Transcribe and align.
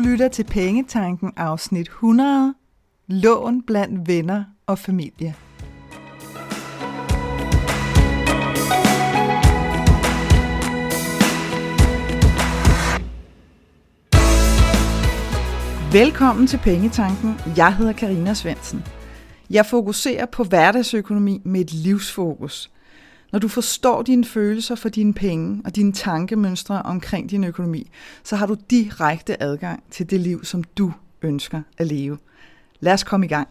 Du 0.00 0.04
lytter 0.04 0.28
til 0.28 0.44
Pengetanken 0.44 1.32
afsnit 1.36 1.86
100. 1.86 2.54
Lån 3.06 3.62
blandt 3.62 4.08
venner 4.08 4.44
og 4.66 4.78
familie. 4.78 5.34
Velkommen 15.92 16.46
til 16.46 16.58
Pengetanken. 16.58 17.34
Jeg 17.56 17.76
hedder 17.76 17.92
Karina 17.92 18.34
Svensen. 18.34 18.84
Jeg 19.50 19.66
fokuserer 19.66 20.26
på 20.26 20.44
hverdagsøkonomi 20.44 21.42
med 21.44 21.60
et 21.60 21.72
livsfokus. 21.72 22.70
Når 23.32 23.38
du 23.38 23.48
forstår 23.48 24.02
dine 24.02 24.24
følelser 24.24 24.74
for 24.74 24.88
dine 24.88 25.14
penge 25.14 25.62
og 25.64 25.76
dine 25.76 25.92
tankemønstre 25.92 26.82
omkring 26.82 27.30
din 27.30 27.44
økonomi, 27.44 27.90
så 28.22 28.36
har 28.36 28.46
du 28.46 28.56
direkte 28.70 29.42
adgang 29.42 29.82
til 29.90 30.10
det 30.10 30.20
liv, 30.20 30.44
som 30.44 30.64
du 30.64 30.92
ønsker 31.22 31.62
at 31.78 31.86
leve. 31.86 32.18
Lad 32.80 32.92
os 32.92 33.04
komme 33.04 33.26
i 33.26 33.28
gang. 33.28 33.48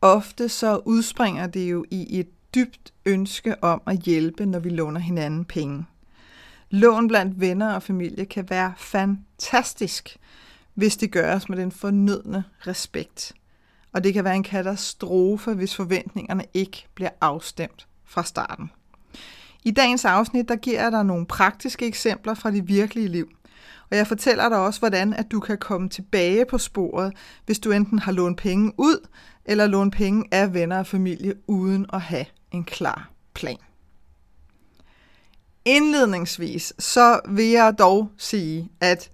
Ofte 0.00 0.48
så 0.48 0.80
udspringer 0.84 1.46
det 1.46 1.70
jo 1.70 1.84
i 1.90 2.20
et 2.20 2.28
dybt 2.54 2.92
ønske 3.06 3.64
om 3.64 3.82
at 3.86 3.98
hjælpe, 3.98 4.46
når 4.46 4.58
vi 4.58 4.68
låner 4.68 5.00
hinanden 5.00 5.44
penge. 5.44 5.84
Lån 6.70 7.08
blandt 7.08 7.40
venner 7.40 7.74
og 7.74 7.82
familie 7.82 8.24
kan 8.24 8.50
være 8.50 8.72
fantastisk, 8.76 10.16
hvis 10.74 10.96
det 10.96 11.10
gøres 11.10 11.48
med 11.48 11.58
den 11.58 11.72
fornødne 11.72 12.44
respekt. 12.66 13.32
Og 13.92 14.04
det 14.04 14.14
kan 14.14 14.24
være 14.24 14.34
en 14.36 14.42
katastrofe, 14.42 15.54
hvis 15.54 15.76
forventningerne 15.76 16.44
ikke 16.54 16.86
bliver 16.94 17.10
afstemt 17.20 17.86
fra 18.06 18.24
starten. 18.24 18.70
I 19.64 19.70
dagens 19.70 20.04
afsnit, 20.04 20.48
der 20.48 20.56
giver 20.56 20.82
jeg 20.82 20.92
dig 20.92 21.04
nogle 21.04 21.26
praktiske 21.26 21.86
eksempler 21.86 22.34
fra 22.34 22.50
det 22.50 22.68
virkelige 22.68 23.08
liv. 23.08 23.28
Og 23.90 23.96
jeg 23.96 24.06
fortæller 24.06 24.48
dig 24.48 24.58
også, 24.58 24.80
hvordan 24.80 25.14
at 25.14 25.30
du 25.32 25.40
kan 25.40 25.58
komme 25.58 25.88
tilbage 25.88 26.44
på 26.44 26.58
sporet, 26.58 27.12
hvis 27.46 27.58
du 27.58 27.70
enten 27.70 27.98
har 27.98 28.12
lånt 28.12 28.38
penge 28.38 28.72
ud, 28.78 29.08
eller 29.44 29.66
lånt 29.66 29.94
penge 29.94 30.24
af 30.32 30.54
venner 30.54 30.78
og 30.78 30.86
familie, 30.86 31.34
uden 31.46 31.86
at 31.92 32.00
have 32.00 32.26
en 32.50 32.64
klar 32.64 33.10
plan. 33.34 33.58
Indledningsvis, 35.64 36.72
så 36.78 37.20
vil 37.28 37.44
jeg 37.50 37.74
dog 37.78 38.08
sige, 38.18 38.70
at 38.80 39.10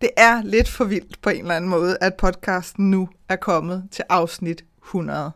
det 0.00 0.10
er 0.16 0.42
lidt 0.42 0.68
for 0.68 0.84
vildt 0.84 1.22
på 1.22 1.30
en 1.30 1.40
eller 1.40 1.56
anden 1.56 1.70
måde, 1.70 1.98
at 2.00 2.14
podcasten 2.14 2.90
nu 2.90 3.08
er 3.28 3.36
kommet 3.36 3.88
til 3.90 4.04
afsnit 4.08 4.64
100. 4.82 5.32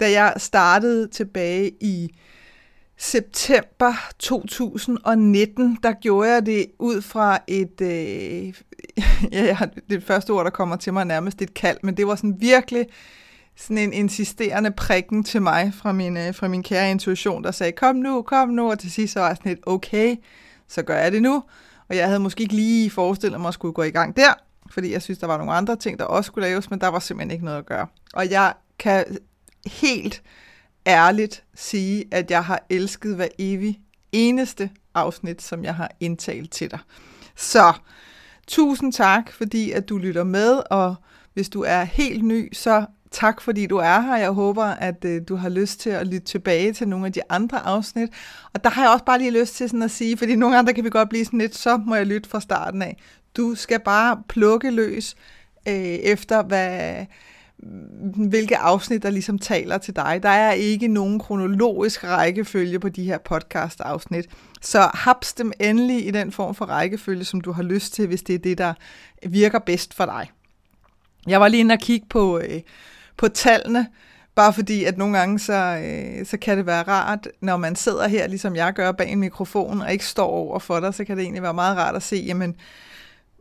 Da 0.00 0.10
jeg 0.10 0.34
startede 0.36 1.08
tilbage 1.08 1.72
i 1.80 2.14
september 2.96 3.92
2019, 4.18 5.78
der 5.82 5.92
gjorde 5.92 6.30
jeg 6.30 6.46
det 6.46 6.66
ud 6.78 7.02
fra 7.02 7.38
et, 7.46 7.80
øh, 7.80 8.54
ja, 9.32 9.58
det 9.90 10.04
første 10.04 10.30
ord, 10.30 10.44
der 10.44 10.50
kommer 10.50 10.76
til 10.76 10.92
mig 10.92 11.04
nærmest 11.04 11.42
et 11.42 11.54
kald, 11.54 11.78
men 11.82 11.96
det 11.96 12.06
var 12.06 12.14
sådan 12.14 12.40
virkelig 12.40 12.86
sådan 13.56 13.78
en 13.78 13.92
insisterende 13.92 14.70
prikken 14.70 15.24
til 15.24 15.42
mig 15.42 15.72
fra 15.74 15.92
min, 15.92 16.16
øh, 16.16 16.34
fra 16.34 16.48
min 16.48 16.62
kære 16.62 16.90
intuition, 16.90 17.44
der 17.44 17.50
sagde, 17.50 17.72
kom 17.72 17.96
nu, 17.96 18.22
kom 18.22 18.48
nu, 18.48 18.70
og 18.70 18.78
til 18.78 18.90
sidst 18.90 19.12
så 19.12 19.20
var 19.20 19.26
jeg 19.26 19.36
sådan 19.36 19.50
lidt, 19.50 19.60
okay, 19.66 20.16
så 20.68 20.82
gør 20.82 20.96
jeg 20.96 21.12
det 21.12 21.22
nu. 21.22 21.42
Og 21.88 21.96
jeg 21.96 22.06
havde 22.06 22.20
måske 22.20 22.42
ikke 22.42 22.54
lige 22.54 22.90
forestillet 22.90 23.40
mig 23.40 23.48
at 23.48 23.54
skulle 23.54 23.74
gå 23.74 23.82
i 23.82 23.90
gang 23.90 24.16
der, 24.16 24.34
fordi 24.70 24.92
jeg 24.92 25.02
synes, 25.02 25.18
der 25.18 25.26
var 25.26 25.36
nogle 25.36 25.52
andre 25.52 25.76
ting, 25.76 25.98
der 25.98 26.04
også 26.04 26.28
skulle 26.28 26.48
laves, 26.48 26.70
men 26.70 26.80
der 26.80 26.88
var 26.88 26.98
simpelthen 26.98 27.30
ikke 27.30 27.44
noget 27.44 27.58
at 27.58 27.66
gøre. 27.66 27.86
Og 28.14 28.30
jeg 28.30 28.52
kan 28.78 29.04
helt 29.66 30.22
ærligt 30.86 31.44
sige, 31.54 32.04
at 32.10 32.30
jeg 32.30 32.44
har 32.44 32.66
elsket 32.70 33.16
hver 33.16 33.28
evig 33.38 33.80
eneste 34.12 34.70
afsnit, 34.94 35.42
som 35.42 35.64
jeg 35.64 35.74
har 35.74 35.90
indtalt 36.00 36.52
til 36.52 36.70
dig. 36.70 36.78
Så 37.36 37.72
tusind 38.46 38.92
tak, 38.92 39.32
fordi 39.32 39.72
at 39.72 39.88
du 39.88 39.98
lytter 39.98 40.24
med, 40.24 40.60
og 40.70 40.94
hvis 41.34 41.48
du 41.48 41.62
er 41.62 41.84
helt 41.84 42.24
ny, 42.24 42.54
så 42.54 42.86
tak 43.10 43.40
fordi 43.40 43.66
du 43.66 43.76
er 43.76 44.00
her. 44.00 44.16
Jeg 44.16 44.30
håber, 44.30 44.64
at 44.64 45.04
øh, 45.04 45.22
du 45.28 45.36
har 45.36 45.48
lyst 45.48 45.80
til 45.80 45.90
at 45.90 46.06
lytte 46.06 46.26
tilbage 46.26 46.72
til 46.72 46.88
nogle 46.88 47.06
af 47.06 47.12
de 47.12 47.20
andre 47.28 47.58
afsnit. 47.58 48.08
Og 48.54 48.64
der 48.64 48.70
har 48.70 48.82
jeg 48.82 48.92
også 48.92 49.04
bare 49.04 49.18
lige 49.18 49.40
lyst 49.40 49.54
til 49.54 49.68
sådan 49.68 49.82
at 49.82 49.90
sige, 49.90 50.16
fordi 50.16 50.36
nogle 50.36 50.58
andre 50.58 50.74
kan 50.74 50.84
vi 50.84 50.90
godt 50.90 51.08
blive 51.08 51.24
sådan 51.24 51.38
lidt, 51.38 51.56
så 51.56 51.76
må 51.76 51.94
jeg 51.94 52.06
lytte 52.06 52.30
fra 52.30 52.40
starten 52.40 52.82
af. 52.82 52.96
Du 53.36 53.54
skal 53.54 53.80
bare 53.80 54.22
plukke 54.28 54.70
løs 54.70 55.16
øh, 55.68 55.74
efter, 55.74 56.42
hvad, 56.42 57.06
hvilke 58.28 58.56
afsnit, 58.56 59.02
der 59.02 59.10
ligesom 59.10 59.38
taler 59.38 59.78
til 59.78 59.96
dig. 59.96 60.20
Der 60.22 60.28
er 60.28 60.52
ikke 60.52 60.88
nogen 60.88 61.18
kronologisk 61.18 62.04
rækkefølge 62.04 62.80
på 62.80 62.88
de 62.88 63.04
her 63.04 63.18
podcast-afsnit. 63.18 64.26
Så 64.60 64.90
haps 64.94 65.32
dem 65.32 65.52
endelig 65.60 66.06
i 66.06 66.10
den 66.10 66.32
form 66.32 66.54
for 66.54 66.64
rækkefølge, 66.64 67.24
som 67.24 67.40
du 67.40 67.52
har 67.52 67.62
lyst 67.62 67.94
til, 67.94 68.06
hvis 68.06 68.22
det 68.22 68.34
er 68.34 68.38
det, 68.38 68.58
der 68.58 68.74
virker 69.26 69.58
bedst 69.58 69.94
for 69.94 70.04
dig. 70.04 70.30
Jeg 71.26 71.40
var 71.40 71.48
lige 71.48 71.60
inde 71.60 71.72
og 71.72 71.78
kigge 71.78 72.06
på, 72.10 72.38
øh, 72.38 72.60
på 73.16 73.28
tallene, 73.28 73.86
bare 74.34 74.52
fordi, 74.52 74.84
at 74.84 74.98
nogle 74.98 75.18
gange, 75.18 75.38
så, 75.38 75.82
øh, 75.84 76.26
så 76.26 76.36
kan 76.36 76.58
det 76.58 76.66
være 76.66 76.82
rart, 76.82 77.28
når 77.40 77.56
man 77.56 77.76
sidder 77.76 78.08
her, 78.08 78.26
ligesom 78.26 78.56
jeg 78.56 78.72
gør, 78.72 78.92
bag 78.92 79.08
en 79.12 79.20
mikrofon, 79.20 79.82
og 79.82 79.92
ikke 79.92 80.06
står 80.06 80.26
over 80.26 80.58
for 80.58 80.80
dig, 80.80 80.94
så 80.94 81.04
kan 81.04 81.16
det 81.16 81.22
egentlig 81.22 81.42
være 81.42 81.54
meget 81.54 81.76
rart 81.76 81.96
at 81.96 82.02
se, 82.02 82.16
jamen, 82.16 82.56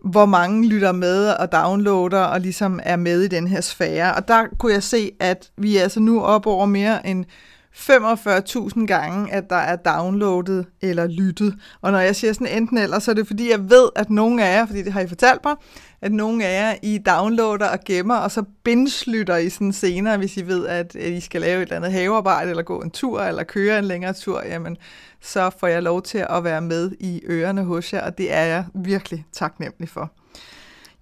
hvor 0.06 0.26
mange 0.26 0.68
lytter 0.68 0.92
med 0.92 1.30
og 1.30 1.52
downloader 1.52 2.24
og 2.24 2.42
ligesom 2.42 2.80
er 2.84 2.96
med 2.96 3.22
i 3.22 3.28
den 3.28 3.48
her 3.48 3.62
sfære. 3.62 4.16
Og 4.16 4.28
der 4.28 4.46
kunne 4.60 4.74
jeg 4.74 4.84
se, 4.84 5.12
at 5.20 5.52
vi 5.58 5.78
er 5.78 5.84
altså 5.84 6.00
nu 6.00 6.22
op 6.22 6.48
over 6.48 6.66
mere 6.66 7.08
end 7.08 7.26
45.000 7.76 8.86
gange, 8.86 9.34
at 9.34 9.50
der 9.50 9.56
er 9.56 9.76
downloadet 9.76 10.66
eller 10.82 11.08
lyttet. 11.08 11.56
Og 11.82 11.92
når 11.92 12.00
jeg 12.00 12.16
siger 12.16 12.34
sådan 12.34 12.48
enten 12.48 12.78
eller, 12.78 13.00
så 13.00 13.12
er 13.12 13.16
det 13.16 13.28
fordi, 13.28 13.52
jeg 13.52 13.70
ved, 13.70 13.90
at 13.96 14.10
nogle 14.10 14.46
af 14.46 14.58
jer, 14.58 14.66
fordi 14.66 14.82
det 14.82 14.94
har 14.94 15.02
I 15.02 15.08
fortalt 15.08 15.42
mig, 15.44 15.56
at 16.02 16.12
nogle 16.12 16.46
af 16.46 16.62
jer, 16.62 16.78
I 16.84 16.98
downloader 16.98 17.68
og 17.68 17.80
gemmer, 17.86 18.16
og 18.16 18.32
så 18.32 18.44
binge-lytter 18.64 19.38
I 19.38 19.50
sådan 19.50 19.74
senere, 19.74 20.18
hvis 20.18 20.38
I 20.38 20.48
ved, 20.48 20.68
at 20.68 20.96
I 20.96 21.20
skal 21.20 21.42
lave 21.42 21.58
et 21.58 21.62
eller 21.62 21.76
andet 21.76 21.92
havearbejde, 21.92 22.50
eller 22.50 22.64
gå 22.64 22.82
en 22.82 22.92
tur, 22.92 23.22
eller 23.22 23.44
køre 23.44 23.80
en 23.80 23.86
længere 23.86 24.14
tur, 24.14 24.44
jamen, 24.46 24.78
så 25.22 25.50
får 25.60 25.68
jeg 25.68 25.84
lov 25.84 26.02
til 26.02 26.26
at 26.30 26.44
være 26.44 26.62
med 26.62 26.92
i 27.00 27.22
ørerne 27.30 27.64
hos 27.64 27.94
jer, 27.94 28.02
og 28.02 28.18
det 28.18 28.34
er 28.34 28.44
jeg 28.44 28.66
virkelig 28.76 29.26
taknemmelig 29.34 29.90
for. 29.90 30.12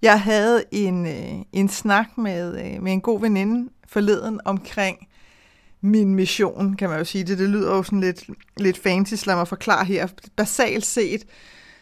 Jeg 0.02 0.20
havde 0.20 0.64
en, 0.70 1.06
øh, 1.06 1.44
en 1.52 1.68
snak 1.68 2.06
med, 2.18 2.64
øh, 2.64 2.82
med 2.82 2.92
en 2.92 3.00
god 3.00 3.20
veninde 3.20 3.70
forleden 3.88 4.40
omkring 4.44 4.98
min 5.84 6.14
mission, 6.14 6.76
kan 6.76 6.88
man 6.88 6.98
jo 6.98 7.04
sige 7.04 7.24
det. 7.24 7.38
Det 7.38 7.48
lyder 7.48 7.76
jo 7.76 7.82
sådan 7.82 8.00
lidt, 8.00 8.24
lidt 8.56 8.78
fancy, 8.78 9.26
lad 9.26 9.34
mig 9.34 9.48
forklare 9.48 9.84
her. 9.84 10.08
Basalt 10.36 10.86
set, 10.86 11.24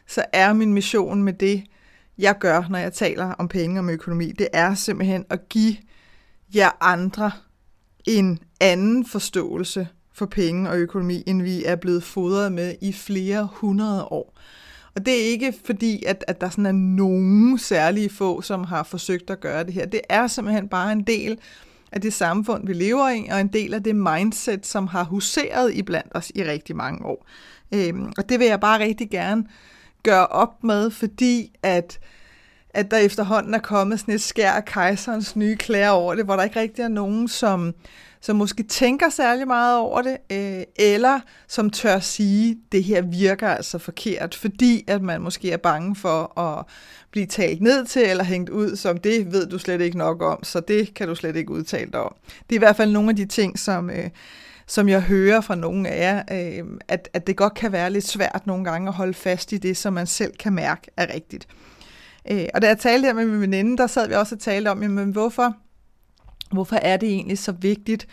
så 0.08 0.24
er 0.32 0.52
min 0.52 0.72
mission 0.72 1.22
med 1.22 1.32
det, 1.32 1.64
jeg 2.18 2.38
gør, 2.38 2.64
når 2.70 2.78
jeg 2.78 2.92
taler 2.92 3.32
om 3.32 3.48
penge 3.48 3.76
og 3.76 3.78
om 3.78 3.90
økonomi, 3.90 4.32
det 4.32 4.48
er 4.52 4.74
simpelthen 4.74 5.24
at 5.30 5.48
give 5.48 5.76
jer 6.54 6.70
andre 6.80 7.30
en 8.06 8.38
anden 8.60 9.06
forståelse 9.06 9.88
for 10.14 10.26
penge 10.26 10.70
og 10.70 10.78
økonomi, 10.78 11.22
end 11.26 11.42
vi 11.42 11.64
er 11.64 11.76
blevet 11.76 12.02
fodret 12.02 12.52
med 12.52 12.74
i 12.80 12.92
flere 12.92 13.48
hundrede 13.52 14.04
år. 14.04 14.38
Og 14.94 15.06
det 15.06 15.14
er 15.14 15.24
ikke 15.24 15.54
fordi, 15.64 16.04
at, 16.06 16.24
at 16.28 16.40
der 16.40 16.50
sådan 16.50 16.66
er 16.66 16.72
nogen 16.72 17.58
særlige 17.58 18.10
få, 18.10 18.40
som 18.40 18.64
har 18.64 18.82
forsøgt 18.82 19.30
at 19.30 19.40
gøre 19.40 19.64
det 19.64 19.72
her. 19.72 19.86
Det 19.86 20.00
er 20.08 20.26
simpelthen 20.26 20.68
bare 20.68 20.92
en 20.92 21.02
del 21.02 21.38
af 21.92 22.00
det 22.00 22.12
samfund, 22.12 22.66
vi 22.66 22.72
lever 22.72 23.10
i, 23.10 23.28
og 23.30 23.40
en 23.40 23.48
del 23.48 23.74
af 23.74 23.82
det 23.82 23.96
mindset, 23.96 24.66
som 24.66 24.86
har 24.86 25.04
huseret 25.04 25.74
i 25.74 25.82
blandt 25.82 26.12
os 26.14 26.32
i 26.34 26.44
rigtig 26.44 26.76
mange 26.76 27.04
år. 27.04 27.26
Øhm, 27.74 28.12
og 28.18 28.28
det 28.28 28.38
vil 28.38 28.46
jeg 28.46 28.60
bare 28.60 28.78
rigtig 28.80 29.10
gerne 29.10 29.44
gøre 30.02 30.26
op 30.26 30.64
med, 30.64 30.90
fordi 30.90 31.52
at, 31.62 31.98
at 32.74 32.90
der 32.90 32.96
efterhånden 32.96 33.54
er 33.54 33.58
kommet 33.58 34.00
sådan 34.00 34.14
et 34.14 34.20
skær 34.20 34.50
af 34.50 34.64
kejserens 34.64 35.36
nye 35.36 35.56
klæder 35.56 35.90
over 35.90 36.14
det, 36.14 36.24
hvor 36.24 36.36
der 36.36 36.42
ikke 36.42 36.60
rigtig 36.60 36.82
er 36.82 36.88
nogen, 36.88 37.28
som, 37.28 37.74
som 38.20 38.36
måske 38.36 38.62
tænker 38.62 39.08
særlig 39.08 39.46
meget 39.46 39.78
over 39.78 40.02
det, 40.02 40.16
øh, 40.32 40.62
eller 40.76 41.20
som 41.48 41.70
tør 41.70 41.98
sige, 41.98 42.58
det 42.72 42.84
her 42.84 43.02
virker 43.02 43.48
altså 43.48 43.78
forkert, 43.78 44.34
fordi 44.34 44.84
at 44.86 45.02
man 45.02 45.20
måske 45.20 45.52
er 45.52 45.56
bange 45.56 45.96
for 45.96 46.38
at 46.40 46.64
blive 47.10 47.26
talt 47.26 47.60
ned 47.60 47.86
til 47.86 48.02
eller 48.02 48.24
hængt 48.24 48.50
ud, 48.50 48.76
som 48.76 48.98
det 48.98 49.32
ved 49.32 49.46
du 49.46 49.58
slet 49.58 49.80
ikke 49.80 49.98
nok 49.98 50.22
om, 50.22 50.44
så 50.44 50.60
det 50.60 50.94
kan 50.94 51.08
du 51.08 51.14
slet 51.14 51.36
ikke 51.36 51.50
udtale 51.50 51.90
dig 51.92 52.00
om. 52.00 52.14
Det 52.26 52.56
er 52.56 52.58
i 52.58 52.64
hvert 52.64 52.76
fald 52.76 52.92
nogle 52.92 53.10
af 53.10 53.16
de 53.16 53.26
ting, 53.26 53.58
som, 53.58 53.90
øh, 53.90 54.10
som 54.66 54.88
jeg 54.88 55.02
hører 55.02 55.40
fra 55.40 55.54
nogle 55.54 55.88
af 55.88 56.00
jer, 56.02 56.22
øh, 56.60 56.64
at, 56.88 57.08
at 57.12 57.26
det 57.26 57.36
godt 57.36 57.54
kan 57.54 57.72
være 57.72 57.90
lidt 57.90 58.06
svært 58.06 58.42
nogle 58.46 58.64
gange 58.64 58.88
at 58.88 58.94
holde 58.94 59.14
fast 59.14 59.52
i 59.52 59.56
det, 59.56 59.76
som 59.76 59.92
man 59.92 60.06
selv 60.06 60.36
kan 60.36 60.52
mærke 60.52 60.90
er 60.96 61.14
rigtigt. 61.14 61.46
Øh, 62.30 62.46
og 62.54 62.62
da 62.62 62.66
jeg 62.66 62.78
talte 62.78 63.06
her 63.06 63.14
med 63.14 63.26
min 63.26 63.40
veninde, 63.40 63.76
der 63.76 63.86
sad 63.86 64.08
vi 64.08 64.14
også 64.14 64.34
og 64.34 64.40
talte 64.40 64.68
om, 64.68 64.82
jamen, 64.82 65.10
hvorfor, 65.10 65.54
hvorfor 66.50 66.76
er 66.76 66.96
det 66.96 67.08
egentlig 67.08 67.38
så 67.38 67.52
vigtigt 67.52 68.06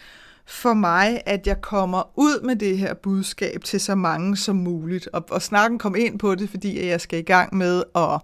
for 0.45 0.73
mig, 0.73 1.21
at 1.25 1.47
jeg 1.47 1.61
kommer 1.61 2.11
ud 2.15 2.41
med 2.44 2.56
det 2.56 2.77
her 2.77 2.94
budskab 2.94 3.63
til 3.63 3.79
så 3.79 3.95
mange 3.95 4.38
som 4.38 4.56
muligt. 4.56 5.09
Og, 5.13 5.25
og 5.31 5.41
snakken 5.41 5.79
kom 5.79 5.95
ind 5.95 6.19
på 6.19 6.35
det, 6.35 6.50
fordi 6.50 6.88
jeg 6.88 7.01
skal 7.01 7.19
i 7.19 7.23
gang 7.23 7.56
med 7.56 7.83
at 7.95 8.21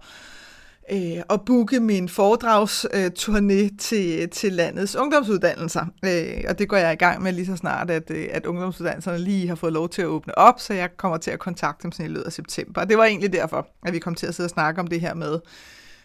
øh, 0.92 1.22
at 1.30 1.40
booke 1.46 1.80
min 1.80 2.08
foredragsturné 2.08 3.52
øh, 3.52 3.70
til, 3.78 4.30
til 4.30 4.52
landets 4.52 4.96
ungdomsuddannelser. 4.96 5.86
Øh, 6.04 6.44
og 6.48 6.58
det 6.58 6.68
går 6.68 6.76
jeg 6.76 6.92
i 6.92 6.96
gang 6.96 7.22
med 7.22 7.32
lige 7.32 7.46
så 7.46 7.56
snart, 7.56 7.90
at, 7.90 8.10
øh, 8.10 8.28
at 8.32 8.46
ungdomsuddannelserne 8.46 9.18
lige 9.18 9.48
har 9.48 9.54
fået 9.54 9.72
lov 9.72 9.88
til 9.88 10.02
at 10.02 10.08
åbne 10.08 10.38
op, 10.38 10.60
så 10.60 10.74
jeg 10.74 10.96
kommer 10.96 11.18
til 11.18 11.30
at 11.30 11.38
kontakte 11.38 11.82
dem 11.82 11.92
sådan 11.92 12.06
i 12.06 12.08
løbet 12.08 12.24
af 12.24 12.32
september. 12.32 12.80
Og 12.80 12.88
det 12.88 12.98
var 12.98 13.04
egentlig 13.04 13.32
derfor, 13.32 13.66
at 13.86 13.92
vi 13.92 13.98
kom 13.98 14.14
til 14.14 14.26
at 14.26 14.34
sidde 14.34 14.46
og 14.46 14.50
snakke 14.50 14.80
om 14.80 14.86
det 14.86 15.00
her 15.00 15.14
med, 15.14 15.38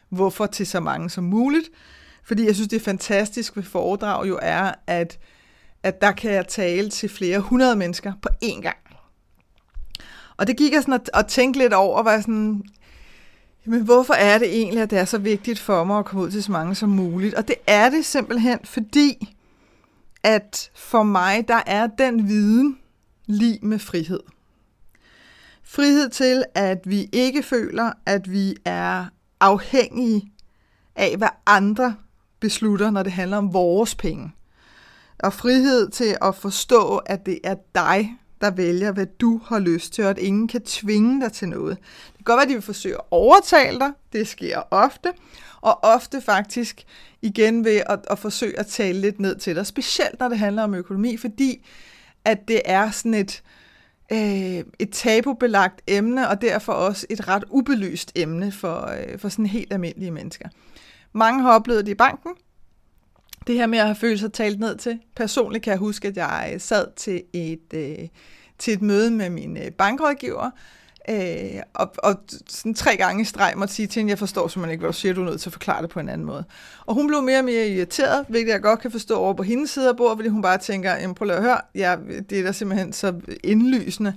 hvorfor 0.09 0.45
til 0.45 0.67
så 0.67 0.79
mange 0.79 1.09
som 1.09 1.23
muligt. 1.23 1.69
Fordi 2.23 2.45
jeg 2.45 2.55
synes, 2.55 2.67
det 2.67 2.75
er 2.75 2.83
fantastisk 2.83 3.55
ved 3.55 3.63
foredrag 3.63 4.27
jo 4.27 4.39
er, 4.41 4.71
at, 4.87 5.19
at 5.83 6.01
der 6.01 6.11
kan 6.11 6.31
jeg 6.31 6.47
tale 6.47 6.89
til 6.89 7.09
flere 7.09 7.39
hundrede 7.39 7.75
mennesker 7.75 8.13
på 8.21 8.29
én 8.43 8.61
gang. 8.61 8.77
Og 10.37 10.47
det 10.47 10.57
gik 10.57 10.73
jeg 10.73 10.81
sådan 10.81 10.93
at, 10.93 11.09
at 11.13 11.27
tænke 11.27 11.57
lidt 11.57 11.73
over, 11.73 12.03
var 12.03 12.19
sådan, 12.19 12.63
jamen 13.65 13.81
hvorfor 13.81 14.13
er 14.13 14.37
det 14.37 14.55
egentlig, 14.57 14.83
at 14.83 14.89
det 14.89 14.99
er 14.99 15.05
så 15.05 15.17
vigtigt 15.17 15.59
for 15.59 15.83
mig 15.83 15.99
at 15.99 16.05
komme 16.05 16.25
ud 16.25 16.31
til 16.31 16.43
så 16.43 16.51
mange 16.51 16.75
som 16.75 16.89
muligt? 16.89 17.33
Og 17.33 17.47
det 17.47 17.55
er 17.67 17.89
det 17.89 18.05
simpelthen, 18.05 18.59
fordi 18.63 19.35
at 20.23 20.71
for 20.75 21.03
mig, 21.03 21.47
der 21.47 21.61
er 21.65 21.87
den 21.87 22.27
viden 22.27 22.77
lige 23.25 23.59
med 23.61 23.79
frihed. 23.79 24.19
Frihed 25.63 26.09
til, 26.09 26.43
at 26.55 26.79
vi 26.85 27.09
ikke 27.11 27.43
føler, 27.43 27.91
at 28.05 28.31
vi 28.31 28.55
er 28.65 29.05
afhængige 29.39 30.31
af, 30.95 31.17
hvad 31.17 31.29
andre 31.45 31.95
beslutter, 32.39 32.91
når 32.91 33.03
det 33.03 33.11
handler 33.11 33.37
om 33.37 33.53
vores 33.53 33.95
penge. 33.95 34.31
Og 35.19 35.33
frihed 35.33 35.89
til 35.89 36.17
at 36.21 36.35
forstå, 36.35 36.97
at 36.97 37.25
det 37.25 37.39
er 37.43 37.55
dig, 37.75 38.17
der 38.41 38.51
vælger, 38.51 38.91
hvad 38.91 39.05
du 39.05 39.41
har 39.45 39.59
lyst 39.59 39.93
til, 39.93 40.03
og 40.03 40.09
at 40.09 40.17
ingen 40.17 40.47
kan 40.47 40.61
tvinge 40.61 41.21
dig 41.21 41.33
til 41.33 41.49
noget. 41.49 41.77
Det 42.07 42.17
kan 42.17 42.23
godt 42.23 42.37
være, 42.37 42.43
at 42.43 42.49
de 42.49 42.53
vil 42.53 42.61
forsøge 42.61 42.95
at 42.95 43.01
overtale 43.11 43.79
dig. 43.79 43.91
Det 44.13 44.27
sker 44.27 44.61
ofte. 44.71 45.09
Og 45.61 45.83
ofte 45.83 46.21
faktisk 46.21 46.83
igen 47.21 47.65
ved 47.65 47.81
at, 47.89 47.99
at 48.09 48.19
forsøge 48.19 48.59
at 48.59 48.67
tale 48.67 49.01
lidt 49.01 49.19
ned 49.19 49.35
til 49.35 49.55
dig. 49.55 49.65
Specielt 49.65 50.19
når 50.19 50.29
det 50.29 50.39
handler 50.39 50.63
om 50.63 50.75
økonomi, 50.75 51.17
fordi 51.17 51.65
at 52.25 52.47
det 52.47 52.61
er 52.65 52.91
sådan 52.91 53.13
et, 53.13 53.43
øh, 54.11 54.63
et 54.79 54.89
tabubelagt 54.91 55.81
emne, 55.87 56.29
og 56.29 56.41
derfor 56.41 56.73
også 56.73 57.05
et 57.09 57.27
ret 57.27 57.43
ubelyst 57.49 58.11
emne 58.15 58.51
for, 58.51 58.89
øh, 58.89 59.19
for 59.19 59.29
sådan 59.29 59.45
helt 59.45 59.73
almindelige 59.73 60.11
mennesker. 60.11 60.49
Mange 61.13 61.41
har 61.41 61.53
oplevet 61.55 61.85
det 61.85 61.91
i 61.91 61.95
banken. 61.95 62.31
Det 63.47 63.55
her 63.55 63.67
med 63.67 63.79
at 63.79 63.85
have 63.85 63.95
følt 63.95 64.19
sig 64.19 64.33
talt 64.33 64.59
ned 64.59 64.77
til. 64.77 64.99
Personligt 65.15 65.63
kan 65.63 65.71
jeg 65.71 65.79
huske, 65.79 66.07
at 66.07 66.17
jeg 66.17 66.51
øh, 66.53 66.59
sad 66.59 66.87
til 66.95 67.23
et, 67.33 67.73
øh, 67.73 68.07
til 68.57 68.73
et 68.73 68.81
møde 68.81 69.11
med 69.11 69.29
min 69.29 69.57
øh, 69.57 69.71
bankrådgiver, 69.71 70.49
Øh, 71.09 71.61
og, 71.73 71.93
og 71.97 72.15
sådan 72.47 72.73
tre 72.73 72.95
gange 72.95 73.21
i 73.21 73.25
streg 73.25 73.53
måtte 73.55 73.73
sige 73.73 73.87
til 73.87 73.99
hende, 73.99 74.09
jeg 74.09 74.19
forstår 74.19 74.47
simpelthen 74.47 74.71
ikke, 74.71 74.81
hvad 74.81 74.89
du 74.89 74.97
siger, 74.97 75.13
du 75.13 75.21
er 75.21 75.25
nødt 75.25 75.41
til 75.41 75.49
at 75.49 75.53
forklare 75.53 75.81
det 75.81 75.89
på 75.89 75.99
en 75.99 76.09
anden 76.09 76.27
måde. 76.27 76.43
Og 76.85 76.93
hun 76.93 77.07
blev 77.07 77.21
mere 77.21 77.39
og 77.39 77.45
mere 77.45 77.67
irriteret, 77.67 78.25
hvilket 78.29 78.51
jeg 78.51 78.61
godt 78.61 78.79
kan 78.79 78.91
forstå 78.91 79.15
over 79.15 79.33
på 79.33 79.43
hendes 79.43 79.69
side 79.69 79.89
af 79.89 79.97
bordet, 79.97 80.17
fordi 80.17 80.29
hun 80.29 80.41
bare 80.41 80.57
tænker, 80.57 80.95
jamen 80.95 81.15
prøv 81.15 81.29
at 81.29 81.41
høre, 81.41 81.61
ja, 81.75 81.95
det 82.29 82.39
er 82.39 82.43
da 82.43 82.51
simpelthen 82.51 82.93
så 82.93 83.13
indlysende, 83.43 84.13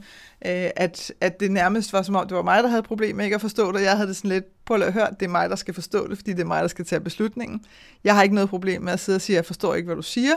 øh, 0.46 0.70
at, 0.76 1.12
at 1.20 1.40
det 1.40 1.50
nærmest 1.50 1.92
var 1.92 2.02
som 2.02 2.16
om, 2.16 2.28
det 2.28 2.36
var 2.36 2.42
mig, 2.42 2.62
der 2.62 2.68
havde 2.68 2.82
problemer 2.82 3.16
med 3.16 3.24
ikke 3.24 3.34
at 3.34 3.40
forstå 3.40 3.72
det. 3.72 3.82
Jeg 3.82 3.96
havde 3.96 4.08
det 4.08 4.16
sådan 4.16 4.30
lidt, 4.30 4.64
prøv 4.64 4.82
at 4.82 4.92
høre, 4.92 5.08
det 5.20 5.26
er 5.26 5.30
mig, 5.30 5.50
der 5.50 5.56
skal 5.56 5.74
forstå 5.74 6.08
det, 6.08 6.18
fordi 6.18 6.32
det 6.32 6.40
er 6.40 6.44
mig, 6.44 6.62
der 6.62 6.68
skal 6.68 6.84
tage 6.84 7.00
beslutningen. 7.00 7.64
Jeg 8.04 8.14
har 8.14 8.22
ikke 8.22 8.34
noget 8.34 8.50
problem 8.50 8.82
med 8.82 8.92
at 8.92 9.00
sidde 9.00 9.16
og 9.16 9.22
sige, 9.22 9.36
jeg 9.36 9.44
forstår 9.44 9.74
ikke, 9.74 9.86
hvad 9.86 9.96
du 9.96 10.02
siger, 10.02 10.34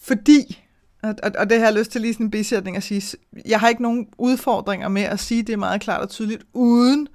fordi 0.00 0.63
og, 1.04 1.14
og, 1.22 1.32
og 1.38 1.50
det 1.50 1.58
har 1.58 1.66
jeg 1.66 1.74
lyst 1.74 1.90
til 1.90 2.00
lige 2.00 2.12
sådan 2.12 2.26
en 2.26 2.30
bisætning 2.30 2.76
at 2.76 2.82
sige, 2.82 3.18
jeg 3.46 3.60
har 3.60 3.68
ikke 3.68 3.82
nogen 3.82 4.08
udfordringer 4.18 4.88
med 4.88 5.02
at 5.02 5.20
sige 5.20 5.42
det 5.42 5.58
meget 5.58 5.80
klart 5.80 6.00
og 6.00 6.08
tydeligt, 6.08 6.42
uden 6.52 7.08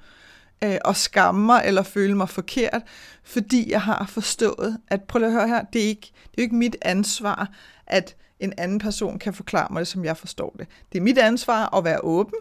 øh, 0.63 0.77
at 0.85 0.95
skamme 0.95 1.45
mig 1.45 1.61
eller 1.65 1.83
føle 1.83 2.15
mig 2.15 2.29
forkert, 2.29 2.81
fordi 3.23 3.71
jeg 3.71 3.81
har 3.81 4.05
forstået, 4.09 4.77
at 4.87 5.03
prøv 5.03 5.23
at 5.23 5.31
høre 5.31 5.47
her, 5.47 5.63
det 5.73 5.83
er 5.83 5.87
ikke, 5.87 6.11
det 6.31 6.37
er 6.37 6.41
ikke 6.41 6.55
mit 6.55 6.75
ansvar, 6.81 7.51
at 7.87 8.15
en 8.39 8.53
anden 8.57 8.79
person 8.79 9.19
kan 9.19 9.33
forklare 9.33 9.67
mig 9.71 9.79
det, 9.79 9.87
som 9.87 10.05
jeg 10.05 10.17
forstår 10.17 10.55
det. 10.59 10.67
Det 10.91 10.97
er 10.97 11.03
mit 11.03 11.17
ansvar 11.17 11.77
at 11.77 11.83
være 11.83 12.03
åben 12.03 12.39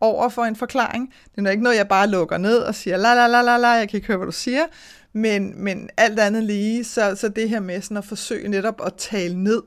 over 0.00 0.28
for 0.28 0.44
en 0.44 0.56
forklaring. 0.56 1.12
Det 1.36 1.46
er 1.46 1.50
ikke 1.50 1.62
noget, 1.62 1.76
jeg 1.76 1.88
bare 1.88 2.08
lukker 2.08 2.38
ned 2.38 2.58
og 2.58 2.74
siger, 2.74 2.96
la 2.96 3.14
la 3.14 3.26
la 3.26 3.42
la 3.42 3.56
la, 3.56 3.68
jeg 3.68 3.88
kan 3.88 3.96
ikke 3.96 4.06
høre, 4.06 4.16
hvad 4.16 4.26
du 4.26 4.32
siger, 4.32 4.64
men, 5.12 5.64
men 5.64 5.90
alt 5.96 6.20
andet 6.20 6.44
lige, 6.44 6.84
så, 6.84 7.16
så 7.16 7.28
det 7.28 7.48
her 7.48 7.60
med 7.60 7.80
sådan 7.80 7.96
at 7.96 8.04
forsøge 8.04 8.48
netop 8.48 8.86
at 8.86 8.94
tale 8.94 9.42
ned, 9.42 9.62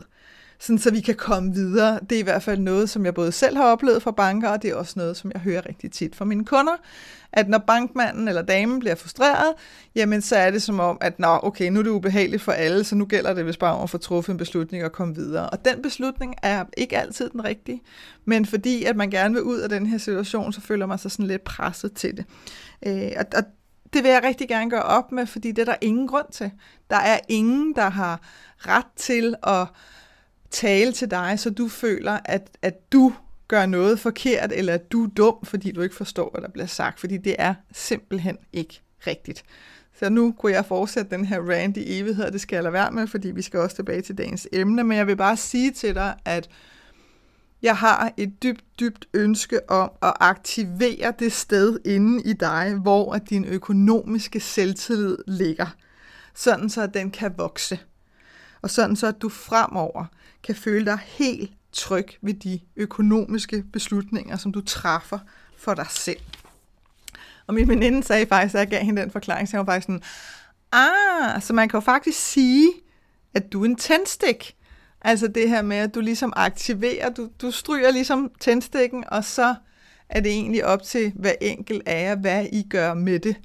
sådan 0.59 0.79
så 0.79 0.91
vi 0.91 1.01
kan 1.01 1.15
komme 1.15 1.53
videre. 1.53 1.99
Det 2.09 2.15
er 2.15 2.19
i 2.19 2.23
hvert 2.23 2.43
fald 2.43 2.59
noget, 2.59 2.89
som 2.89 3.05
jeg 3.05 3.13
både 3.13 3.31
selv 3.31 3.57
har 3.57 3.63
oplevet 3.63 4.03
fra 4.03 4.11
banker, 4.11 4.49
og 4.49 4.61
det 4.61 4.69
er 4.69 4.75
også 4.75 4.93
noget, 4.95 5.17
som 5.17 5.31
jeg 5.33 5.41
hører 5.41 5.67
rigtig 5.69 5.91
tit 5.91 6.15
fra 6.15 6.25
mine 6.25 6.45
kunder, 6.45 6.73
at 7.31 7.49
når 7.49 7.57
bankmanden 7.57 8.27
eller 8.27 8.41
damen 8.41 8.79
bliver 8.79 8.95
frustreret, 8.95 9.53
jamen 9.95 10.21
så 10.21 10.35
er 10.35 10.51
det 10.51 10.61
som 10.61 10.79
om, 10.79 10.97
at 11.01 11.19
nå, 11.19 11.39
okay, 11.43 11.69
nu 11.69 11.79
er 11.79 11.83
det 11.83 11.89
ubehageligt 11.89 12.41
for 12.41 12.51
alle, 12.51 12.83
så 12.83 12.95
nu 12.95 13.05
gælder 13.05 13.33
det 13.33 13.43
hvis 13.43 13.57
bare 13.57 13.75
om 13.75 13.83
at 13.83 13.89
få 13.89 13.97
truffet 13.97 14.33
en 14.33 14.37
beslutning 14.37 14.83
og 14.83 14.91
komme 14.91 15.15
videre. 15.15 15.49
Og 15.49 15.65
den 15.65 15.81
beslutning 15.81 16.35
er 16.43 16.65
ikke 16.77 16.97
altid 16.97 17.29
den 17.29 17.43
rigtige, 17.43 17.81
men 18.25 18.45
fordi 18.45 18.83
at 18.83 18.95
man 18.95 19.09
gerne 19.09 19.33
vil 19.33 19.43
ud 19.43 19.59
af 19.59 19.69
den 19.69 19.85
her 19.85 19.97
situation, 19.97 20.53
så 20.53 20.61
føler 20.61 20.85
man 20.85 20.97
sig 20.97 21.11
sådan 21.11 21.27
lidt 21.27 21.43
presset 21.43 21.93
til 21.93 22.17
det. 22.17 22.25
Øh, 22.85 23.11
og, 23.17 23.25
og 23.35 23.43
det 23.93 24.03
vil 24.03 24.11
jeg 24.11 24.23
rigtig 24.23 24.47
gerne 24.47 24.69
gøre 24.69 24.83
op 24.83 25.11
med, 25.11 25.25
fordi 25.25 25.51
det 25.51 25.61
er 25.61 25.65
der 25.65 25.75
ingen 25.81 26.07
grund 26.07 26.25
til. 26.31 26.51
Der 26.89 26.97
er 26.97 27.19
ingen, 27.27 27.75
der 27.75 27.89
har 27.89 28.21
ret 28.57 28.85
til 28.95 29.35
at 29.43 29.67
tale 30.51 30.91
til 30.91 31.11
dig, 31.11 31.39
så 31.39 31.49
du 31.49 31.67
føler, 31.67 32.19
at, 32.25 32.49
at 32.61 32.91
du 32.91 33.13
gør 33.47 33.65
noget 33.65 33.99
forkert, 33.99 34.51
eller 34.51 34.73
at 34.73 34.91
du 34.91 35.03
er 35.03 35.07
dum, 35.07 35.35
fordi 35.43 35.71
du 35.71 35.81
ikke 35.81 35.95
forstår, 35.95 36.29
hvad 36.31 36.41
der 36.41 36.49
bliver 36.49 36.67
sagt, 36.67 36.99
fordi 36.99 37.17
det 37.17 37.35
er 37.39 37.53
simpelthen 37.71 38.37
ikke 38.53 38.81
rigtigt. 39.07 39.43
Så 39.99 40.09
nu 40.09 40.31
kunne 40.31 40.51
jeg 40.51 40.65
fortsætte 40.65 41.11
den 41.11 41.25
her 41.25 41.41
rant 41.41 41.77
i 41.77 41.99
evighed, 41.99 42.25
og 42.25 42.33
det 42.33 42.41
skal 42.41 42.55
jeg 42.55 42.63
lade 42.63 42.73
være 42.73 42.91
med, 42.91 43.07
fordi 43.07 43.31
vi 43.31 43.41
skal 43.41 43.59
også 43.59 43.75
tilbage 43.75 44.01
til 44.01 44.17
dagens 44.17 44.47
emne, 44.51 44.83
men 44.83 44.97
jeg 44.97 45.07
vil 45.07 45.17
bare 45.17 45.37
sige 45.37 45.71
til 45.71 45.95
dig, 45.95 46.15
at 46.25 46.49
jeg 47.61 47.77
har 47.77 48.11
et 48.17 48.43
dybt, 48.43 48.63
dybt 48.79 49.07
ønske 49.13 49.69
om 49.69 49.91
at 50.01 50.13
aktivere 50.19 51.13
det 51.19 51.33
sted 51.33 51.79
inde 51.85 52.23
i 52.23 52.33
dig, 52.33 52.73
hvor 52.81 53.13
at 53.13 53.29
din 53.29 53.45
økonomiske 53.45 54.39
selvtillid 54.39 55.17
ligger, 55.27 55.75
sådan 56.35 56.69
så 56.69 56.81
at 56.81 56.93
den 56.93 57.11
kan 57.11 57.33
vokse. 57.37 57.79
Og 58.61 58.69
sådan 58.69 58.95
så 58.95 59.07
at 59.07 59.21
du 59.21 59.29
fremover 59.29 60.05
kan 60.47 60.55
føle 60.55 60.85
dig 60.85 60.99
helt 61.05 61.51
tryg 61.71 62.07
ved 62.21 62.33
de 62.33 62.59
økonomiske 62.75 63.63
beslutninger, 63.73 64.37
som 64.37 64.51
du 64.51 64.61
træffer 64.61 65.19
for 65.57 65.73
dig 65.73 65.87
selv. 65.89 66.19
Og 67.47 67.53
min 67.53 67.67
veninde 67.67 68.03
sagde 68.03 68.25
faktisk, 68.25 68.55
at 68.55 68.59
jeg 68.59 68.67
gav 68.67 68.83
hende 68.83 69.01
den 69.01 69.11
forklaring, 69.11 69.47
så 69.47 69.57
jeg 69.57 69.65
var 69.65 69.73
faktisk 69.73 69.85
sådan, 69.85 70.01
ah, 70.71 71.41
så 71.41 71.53
man 71.53 71.69
kan 71.69 71.77
jo 71.77 71.81
faktisk 71.81 72.19
sige, 72.19 72.69
at 73.33 73.51
du 73.53 73.61
er 73.61 73.65
en 73.65 73.75
tændstik. 73.75 74.55
Altså 75.01 75.27
det 75.27 75.49
her 75.49 75.61
med, 75.61 75.77
at 75.77 75.95
du 75.95 75.99
ligesom 75.99 76.33
aktiverer, 76.35 77.09
du, 77.09 77.29
du 77.41 77.51
stryger 77.51 77.91
ligesom 77.91 78.31
tændstikken, 78.39 79.03
og 79.07 79.23
så 79.23 79.55
er 80.09 80.19
det 80.19 80.31
egentlig 80.31 80.65
op 80.65 80.83
til 80.83 81.13
hver 81.15 81.33
enkelt 81.41 81.87
af 81.87 82.03
jer, 82.03 82.15
hvad 82.15 82.45
I 82.51 82.67
gør 82.69 82.93
med 82.93 83.19
det. 83.19 83.35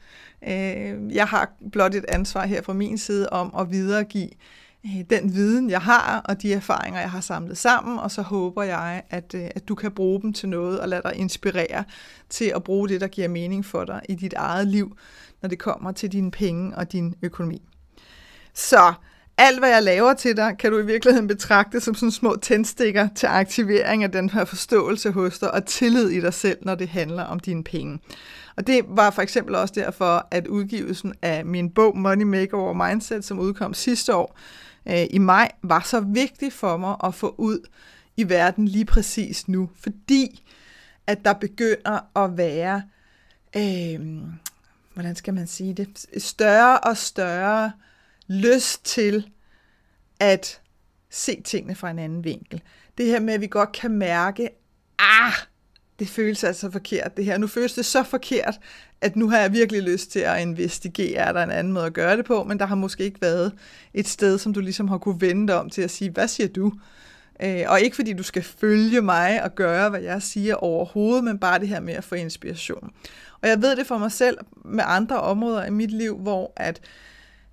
Øh, 0.48 1.14
jeg 1.14 1.26
har 1.26 1.52
blot 1.72 1.94
et 1.94 2.04
ansvar 2.08 2.46
her 2.46 2.62
fra 2.62 2.72
min 2.72 2.98
side 2.98 3.28
om 3.28 3.54
at 3.58 3.70
videregive 3.70 4.30
Øh, 4.86 5.04
den 5.10 5.34
viden, 5.34 5.70
jeg 5.70 5.80
har, 5.80 6.20
og 6.24 6.42
de 6.42 6.52
erfaringer, 6.52 7.00
jeg 7.00 7.10
har 7.10 7.20
samlet 7.20 7.58
sammen, 7.58 7.98
og 7.98 8.10
så 8.10 8.22
håber 8.22 8.62
jeg, 8.62 9.02
at, 9.10 9.34
øh, 9.34 9.48
at 9.54 9.68
du 9.68 9.74
kan 9.74 9.92
bruge 9.92 10.22
dem 10.22 10.32
til 10.32 10.48
noget, 10.48 10.80
og 10.80 10.88
lade 10.88 11.02
dig 11.04 11.12
inspirere 11.16 11.84
til 12.28 12.52
at 12.56 12.64
bruge 12.64 12.88
det, 12.88 13.00
der 13.00 13.06
giver 13.06 13.28
mening 13.28 13.64
for 13.64 13.84
dig 13.84 14.00
i 14.08 14.14
dit 14.14 14.32
eget 14.32 14.68
liv, 14.68 14.96
når 15.42 15.48
det 15.48 15.58
kommer 15.58 15.92
til 15.92 16.12
dine 16.12 16.30
penge 16.30 16.76
og 16.76 16.92
din 16.92 17.14
økonomi. 17.22 17.62
Så 18.54 18.92
alt, 19.38 19.58
hvad 19.58 19.68
jeg 19.68 19.82
laver 19.82 20.14
til 20.14 20.36
dig, 20.36 20.56
kan 20.58 20.72
du 20.72 20.78
i 20.78 20.86
virkeligheden 20.86 21.28
betragte 21.28 21.80
som 21.80 21.94
sådan 21.94 22.10
små 22.10 22.36
tændstikker 22.42 23.08
til 23.14 23.26
aktivering 23.26 24.04
af 24.04 24.12
den 24.12 24.30
her 24.30 24.44
forståelse 24.44 25.10
hos 25.10 25.38
dig, 25.38 25.54
og 25.54 25.66
tillid 25.66 26.08
i 26.08 26.20
dig 26.20 26.34
selv, 26.34 26.58
når 26.62 26.74
det 26.74 26.88
handler 26.88 27.22
om 27.22 27.40
dine 27.40 27.64
penge. 27.64 27.98
Og 28.56 28.66
det 28.66 28.84
var 28.88 29.10
for 29.10 29.22
eksempel 29.22 29.54
også 29.54 29.74
derfor, 29.76 30.26
at 30.30 30.46
udgivelsen 30.46 31.14
af 31.22 31.44
min 31.44 31.70
bog 31.70 31.98
Money 31.98 32.24
Makeover 32.24 32.88
Mindset, 32.88 33.24
som 33.24 33.38
udkom 33.38 33.74
sidste 33.74 34.14
år, 34.14 34.38
øh, 34.86 35.06
i 35.10 35.18
maj, 35.18 35.50
var 35.62 35.80
så 35.80 36.00
vigtig 36.00 36.52
for 36.52 36.76
mig 36.76 36.96
at 37.04 37.14
få 37.14 37.34
ud 37.38 37.68
i 38.16 38.28
verden 38.28 38.68
lige 38.68 38.84
præcis 38.84 39.48
nu, 39.48 39.70
fordi 39.74 40.44
at 41.06 41.24
der 41.24 41.32
begynder 41.32 42.24
at 42.24 42.36
være, 42.36 42.82
øh, 43.56 44.22
hvordan 44.94 45.16
skal 45.16 45.34
man 45.34 45.46
sige 45.46 45.74
det, 45.74 46.06
større 46.22 46.80
og 46.80 46.96
større 46.96 47.72
lyst 48.28 48.84
til 48.84 49.30
at 50.20 50.60
se 51.10 51.40
tingene 51.44 51.74
fra 51.74 51.90
en 51.90 51.98
anden 51.98 52.24
vinkel. 52.24 52.62
Det 52.98 53.06
her 53.06 53.20
med, 53.20 53.34
at 53.34 53.40
vi 53.40 53.46
godt 53.46 53.72
kan 53.72 53.90
mærke, 53.90 54.48
ah, 54.98 55.32
det 56.02 56.10
føles 56.10 56.44
altså 56.44 56.70
forkert 56.70 57.16
det 57.16 57.24
her. 57.24 57.38
Nu 57.38 57.46
føles 57.46 57.74
det 57.74 57.84
så 57.84 58.02
forkert, 58.02 58.60
at 59.00 59.16
nu 59.16 59.30
har 59.30 59.38
jeg 59.38 59.52
virkelig 59.52 59.82
lyst 59.82 60.10
til 60.10 60.18
at 60.18 60.40
investigere, 60.40 61.28
er 61.28 61.32
der 61.32 61.42
en 61.42 61.50
anden 61.50 61.72
måde 61.72 61.86
at 61.86 61.92
gøre 61.92 62.16
det 62.16 62.24
på, 62.24 62.44
men 62.44 62.58
der 62.58 62.66
har 62.66 62.74
måske 62.74 63.04
ikke 63.04 63.20
været 63.22 63.52
et 63.94 64.08
sted, 64.08 64.38
som 64.38 64.54
du 64.54 64.60
ligesom 64.60 64.88
har 64.88 64.98
kunne 64.98 65.20
vende 65.20 65.54
om 65.54 65.70
til 65.70 65.82
at 65.82 65.90
sige, 65.90 66.10
hvad 66.10 66.28
siger 66.28 66.48
du? 66.48 66.72
Øh, 67.42 67.62
og 67.66 67.80
ikke 67.80 67.96
fordi 67.96 68.12
du 68.12 68.22
skal 68.22 68.42
følge 68.42 69.00
mig 69.00 69.42
og 69.44 69.54
gøre, 69.54 69.90
hvad 69.90 70.00
jeg 70.00 70.22
siger 70.22 70.54
overhovedet, 70.54 71.24
men 71.24 71.38
bare 71.38 71.58
det 71.58 71.68
her 71.68 71.80
med 71.80 71.94
at 71.94 72.04
få 72.04 72.14
inspiration. 72.14 72.90
Og 73.42 73.48
jeg 73.48 73.62
ved 73.62 73.76
det 73.76 73.86
for 73.86 73.98
mig 73.98 74.12
selv 74.12 74.38
med 74.64 74.84
andre 74.86 75.20
områder 75.20 75.64
i 75.64 75.70
mit 75.70 75.90
liv, 75.90 76.18
hvor 76.18 76.52
at 76.56 76.80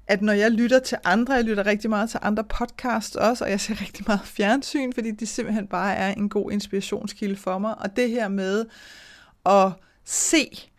at 0.09 0.21
når 0.21 0.33
jeg 0.33 0.51
lytter 0.51 0.79
til 0.79 0.97
andre, 1.03 1.33
jeg 1.33 1.43
lytter 1.43 1.65
rigtig 1.65 1.89
meget 1.89 2.09
til 2.09 2.19
andre 2.23 2.43
podcasts 2.43 3.15
også, 3.15 3.43
og 3.43 3.51
jeg 3.51 3.59
ser 3.59 3.81
rigtig 3.81 4.03
meget 4.07 4.21
fjernsyn, 4.23 4.93
fordi 4.93 5.11
det 5.11 5.27
simpelthen 5.27 5.67
bare 5.67 5.95
er 5.95 6.13
en 6.13 6.29
god 6.29 6.51
inspirationskilde 6.51 7.35
for 7.35 7.57
mig. 7.57 7.75
Og 7.79 7.95
det 7.95 8.09
her 8.09 8.27
med 8.27 8.65
at 9.45 9.71
se 10.05 10.69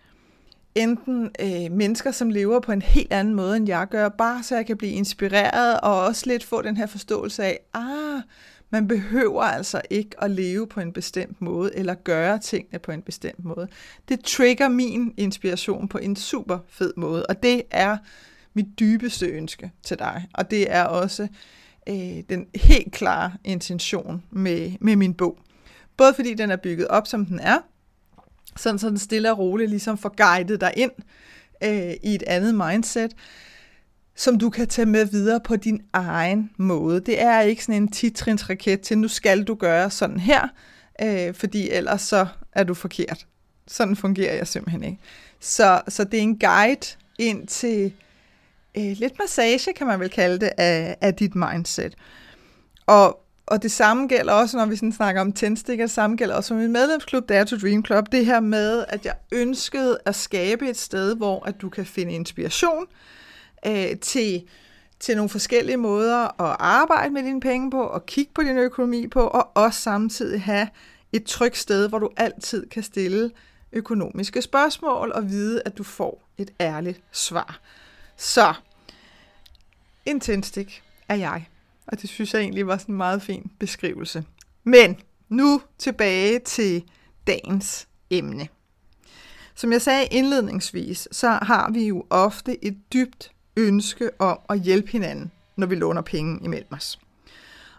enten 0.75 1.30
øh, 1.40 1.72
mennesker, 1.72 2.10
som 2.10 2.30
lever 2.30 2.60
på 2.60 2.72
en 2.72 2.82
helt 2.82 3.12
anden 3.12 3.34
måde, 3.34 3.56
end 3.56 3.68
jeg 3.68 3.87
gør, 3.90 4.08
bare 4.08 4.42
så 4.42 4.56
jeg 4.56 4.66
kan 4.66 4.76
blive 4.76 4.92
inspireret, 4.92 5.80
og 5.80 6.00
også 6.00 6.26
lidt 6.26 6.44
få 6.44 6.62
den 6.62 6.76
her 6.76 6.87
forståelse 6.87 7.44
af, 7.44 7.58
ah, 7.75 8.22
man 8.70 8.88
behøver 8.88 9.42
altså 9.42 9.80
ikke 9.90 10.10
at 10.22 10.30
leve 10.30 10.66
på 10.66 10.80
en 10.80 10.92
bestemt 10.92 11.40
måde, 11.40 11.76
eller 11.76 11.94
gøre 11.94 12.38
tingene 12.38 12.78
på 12.78 12.92
en 12.92 13.02
bestemt 13.02 13.44
måde. 13.44 13.68
Det 14.08 14.25
trigger 14.25 14.68
min 14.68 15.14
inspiration 15.16 15.88
på 15.88 15.99
en 15.99 16.16
super 16.16 16.58
fed 16.68 16.92
måde, 16.96 17.26
og 17.26 17.42
det 17.42 17.62
er 17.70 17.96
mit 18.54 18.66
dybeste 18.78 19.26
ønske 19.26 19.71
til 19.83 19.99
dig. 19.99 20.26
Og 20.35 20.50
det 20.50 20.73
er 20.73 20.85
også 20.85 21.28
øh, 21.88 22.23
den 22.28 22.47
helt 22.54 22.92
klare 22.92 23.33
intention 23.45 24.23
med, 24.30 24.73
med 24.80 24.97
min 24.97 25.14
bog. 25.14 25.38
Både 25.97 26.14
fordi 26.14 26.35
den 26.35 26.50
er 26.50 26.57
bygget 26.57 26.88
op, 26.88 27.07
som 27.07 27.26
den 27.26 27.40
er, 27.40 27.59
sådan 28.57 28.78
så 28.78 28.88
den 28.88 28.99
stille 28.99 29.33
og 29.33 29.38
roligt 29.38 29.71
ligesom 29.71 29.99
får 29.99 30.14
guidet 30.16 30.61
dig 30.61 30.73
ind 30.76 30.90
øh, 31.64 31.95
i 32.02 32.14
et 32.14 32.23
andet 32.23 32.54
mindset, 32.54 33.16
som 34.16 34.38
du 34.38 34.50
kan 34.50 34.69
tage 34.69 34.87
med 34.87 35.04
videre 35.04 35.40
på 35.40 35.57
din 35.57 35.83
egen 35.92 36.50
måde. 36.57 37.00
Det 37.00 37.23
er 37.23 37.40
ikke 37.40 37.64
sådan 37.64 37.83
en 37.83 37.90
titrins 37.90 38.50
raket 38.50 38.80
til, 38.80 38.99
nu 38.99 39.09
skal 39.09 39.45
du 39.45 39.54
gøre 39.54 39.90
sådan 39.90 40.21
her, 40.21 40.49
øh, 41.02 41.35
fordi 41.35 41.71
ellers 41.71 42.02
så 42.02 42.26
er 42.52 42.64
du 42.64 42.75
forkert. 42.75 43.26
Sådan 43.66 43.97
fungerer 43.97 44.35
jeg 44.35 44.47
simpelthen 44.47 44.85
ikke. 44.85 44.99
Så, 45.40 45.80
så 45.88 46.04
det 46.04 46.19
er 46.19 46.23
en 46.23 46.38
guide 46.38 46.97
ind 47.19 47.47
til 47.47 47.92
øh, 48.76 48.96
lidt 48.96 49.18
massage, 49.18 49.72
kan 49.72 49.86
man 49.86 50.00
vel 50.00 50.10
kalde 50.10 50.38
det, 50.40 50.50
af, 50.58 50.96
af 51.00 51.14
dit 51.14 51.34
mindset. 51.34 51.94
Og, 52.86 53.20
og 53.46 53.62
det 53.62 53.72
samme 53.72 54.06
gælder 54.06 54.32
også, 54.32 54.56
når 54.56 54.66
vi 54.66 54.76
sådan 54.76 54.92
snakker 54.92 55.20
om 55.20 55.32
tændstikker, 55.32 55.84
det 55.84 55.90
samme 55.90 56.16
gælder 56.16 56.34
også 56.34 56.48
for 56.48 56.54
min 56.54 56.72
medlemsklub, 56.72 57.28
Dare 57.28 57.44
to 57.44 57.56
Dream 57.56 57.84
Club, 57.84 58.12
det 58.12 58.26
her 58.26 58.40
med, 58.40 58.84
at 58.88 59.06
jeg 59.06 59.14
ønskede 59.32 59.98
at 60.04 60.14
skabe 60.14 60.68
et 60.68 60.76
sted, 60.76 61.16
hvor 61.16 61.46
at 61.46 61.60
du 61.60 61.68
kan 61.68 61.86
finde 61.86 62.12
inspiration 62.12 62.86
øh, 63.66 63.96
til, 64.00 64.42
til 65.00 65.16
nogle 65.16 65.28
forskellige 65.28 65.76
måder 65.76 66.42
at 66.42 66.56
arbejde 66.60 67.14
med 67.14 67.22
dine 67.22 67.40
penge 67.40 67.70
på, 67.70 67.82
og 67.82 68.06
kigge 68.06 68.32
på 68.34 68.42
din 68.42 68.58
økonomi 68.58 69.06
på, 69.06 69.20
og 69.20 69.50
også 69.54 69.80
samtidig 69.80 70.42
have 70.42 70.68
et 71.12 71.24
trygt 71.24 71.56
sted, 71.56 71.88
hvor 71.88 71.98
du 71.98 72.10
altid 72.16 72.66
kan 72.66 72.82
stille 72.82 73.30
økonomiske 73.72 74.42
spørgsmål 74.42 75.12
og 75.14 75.30
vide, 75.30 75.62
at 75.64 75.78
du 75.78 75.82
får 75.82 76.22
et 76.38 76.50
ærligt 76.60 77.00
svar. 77.12 77.60
Så, 78.20 78.54
en 80.06 80.20
tændstik 80.20 80.82
er 81.08 81.14
jeg. 81.14 81.48
Og 81.86 82.02
det 82.02 82.10
synes 82.10 82.34
jeg 82.34 82.40
egentlig 82.40 82.66
var 82.66 82.76
sådan 82.76 82.92
en 82.92 82.96
meget 82.96 83.22
fin 83.22 83.50
beskrivelse. 83.58 84.24
Men 84.64 85.00
nu 85.28 85.62
tilbage 85.78 86.38
til 86.38 86.84
dagens 87.26 87.88
emne. 88.10 88.48
Som 89.54 89.72
jeg 89.72 89.82
sagde 89.82 90.06
indledningsvis, 90.06 91.08
så 91.12 91.28
har 91.28 91.70
vi 91.70 91.86
jo 91.86 92.04
ofte 92.10 92.64
et 92.64 92.78
dybt 92.92 93.32
ønske 93.56 94.10
om 94.18 94.38
at 94.48 94.60
hjælpe 94.60 94.90
hinanden, 94.90 95.30
når 95.56 95.66
vi 95.66 95.74
låner 95.74 96.02
penge 96.02 96.44
imellem 96.44 96.72
os. 96.72 96.98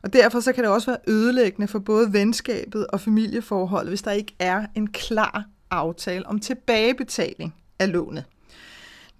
Og 0.01 0.13
derfor 0.13 0.39
så 0.39 0.53
kan 0.53 0.63
det 0.63 0.71
også 0.71 0.91
være 0.91 1.00
ødelæggende 1.07 1.67
for 1.67 1.79
både 1.79 2.13
venskabet 2.13 2.88
og 2.88 3.01
familieforholdet, 3.01 3.89
hvis 3.89 4.01
der 4.01 4.12
ikke 4.12 4.36
er 4.39 4.65
en 4.75 4.88
klar 4.88 5.45
aftale 5.71 6.27
om 6.27 6.39
tilbagebetaling 6.39 7.55
af 7.79 7.91
lånet. 7.91 8.25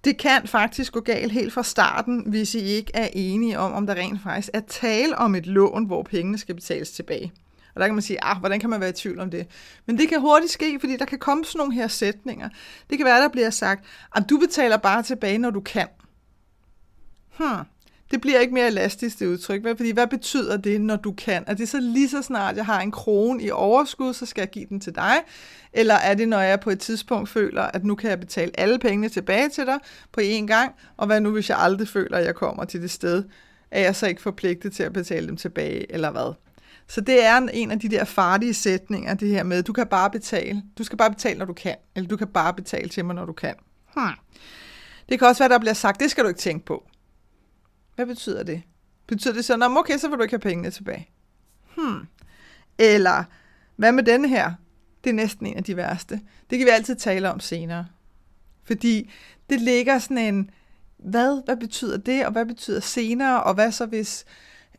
Det 0.04 0.18
kan 0.18 0.46
faktisk 0.46 0.92
gå 0.92 1.00
galt 1.00 1.32
helt 1.32 1.52
fra 1.52 1.62
starten, 1.62 2.24
hvis 2.26 2.54
I 2.54 2.58
ikke 2.58 2.90
er 2.94 3.08
enige 3.12 3.58
om, 3.58 3.72
om 3.72 3.86
der 3.86 3.94
rent 3.94 4.22
faktisk 4.22 4.50
er 4.54 4.60
tale 4.60 5.18
om 5.18 5.34
et 5.34 5.46
lån, 5.46 5.86
hvor 5.86 6.02
pengene 6.02 6.38
skal 6.38 6.54
betales 6.54 6.90
tilbage. 6.90 7.32
Og 7.74 7.80
der 7.80 7.86
kan 7.86 7.94
man 7.94 8.02
sige, 8.02 8.24
ah, 8.24 8.38
hvordan 8.38 8.60
kan 8.60 8.70
man 8.70 8.80
være 8.80 8.90
i 8.90 8.92
tvivl 8.92 9.20
om 9.20 9.30
det? 9.30 9.46
Men 9.86 9.98
det 9.98 10.08
kan 10.08 10.20
hurtigt 10.20 10.52
ske, 10.52 10.80
fordi 10.80 10.96
der 10.96 11.04
kan 11.04 11.18
komme 11.18 11.44
sådan 11.44 11.58
nogle 11.58 11.74
her 11.74 11.88
sætninger. 11.88 12.48
Det 12.90 12.98
kan 12.98 13.04
være, 13.04 13.22
der 13.22 13.28
bliver 13.28 13.50
sagt, 13.50 13.84
at 14.16 14.30
du 14.30 14.38
betaler 14.38 14.76
bare 14.76 15.02
tilbage, 15.02 15.38
når 15.38 15.50
du 15.50 15.60
kan. 15.60 15.88
Hmm. 17.38 17.64
Det 18.12 18.20
bliver 18.20 18.40
ikke 18.40 18.54
mere 18.54 18.66
elastisk, 18.66 19.18
det 19.18 19.26
udtryk. 19.26 19.62
Fordi 19.76 19.90
hvad 19.90 20.06
betyder 20.06 20.56
det, 20.56 20.80
når 20.80 20.96
du 20.96 21.12
kan? 21.12 21.44
Er 21.46 21.54
det 21.54 21.68
så 21.68 21.80
lige 21.80 22.08
så 22.08 22.22
snart, 22.22 22.56
jeg 22.56 22.66
har 22.66 22.80
en 22.80 22.90
krone 22.90 23.42
i 23.42 23.50
overskud, 23.50 24.14
så 24.14 24.26
skal 24.26 24.42
jeg 24.42 24.50
give 24.50 24.66
den 24.68 24.80
til 24.80 24.94
dig? 24.94 25.14
Eller 25.72 25.94
er 25.94 26.14
det, 26.14 26.28
når 26.28 26.40
jeg 26.40 26.60
på 26.60 26.70
et 26.70 26.80
tidspunkt 26.80 27.28
føler, 27.28 27.62
at 27.62 27.84
nu 27.84 27.94
kan 27.94 28.10
jeg 28.10 28.20
betale 28.20 28.60
alle 28.60 28.78
pengene 28.78 29.08
tilbage 29.08 29.48
til 29.48 29.66
dig 29.66 29.78
på 30.12 30.20
én 30.20 30.46
gang? 30.46 30.72
Og 30.96 31.06
hvad 31.06 31.20
nu, 31.20 31.30
hvis 31.30 31.50
jeg 31.50 31.58
aldrig 31.58 31.88
føler, 31.88 32.16
at 32.16 32.24
jeg 32.24 32.34
kommer 32.34 32.64
til 32.64 32.82
det 32.82 32.90
sted? 32.90 33.24
Er 33.70 33.80
jeg 33.80 33.96
så 33.96 34.06
ikke 34.06 34.22
forpligtet 34.22 34.72
til 34.72 34.82
at 34.82 34.92
betale 34.92 35.26
dem 35.26 35.36
tilbage, 35.36 35.92
eller 35.92 36.10
hvad? 36.10 36.34
Så 36.88 37.00
det 37.00 37.24
er 37.24 37.36
en 37.52 37.70
af 37.70 37.80
de 37.80 37.88
der 37.88 38.04
farlige 38.04 38.54
sætninger, 38.54 39.14
det 39.14 39.28
her 39.28 39.42
med, 39.42 39.62
du 39.62 39.72
kan 39.72 39.86
bare 39.86 40.10
betale. 40.10 40.62
Du 40.78 40.84
skal 40.84 40.98
bare 40.98 41.10
betale, 41.10 41.38
når 41.38 41.46
du 41.46 41.52
kan. 41.52 41.76
Eller 41.96 42.08
du 42.08 42.16
kan 42.16 42.28
bare 42.28 42.54
betale 42.54 42.88
til 42.88 43.04
mig, 43.04 43.14
når 43.14 43.24
du 43.24 43.32
kan. 43.32 43.54
Hmm. 43.94 44.04
Det 45.08 45.18
kan 45.18 45.28
også 45.28 45.42
være, 45.42 45.48
der 45.48 45.58
bliver 45.58 45.74
sagt, 45.74 46.00
det 46.00 46.10
skal 46.10 46.24
du 46.24 46.28
ikke 46.28 46.40
tænke 46.40 46.64
på. 46.64 46.84
Hvad 48.04 48.14
betyder 48.14 48.42
det? 48.42 48.62
Betyder 49.06 49.34
det 49.34 49.44
så, 49.44 49.54
at 49.54 49.62
okay, 49.62 49.98
så 49.98 50.08
får 50.08 50.16
du 50.16 50.22
ikke 50.22 50.32
have 50.32 50.40
pengene 50.40 50.70
tilbage? 50.70 51.08
Hmm. 51.76 52.06
Eller, 52.78 53.24
hvad 53.76 53.92
med 53.92 54.02
denne 54.02 54.28
her? 54.28 54.52
Det 55.04 55.10
er 55.10 55.14
næsten 55.14 55.46
en 55.46 55.56
af 55.56 55.64
de 55.64 55.76
værste. 55.76 56.20
Det 56.50 56.58
kan 56.58 56.66
vi 56.66 56.70
altid 56.70 56.96
tale 56.96 57.32
om 57.32 57.40
senere. 57.40 57.86
Fordi 58.64 59.10
det 59.50 59.60
ligger 59.60 59.98
sådan 59.98 60.18
en, 60.18 60.50
hvad, 60.98 61.44
hvad 61.44 61.56
betyder 61.56 61.96
det, 61.96 62.26
og 62.26 62.32
hvad 62.32 62.46
betyder 62.46 62.80
senere, 62.80 63.42
og 63.42 63.54
hvad 63.54 63.72
så 63.72 63.86
hvis 63.86 64.24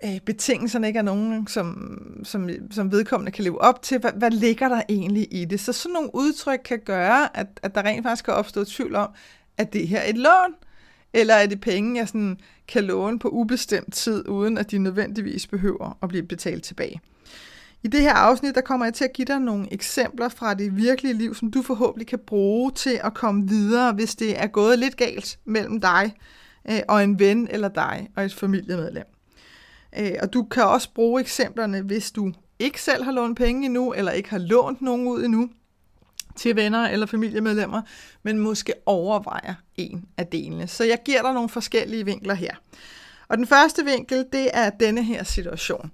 øh, 0.05 0.19
betingelserne 0.19 0.87
ikke 0.87 0.99
er 0.99 1.03
nogen, 1.03 1.47
som, 1.47 1.95
som, 2.23 2.49
som 2.71 2.91
vedkommende 2.91 3.31
kan 3.31 3.43
leve 3.43 3.61
op 3.61 3.81
til, 3.81 3.99
hvad, 3.99 4.11
hvad 4.11 4.31
ligger 4.31 4.69
der 4.69 4.81
egentlig 4.89 5.27
i 5.31 5.45
det? 5.45 5.59
Så 5.59 5.73
sådan 5.73 5.93
nogle 5.93 6.09
udtryk 6.13 6.59
kan 6.65 6.79
gøre, 6.85 7.37
at, 7.37 7.47
at 7.63 7.75
der 7.75 7.81
rent 7.81 8.03
faktisk 8.03 8.25
kan 8.25 8.33
opstå 8.33 8.63
tvivl 8.63 8.95
om, 8.95 9.09
at 9.57 9.73
det 9.73 9.87
her 9.87 9.99
er 9.99 10.09
et 10.09 10.17
lån, 10.17 10.53
eller 11.13 11.33
er 11.33 11.45
det 11.45 11.61
penge, 11.61 11.99
jeg 11.99 12.07
sådan 12.07 12.37
kan 12.67 12.83
låne 12.83 13.19
på 13.19 13.29
ubestemt 13.29 13.93
tid, 13.93 14.29
uden 14.29 14.57
at 14.57 14.71
de 14.71 14.77
nødvendigvis 14.77 15.47
behøver 15.47 15.97
at 16.03 16.09
blive 16.09 16.23
betalt 16.23 16.63
tilbage. 16.63 17.01
I 17.83 17.87
det 17.87 18.01
her 18.01 18.13
afsnit, 18.13 18.55
der 18.55 18.61
kommer 18.61 18.85
jeg 18.85 18.93
til 18.93 19.03
at 19.03 19.13
give 19.13 19.25
dig 19.25 19.39
nogle 19.39 19.73
eksempler 19.73 20.29
fra 20.29 20.53
det 20.53 20.77
virkelige 20.77 21.13
liv, 21.13 21.35
som 21.35 21.51
du 21.51 21.61
forhåbentlig 21.61 22.07
kan 22.07 22.19
bruge 22.19 22.71
til 22.71 22.99
at 23.03 23.13
komme 23.13 23.47
videre, 23.47 23.93
hvis 23.93 24.15
det 24.15 24.41
er 24.41 24.47
gået 24.47 24.79
lidt 24.79 24.97
galt 24.97 25.39
mellem 25.45 25.81
dig 25.81 26.13
øh, 26.69 26.79
og 26.87 27.03
en 27.03 27.19
ven 27.19 27.47
eller 27.51 27.67
dig 27.67 28.09
og 28.15 28.25
et 28.25 28.33
familiemedlem. 28.33 29.05
Øh, 29.99 30.11
og 30.21 30.33
du 30.33 30.43
kan 30.43 30.63
også 30.63 30.89
bruge 30.95 31.21
eksemplerne, 31.21 31.81
hvis 31.81 32.11
du 32.11 32.33
ikke 32.59 32.81
selv 32.81 33.03
har 33.03 33.11
lånt 33.11 33.37
penge 33.37 33.65
endnu, 33.65 33.93
eller 33.93 34.11
ikke 34.11 34.29
har 34.29 34.37
lånt 34.37 34.81
nogen 34.81 35.07
ud 35.07 35.23
endnu, 35.23 35.49
til 36.35 36.55
venner 36.55 36.89
eller 36.89 37.05
familiemedlemmer, 37.05 37.81
men 38.23 38.39
måske 38.39 38.73
overvejer 38.85 39.53
en 39.75 40.05
af 40.17 40.27
delene. 40.27 40.67
Så 40.67 40.83
jeg 40.83 40.97
giver 41.05 41.21
dig 41.21 41.33
nogle 41.33 41.49
forskellige 41.49 42.05
vinkler 42.05 42.33
her. 42.33 42.55
Og 43.27 43.37
den 43.37 43.47
første 43.47 43.85
vinkel, 43.85 44.25
det 44.33 44.49
er 44.53 44.69
denne 44.69 45.03
her 45.03 45.23
situation. 45.23 45.91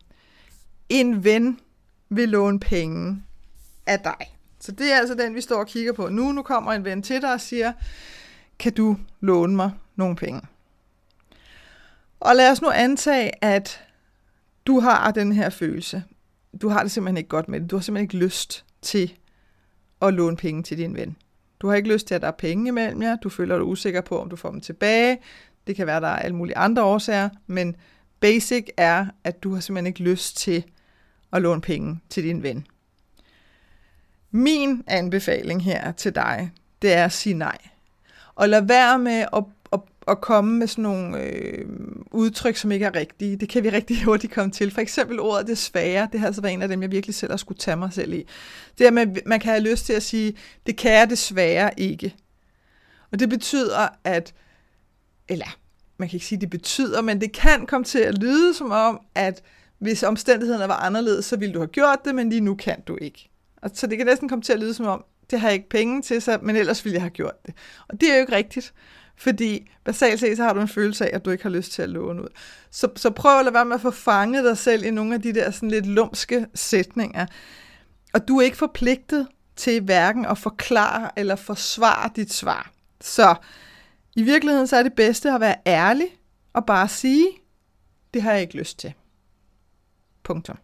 En 0.90 1.24
ven 1.24 1.60
vil 2.10 2.30
låne 2.30 2.60
penge 2.60 3.24
af 3.86 4.00
dig. 4.00 4.36
Så 4.60 4.72
det 4.72 4.94
er 4.94 4.98
altså 4.98 5.16
den, 5.16 5.36
vi 5.36 5.42
står 5.42 5.60
og 5.60 5.68
kigger 5.68 5.94
på 5.94 6.10
nu. 6.10 6.32
Nu 6.32 6.42
kommer 6.42 6.74
en 6.74 6.86
ven 6.86 7.04
til 7.04 7.22
dig 7.22 7.34
og 7.34 7.42
siger, 7.42 7.74
kan 8.60 8.74
du 8.74 8.98
låne 9.20 9.56
mig 9.56 9.72
nogle 9.96 10.16
penge? 10.16 10.42
Og 12.20 12.36
lad 12.36 12.52
os 12.52 12.62
nu 12.62 12.70
antage, 12.70 13.44
at 13.44 13.82
du 14.66 14.80
har 14.80 15.12
den 15.12 15.32
her 15.32 15.50
følelse. 15.50 16.04
Du 16.62 16.70
har 16.70 16.82
det 16.82 16.92
simpelthen 16.92 17.18
ikke 17.18 17.30
godt 17.30 17.50
med 17.50 17.60
det. 17.62 17.72
Du 17.72 17.76
har 17.76 17.82
simpelthen 17.82 18.04
ikke 18.04 18.26
lyst 18.26 18.66
til 18.82 19.14
at 20.02 20.14
låne 20.14 20.38
penge 20.38 20.64
til 20.64 20.78
din 20.78 20.96
ven. 20.96 21.16
Du 21.60 21.68
har 21.68 21.76
ikke 21.76 21.94
lyst 21.94 22.08
til, 22.08 22.16
at 22.16 22.22
der 22.22 22.28
er 22.28 22.32
penge 22.32 22.68
imellem 22.68 23.02
jer. 23.02 23.16
Du 23.16 23.30
føler 23.30 23.56
dig 23.56 23.66
usikker 23.66 24.02
på, 24.02 24.22
om 24.22 24.30
du 24.30 24.36
får 24.36 24.52
dem 24.52 24.62
tilbage. 24.62 25.18
Det 25.68 25.76
kan 25.76 25.88
være, 25.88 25.96
at 25.96 26.02
der 26.02 26.08
er 26.08 26.20
alle 26.20 26.36
mulige 26.36 26.58
andre 26.58 26.84
årsager, 26.84 27.30
men 27.48 27.76
basic 28.20 28.68
er, 28.78 29.06
at 29.24 29.44
du 29.44 29.54
har 29.54 29.60
simpelthen 29.60 29.88
ikke 29.88 30.04
lyst 30.04 30.38
til 30.38 30.64
at 31.34 31.42
låne 31.42 31.62
penge 31.62 32.00
til 32.10 32.24
din 32.24 32.44
ven. 32.44 32.68
Min 34.32 34.84
anbefaling 34.88 35.64
her 35.64 35.92
til 35.92 36.16
dig, 36.16 36.52
det 36.82 36.94
er 36.94 37.06
at 37.06 37.12
sige 37.12 37.34
nej. 37.34 37.58
Og 38.36 38.50
lad 38.50 38.62
være 38.62 39.00
med 39.00 39.26
at 39.34 39.44
at 40.10 40.22
komme 40.22 40.60
med 40.60 40.68
sådan 40.68 40.82
nogle 40.82 41.24
øh, 41.24 41.66
udtryk, 42.12 42.56
som 42.56 42.72
ikke 42.72 42.86
er 42.86 42.96
rigtige. 42.96 43.38
Det 43.38 43.50
kan 43.50 43.64
vi 43.64 43.70
rigtig 43.70 44.04
hurtigt 44.06 44.34
komme 44.34 44.52
til. 44.52 44.72
For 44.72 44.82
eksempel 44.82 45.20
ordet 45.20 45.48
desværre, 45.48 46.08
det 46.12 46.20
har 46.20 46.28
altså 46.28 46.42
været 46.42 46.54
en 46.54 46.62
af 46.62 46.68
dem, 46.68 46.82
jeg 46.82 46.92
virkelig 46.92 47.16
selv 47.16 47.32
har 47.32 47.38
skulle 47.38 47.60
tage 47.60 47.78
mig 47.78 47.94
selv 47.94 48.14
i. 48.14 48.28
Det 48.78 48.88
er, 48.88 48.92
med, 48.92 49.08
man 49.26 49.40
kan 49.40 49.52
have 49.52 49.64
lyst 49.64 49.86
til 49.86 49.94
at 49.94 50.04
sige, 50.04 50.38
det 50.66 50.78
kan 50.78 50.92
jeg 50.92 51.10
desværre 51.10 51.80
ikke. 51.80 52.16
Og 53.12 53.20
det 53.20 53.30
betyder, 53.30 53.88
at, 54.04 54.34
eller 55.30 55.58
man 55.98 56.10
kan 56.10 56.16
ikke 56.16 56.26
sige, 56.26 56.42
det 56.42 56.50
betyder, 56.50 57.02
men 57.02 57.22
det 57.22 57.32
kan 57.32 57.66
komme 57.66 57.84
til 57.84 58.00
at 58.00 58.18
lyde 58.18 58.54
som 58.54 58.72
om, 58.72 59.00
at 59.16 59.42
hvis 59.80 60.04
omstændighederne 60.04 60.68
var 60.68 60.76
anderledes, 60.76 61.26
så 61.26 61.38
ville 61.38 61.54
du 61.54 61.60
have 61.60 61.68
gjort 61.68 62.06
det, 62.06 62.16
men 62.16 62.30
lige 62.30 62.42
nu 62.42 62.56
kan 62.56 62.82
du 62.82 62.98
ikke. 63.02 63.30
Og 63.62 63.72
så 63.74 63.88
det 63.88 63.98
kan 63.98 64.08
næsten 64.08 64.30
komme 64.30 64.42
til 64.42 64.54
at 64.54 64.60
lyde 64.60 64.74
som 64.74 64.86
om, 64.86 65.06
det 65.32 65.40
har 65.40 65.48
jeg 65.48 65.56
ikke 65.56 65.70
penge 65.70 66.02
til, 66.02 66.22
så, 66.22 66.40
men 66.42 66.56
ellers 66.56 66.86
ville 66.86 66.94
jeg 66.94 67.02
have 67.02 67.10
gjort 67.10 67.46
det. 67.46 67.54
Og 67.88 68.02
det 68.02 68.10
er 68.10 68.16
jo 68.16 68.22
ikke 68.22 68.36
rigtigt. 68.36 68.74
Fordi 69.20 69.72
basalt 69.84 70.20
set, 70.20 70.38
så 70.38 70.44
har 70.44 70.54
du 70.54 70.62
en 70.62 70.68
følelse 70.68 71.06
af, 71.06 71.16
at 71.16 71.26
du 71.26 71.30
ikke 71.30 71.44
har 71.44 71.50
lyst 71.50 71.72
til 71.72 71.82
at 71.82 71.90
låne 71.90 72.22
ud. 72.22 72.28
Så, 72.72 72.90
så 72.96 73.10
prøv 73.10 73.40
at 73.40 73.46
lade 73.46 73.54
være 73.54 73.66
med 73.66 73.76
at 73.76 73.82
få 73.82 73.92
fanget 73.92 74.44
dig 74.44 74.58
selv 74.58 74.86
i 74.86 74.92
nogle 74.92 75.14
af 75.14 75.22
de 75.22 75.34
der 75.34 75.52
sådan 75.52 75.72
lidt 75.72 75.86
lumske 75.86 76.48
sætninger. 76.56 77.26
Og 78.14 78.28
du 78.28 78.38
er 78.38 78.42
ikke 78.42 78.58
forpligtet 78.58 79.28
til 79.56 79.82
hverken 79.82 80.26
at 80.26 80.38
forklare 80.38 81.12
eller 81.18 81.36
forsvare 81.36 82.10
dit 82.16 82.34
svar. 82.34 82.72
Så 83.02 83.36
i 84.16 84.24
virkeligheden 84.24 84.68
så 84.68 84.76
er 84.76 84.84
det 84.84 84.94
bedste 84.94 85.32
at 85.32 85.42
være 85.42 85.56
ærlig 85.68 86.08
og 86.54 86.66
bare 86.66 86.88
sige, 86.88 87.28
det 88.14 88.22
har 88.22 88.32
jeg 88.32 88.42
ikke 88.42 88.58
lyst 88.58 88.80
til. 88.80 88.94
Punktum. 90.24 90.58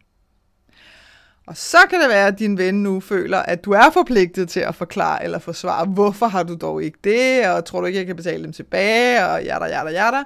Og 1.48 1.58
så 1.58 1.78
kan 1.90 2.02
det 2.02 2.10
være, 2.10 2.28
at 2.28 2.40
din 2.40 2.58
ven 2.58 2.84
nu 2.84 3.00
føler, 3.00 3.38
at 3.38 3.66
du 3.66 3.72
er 3.72 3.90
forpligtet 3.94 4.50
til 4.50 4.60
at 4.60 4.76
forklare 4.76 5.24
eller 5.24 5.40
forsvare, 5.40 5.86
hvorfor 5.86 6.26
har 6.26 6.44
du 6.44 6.56
dog 6.56 6.84
ikke 6.84 6.98
det, 7.04 7.50
og 7.50 7.66
tror 7.66 7.80
du 7.80 7.86
ikke, 7.86 8.00
jeg 8.00 8.08
kan 8.08 8.16
betale 8.16 8.44
dem 8.44 8.54
tilbage, 8.54 9.26
og 9.26 9.44
jada, 9.44 9.66
jada, 9.66 9.90
jada. 9.90 10.24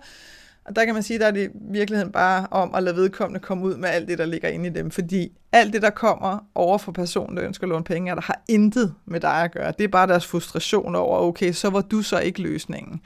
Og 0.65 0.75
der 0.75 0.85
kan 0.85 0.93
man 0.93 1.03
sige, 1.03 1.15
at 1.15 1.21
der 1.21 1.27
er 1.27 1.31
det 1.31 1.47
i 1.47 1.49
virkeligheden 1.71 2.11
bare 2.11 2.47
om 2.51 2.75
at 2.75 2.83
lade 2.83 2.95
vedkommende 2.95 3.39
komme 3.39 3.65
ud 3.65 3.75
med 3.75 3.89
alt 3.89 4.07
det, 4.07 4.17
der 4.17 4.25
ligger 4.25 4.49
inde 4.49 4.69
i 4.69 4.69
dem. 4.69 4.91
Fordi 4.91 5.31
alt 5.51 5.73
det, 5.73 5.81
der 5.81 5.89
kommer 5.89 6.39
over 6.55 6.77
for 6.77 6.91
personen, 6.91 7.37
der 7.37 7.45
ønsker 7.45 7.63
at 7.63 7.69
låne 7.69 7.83
penge, 7.83 8.15
der 8.15 8.21
har 8.21 8.41
intet 8.47 8.93
med 9.05 9.19
dig 9.19 9.43
at 9.43 9.51
gøre. 9.51 9.73
Det 9.77 9.83
er 9.83 9.87
bare 9.87 10.07
deres 10.07 10.27
frustration 10.27 10.95
over, 10.95 11.19
okay, 11.19 11.51
så 11.51 11.69
var 11.69 11.81
du 11.81 12.01
så 12.01 12.19
ikke 12.19 12.41
løsningen 12.41 13.01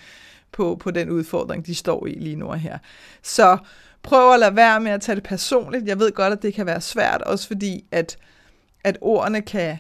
på, 0.51 0.77
på 0.79 0.91
den 0.91 1.09
udfordring, 1.09 1.65
de 1.65 1.75
står 1.75 2.07
i 2.07 2.13
lige 2.13 2.35
nu 2.35 2.47
og 2.47 2.59
her. 2.59 2.77
Så 3.21 3.57
prøv 4.03 4.33
at 4.33 4.39
lade 4.39 4.55
være 4.55 4.79
med 4.79 4.91
at 4.91 5.01
tage 5.01 5.15
det 5.15 5.23
personligt. 5.23 5.87
Jeg 5.87 5.99
ved 5.99 6.11
godt, 6.11 6.33
at 6.33 6.41
det 6.41 6.53
kan 6.53 6.65
være 6.65 6.81
svært, 6.81 7.21
også 7.21 7.47
fordi, 7.47 7.85
at, 7.91 8.17
at 8.83 8.97
ordene 9.01 9.41
kan 9.41 9.77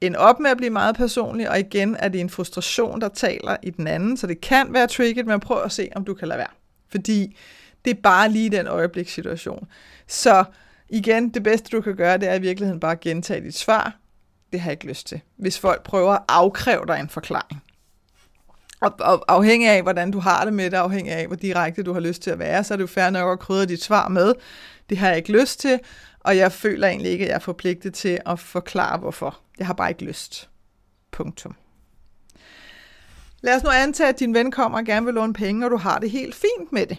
ende 0.00 0.18
op 0.18 0.40
med 0.40 0.50
at 0.50 0.56
blive 0.56 0.70
meget 0.70 0.96
personlige, 0.96 1.50
og 1.50 1.58
igen 1.58 1.96
er 1.98 2.08
det 2.08 2.20
en 2.20 2.30
frustration, 2.30 3.00
der 3.00 3.08
taler 3.08 3.56
i 3.62 3.70
den 3.70 3.86
anden, 3.86 4.16
så 4.16 4.26
det 4.26 4.40
kan 4.40 4.72
være 4.72 4.86
tricket, 4.86 5.26
men 5.26 5.40
prøv 5.40 5.62
at 5.62 5.72
se, 5.72 5.88
om 5.94 6.04
du 6.04 6.14
kan 6.14 6.28
lade 6.28 6.38
være. 6.38 6.50
Fordi 6.90 7.36
det 7.84 7.90
er 7.90 8.00
bare 8.02 8.28
lige 8.28 8.50
den 8.50 8.66
øjeblikssituation. 8.66 9.68
Så 10.06 10.44
igen, 10.88 11.28
det 11.28 11.42
bedste 11.42 11.76
du 11.76 11.80
kan 11.80 11.96
gøre, 11.96 12.18
det 12.18 12.28
er 12.28 12.34
i 12.34 12.40
virkeligheden 12.40 12.80
bare 12.80 12.92
at 12.92 13.00
gentage 13.00 13.44
dit 13.44 13.56
svar. 13.56 13.96
Det 14.52 14.60
har 14.60 14.70
jeg 14.70 14.72
ikke 14.72 14.86
lyst 14.86 15.06
til. 15.06 15.20
Hvis 15.36 15.58
folk 15.58 15.82
prøver 15.82 16.12
at 16.12 16.22
afkræve 16.28 16.86
dig 16.86 17.00
en 17.00 17.08
forklaring. 17.08 17.62
Og, 18.80 18.94
og 19.00 19.24
afhængig 19.28 19.68
af, 19.68 19.82
hvordan 19.82 20.10
du 20.10 20.18
har 20.18 20.44
det 20.44 20.54
med 20.54 20.70
det, 20.70 20.76
afhængig 20.76 21.12
af, 21.12 21.26
hvor 21.26 21.36
direkte 21.36 21.82
du 21.82 21.92
har 21.92 22.00
lyst 22.00 22.22
til 22.22 22.30
at 22.30 22.38
være, 22.38 22.64
så 22.64 22.74
er 22.74 22.76
det 22.76 22.82
jo 22.82 22.86
fair 22.86 23.10
nok 23.10 23.32
at 23.32 23.38
krydre 23.38 23.66
dit 23.66 23.82
svar 23.82 24.08
med. 24.08 24.34
Det 24.90 24.98
har 24.98 25.08
jeg 25.08 25.16
ikke 25.16 25.32
lyst 25.40 25.60
til, 25.60 25.80
og 26.20 26.36
jeg 26.36 26.52
føler 26.52 26.88
egentlig 26.88 27.12
ikke, 27.12 27.24
at 27.24 27.28
jeg 27.28 27.34
er 27.34 27.40
forpligtet 27.40 27.94
til 27.94 28.18
at 28.26 28.38
forklare, 28.40 28.98
hvorfor. 28.98 29.38
Jeg 29.58 29.66
har 29.66 29.74
bare 29.74 29.90
ikke 29.90 30.04
lyst. 30.04 30.48
Punktum. 31.10 31.54
Lad 33.40 33.56
os 33.56 33.62
nu 33.62 33.70
antage, 33.70 34.08
at 34.08 34.20
din 34.20 34.34
ven 34.34 34.50
kommer 34.50 34.78
og 34.78 34.84
gerne 34.84 35.06
vil 35.06 35.14
låne 35.14 35.32
penge, 35.32 35.66
og 35.66 35.70
du 35.70 35.76
har 35.76 35.98
det 35.98 36.10
helt 36.10 36.34
fint 36.34 36.72
med 36.72 36.86
det. 36.86 36.98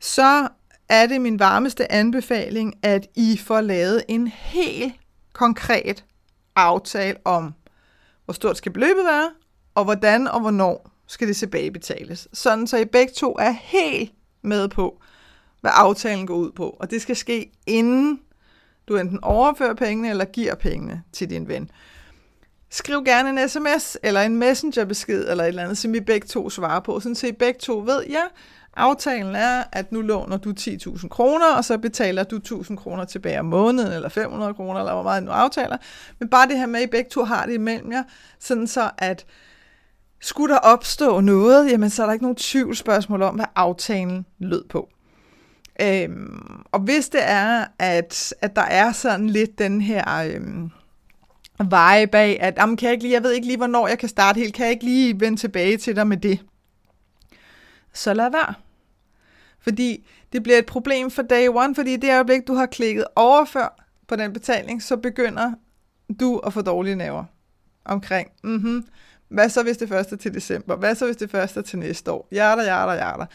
Så 0.00 0.48
er 0.88 1.06
det 1.06 1.20
min 1.20 1.38
varmeste 1.38 1.92
anbefaling, 1.92 2.74
at 2.82 3.06
I 3.14 3.40
får 3.44 3.60
lavet 3.60 4.04
en 4.08 4.26
helt 4.26 4.94
konkret 5.32 6.04
aftale 6.56 7.16
om, 7.24 7.54
hvor 8.24 8.34
stort 8.34 8.56
skal 8.56 8.72
beløbet 8.72 9.04
være, 9.04 9.30
og 9.74 9.84
hvordan 9.84 10.28
og 10.28 10.40
hvornår 10.40 10.90
skal 11.06 11.28
det 11.28 11.36
tilbagebetales. 11.36 12.28
Sådan 12.32 12.66
så 12.66 12.76
I 12.76 12.84
begge 12.84 13.12
to 13.12 13.36
er 13.38 13.50
helt 13.50 14.12
med 14.42 14.68
på, 14.68 15.02
hvad 15.60 15.72
aftalen 15.74 16.26
går 16.26 16.34
ud 16.34 16.52
på. 16.52 16.76
Og 16.80 16.90
det 16.90 17.02
skal 17.02 17.16
ske 17.16 17.52
inden 17.66 18.20
du 18.88 18.96
enten 18.96 19.18
overfører 19.22 19.74
pengene 19.74 20.10
eller 20.10 20.24
giver 20.24 20.54
pengene 20.54 21.02
til 21.12 21.30
din 21.30 21.48
ven. 21.48 21.70
Skriv 22.70 23.04
gerne 23.04 23.40
en 23.40 23.48
sms 23.48 23.96
eller 24.02 24.20
en 24.20 24.36
messengerbesked 24.36 25.28
eller 25.28 25.44
et 25.44 25.48
eller 25.48 25.62
andet, 25.62 25.78
som 25.78 25.94
I 25.94 26.00
begge 26.00 26.26
to 26.26 26.50
svarer 26.50 26.80
på, 26.80 27.00
sådan 27.00 27.16
I 27.28 27.32
begge 27.32 27.58
to 27.60 27.78
ved, 27.78 28.04
ja, 28.10 28.22
aftalen 28.76 29.36
er, 29.36 29.64
at 29.72 29.92
nu 29.92 30.00
låner 30.00 30.36
du 30.36 30.54
10.000 30.60 31.08
kroner, 31.08 31.54
og 31.56 31.64
så 31.64 31.78
betaler 31.78 32.24
du 32.24 32.40
1.000 32.48 32.76
kroner 32.76 33.04
tilbage 33.04 33.40
om 33.40 33.46
måneden, 33.46 33.92
eller 33.92 34.08
500 34.08 34.54
kroner, 34.54 34.80
eller 34.80 34.92
hvor 34.92 35.02
meget 35.02 35.26
du 35.26 35.30
aftaler. 35.30 35.76
Men 36.18 36.28
bare 36.28 36.48
det 36.48 36.58
her 36.58 36.66
med, 36.66 36.80
at 36.80 36.86
I 36.86 36.90
begge 36.90 37.10
to 37.10 37.24
har 37.24 37.46
det 37.46 37.54
imellem 37.54 37.92
jer, 37.92 38.02
sådan 38.38 38.66
så 38.66 38.90
at 38.98 39.26
skulle 40.24 40.54
der 40.54 40.60
opstå 40.60 41.20
noget, 41.20 41.70
jamen 41.70 41.90
så 41.90 42.02
er 42.02 42.06
der 42.06 42.12
ikke 42.12 42.24
nogen 42.24 42.36
tvivlsspørgsmål 42.36 43.22
om, 43.22 43.34
hvad 43.34 43.44
aftalen 43.56 44.26
lød 44.38 44.64
på. 44.68 44.88
Øhm, 45.80 46.62
og 46.72 46.80
hvis 46.80 47.08
det 47.08 47.20
er, 47.22 47.64
at, 47.78 48.34
at 48.40 48.56
der 48.56 48.62
er 48.62 48.92
sådan 48.92 49.30
lidt 49.30 49.58
den 49.58 49.80
her 49.80 50.18
øhm, 50.18 50.70
veje 51.70 52.06
bag, 52.06 52.40
at 52.40 52.54
jamen, 52.56 52.76
kan 52.76 52.86
jeg, 52.86 52.92
ikke 52.92 53.04
lige, 53.04 53.14
jeg 53.14 53.22
ved 53.22 53.32
ikke 53.32 53.46
lige, 53.46 53.56
hvornår 53.56 53.88
jeg 53.88 53.98
kan 53.98 54.08
starte 54.08 54.38
helt, 54.38 54.54
kan 54.54 54.64
jeg 54.64 54.72
ikke 54.72 54.84
lige 54.84 55.20
vende 55.20 55.40
tilbage 55.40 55.76
til 55.76 55.96
dig 55.96 56.06
med 56.06 56.16
det, 56.16 56.40
så 57.92 58.14
lad 58.14 58.30
være. 58.30 58.54
Fordi 59.60 60.06
det 60.32 60.42
bliver 60.42 60.58
et 60.58 60.66
problem 60.66 61.10
for 61.10 61.22
day 61.22 61.48
one, 61.48 61.74
fordi 61.74 61.96
det 61.96 62.10
øjeblik, 62.10 62.46
du 62.46 62.54
har 62.54 62.66
klikket 62.66 63.04
overfør 63.16 63.84
på 64.06 64.16
den 64.16 64.32
betaling, 64.32 64.82
så 64.82 64.96
begynder 64.96 65.52
du 66.20 66.38
at 66.38 66.52
få 66.52 66.62
dårlige 66.62 66.96
nerver 66.96 67.24
omkring, 67.84 68.28
mm-hmm, 68.44 68.86
hvad 69.34 69.48
så 69.48 69.62
hvis 69.62 69.76
det 69.76 69.88
første 69.88 70.16
til 70.16 70.34
december? 70.34 70.76
Hvad 70.76 70.94
så 70.94 71.06
hvis 71.06 71.16
det 71.16 71.30
første 71.30 71.62
til 71.62 71.78
næste 71.78 72.12
år? 72.12 72.28
Hjerter, 72.30 72.62
hjerter, 72.62 72.94
hjerter. 72.94 73.26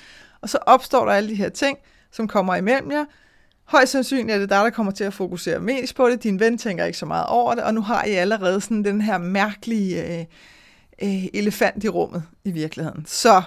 Og 0.42 0.50
så 0.50 0.58
opstår 0.58 1.06
der 1.06 1.12
alle 1.12 1.30
de 1.30 1.36
her 1.36 1.50
ting, 1.50 1.78
som 2.12 2.28
kommer 2.28 2.56
imellem 2.56 2.92
jer. 2.92 3.06
Højst 3.64 3.92
sandsynligt 3.92 4.36
er 4.36 4.40
det 4.40 4.50
dig, 4.50 4.64
der 4.64 4.70
kommer 4.70 4.92
til 4.92 5.04
at 5.04 5.14
fokusere 5.14 5.60
mest 5.60 5.96
på 5.96 6.10
det. 6.10 6.24
Din 6.24 6.40
ven 6.40 6.58
tænker 6.58 6.86
ikke 6.86 6.98
så 6.98 7.06
meget 7.06 7.26
over 7.26 7.56
det, 7.56 7.64
og 7.64 7.74
nu 7.74 7.82
har 7.82 8.06
I 8.06 8.12
allerede 8.12 8.62
sådan 8.62 8.84
den 8.84 9.02
her 9.02 9.18
mærkelige 9.18 10.20
øh, 10.20 10.26
øh, 11.04 11.26
elefant 11.34 11.84
i 11.84 11.90
rummet 11.90 12.24
i 12.44 12.52
virkeligheden. 12.52 13.06
Så 13.06 13.42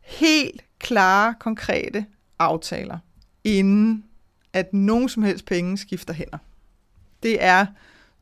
helt 0.00 0.64
klare, 0.78 1.34
konkrete 1.40 2.06
aftaler, 2.38 2.98
inden 3.44 4.04
at 4.52 4.72
nogen 4.72 5.08
som 5.08 5.22
helst 5.22 5.44
penge 5.44 5.78
skifter 5.78 6.14
hænder. 6.14 6.38
Det 7.22 7.44
er 7.44 7.66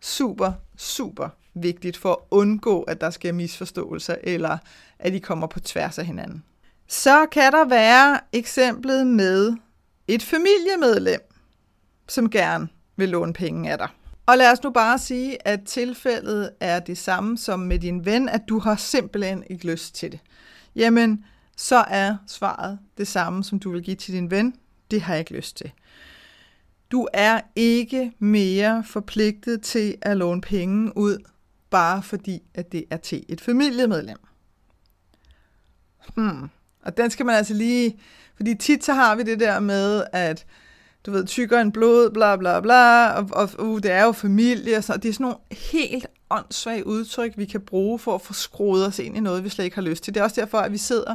super, 0.00 0.52
super 0.76 1.28
vigtigt 1.56 1.96
for 1.96 2.12
at 2.12 2.18
undgå, 2.30 2.82
at 2.82 3.00
der 3.00 3.10
sker 3.10 3.32
misforståelser, 3.32 4.14
eller 4.22 4.58
at 4.98 5.12
de 5.12 5.20
kommer 5.20 5.46
på 5.46 5.60
tværs 5.60 5.98
af 5.98 6.06
hinanden. 6.06 6.44
Så 6.88 7.26
kan 7.32 7.52
der 7.52 7.64
være 7.64 8.20
eksemplet 8.32 9.06
med 9.06 9.56
et 10.08 10.22
familiemedlem, 10.22 11.20
som 12.08 12.30
gerne 12.30 12.68
vil 12.96 13.08
låne 13.08 13.32
penge 13.32 13.72
af 13.72 13.78
dig. 13.78 13.88
Og 14.26 14.38
lad 14.38 14.52
os 14.52 14.62
nu 14.62 14.70
bare 14.70 14.98
sige, 14.98 15.48
at 15.48 15.62
tilfældet 15.62 16.50
er 16.60 16.80
det 16.80 16.98
samme 16.98 17.38
som 17.38 17.60
med 17.60 17.78
din 17.78 18.04
ven, 18.04 18.28
at 18.28 18.42
du 18.48 18.58
har 18.58 18.76
simpelthen 18.76 19.44
ikke 19.50 19.66
lyst 19.66 19.94
til 19.94 20.12
det. 20.12 20.20
Jamen, 20.76 21.24
så 21.56 21.76
er 21.76 22.16
svaret 22.26 22.78
det 22.98 23.08
samme, 23.08 23.44
som 23.44 23.58
du 23.58 23.70
vil 23.70 23.82
give 23.82 23.96
til 23.96 24.14
din 24.14 24.30
ven. 24.30 24.54
Det 24.90 25.02
har 25.02 25.14
jeg 25.14 25.18
ikke 25.18 25.36
lyst 25.36 25.56
til. 25.56 25.72
Du 26.90 27.08
er 27.12 27.40
ikke 27.56 28.12
mere 28.18 28.84
forpligtet 28.84 29.62
til 29.62 29.94
at 30.02 30.16
låne 30.16 30.40
penge 30.40 30.96
ud, 30.96 31.18
bare 31.70 32.02
fordi, 32.02 32.42
at 32.54 32.72
det 32.72 32.84
er 32.90 32.96
til 32.96 33.24
et 33.28 33.40
familiemedlem. 33.40 34.18
Hmm. 36.14 36.50
Og 36.82 36.96
den 36.96 37.10
skal 37.10 37.26
man 37.26 37.34
altså 37.34 37.54
lige... 37.54 37.98
Fordi 38.36 38.54
tit 38.54 38.84
så 38.84 38.92
har 38.92 39.14
vi 39.14 39.22
det 39.22 39.40
der 39.40 39.60
med, 39.60 40.04
at 40.12 40.46
du 41.06 41.10
ved, 41.10 41.26
tykker 41.26 41.60
en 41.60 41.72
blod, 41.72 42.10
bla 42.10 42.36
bla 42.36 42.60
bla, 42.60 43.08
og, 43.10 43.28
og 43.32 43.50
uh, 43.58 43.80
det 43.82 43.90
er 43.90 44.04
jo 44.04 44.12
familie, 44.12 44.76
og 44.76 44.84
så. 44.84 44.96
Det 44.96 45.08
er 45.08 45.12
sådan 45.12 45.24
nogle 45.24 45.38
helt 45.72 46.06
åndssvage 46.30 46.86
udtryk, 46.86 47.32
vi 47.36 47.44
kan 47.44 47.60
bruge 47.60 47.98
for 47.98 48.14
at 48.14 48.22
få 48.22 48.32
skruet 48.32 48.86
os 48.86 48.98
ind 48.98 49.16
i 49.16 49.20
noget, 49.20 49.44
vi 49.44 49.48
slet 49.48 49.64
ikke 49.64 49.74
har 49.74 49.82
lyst 49.82 50.04
til. 50.04 50.14
Det 50.14 50.20
er 50.20 50.24
også 50.24 50.40
derfor, 50.40 50.58
at 50.58 50.72
vi 50.72 50.78
sidder 50.78 51.14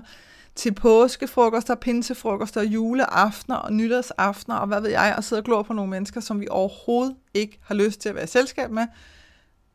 til 0.56 0.74
påskefrokoster, 0.74 1.76
pinsefrokoster, 1.76 2.62
juleaftener 2.62 3.56
og 3.56 3.74
nytårsaftener, 3.74 4.56
og 4.56 4.68
hvad 4.68 4.82
ved 4.82 4.90
jeg, 4.90 5.14
og 5.18 5.24
sidder 5.24 5.42
og 5.42 5.46
glor 5.46 5.64
på 5.64 5.74
nogle 5.74 5.90
mennesker, 5.90 6.22
som 6.22 6.40
vi 6.40 6.48
overhovedet 6.50 7.16
ikke 7.34 7.60
har 7.64 7.76
lyst 7.76 8.02
til 8.02 8.10
at 8.10 8.16
være 8.16 8.24
i 8.24 8.28
selskab 8.28 8.72
med, 8.72 8.88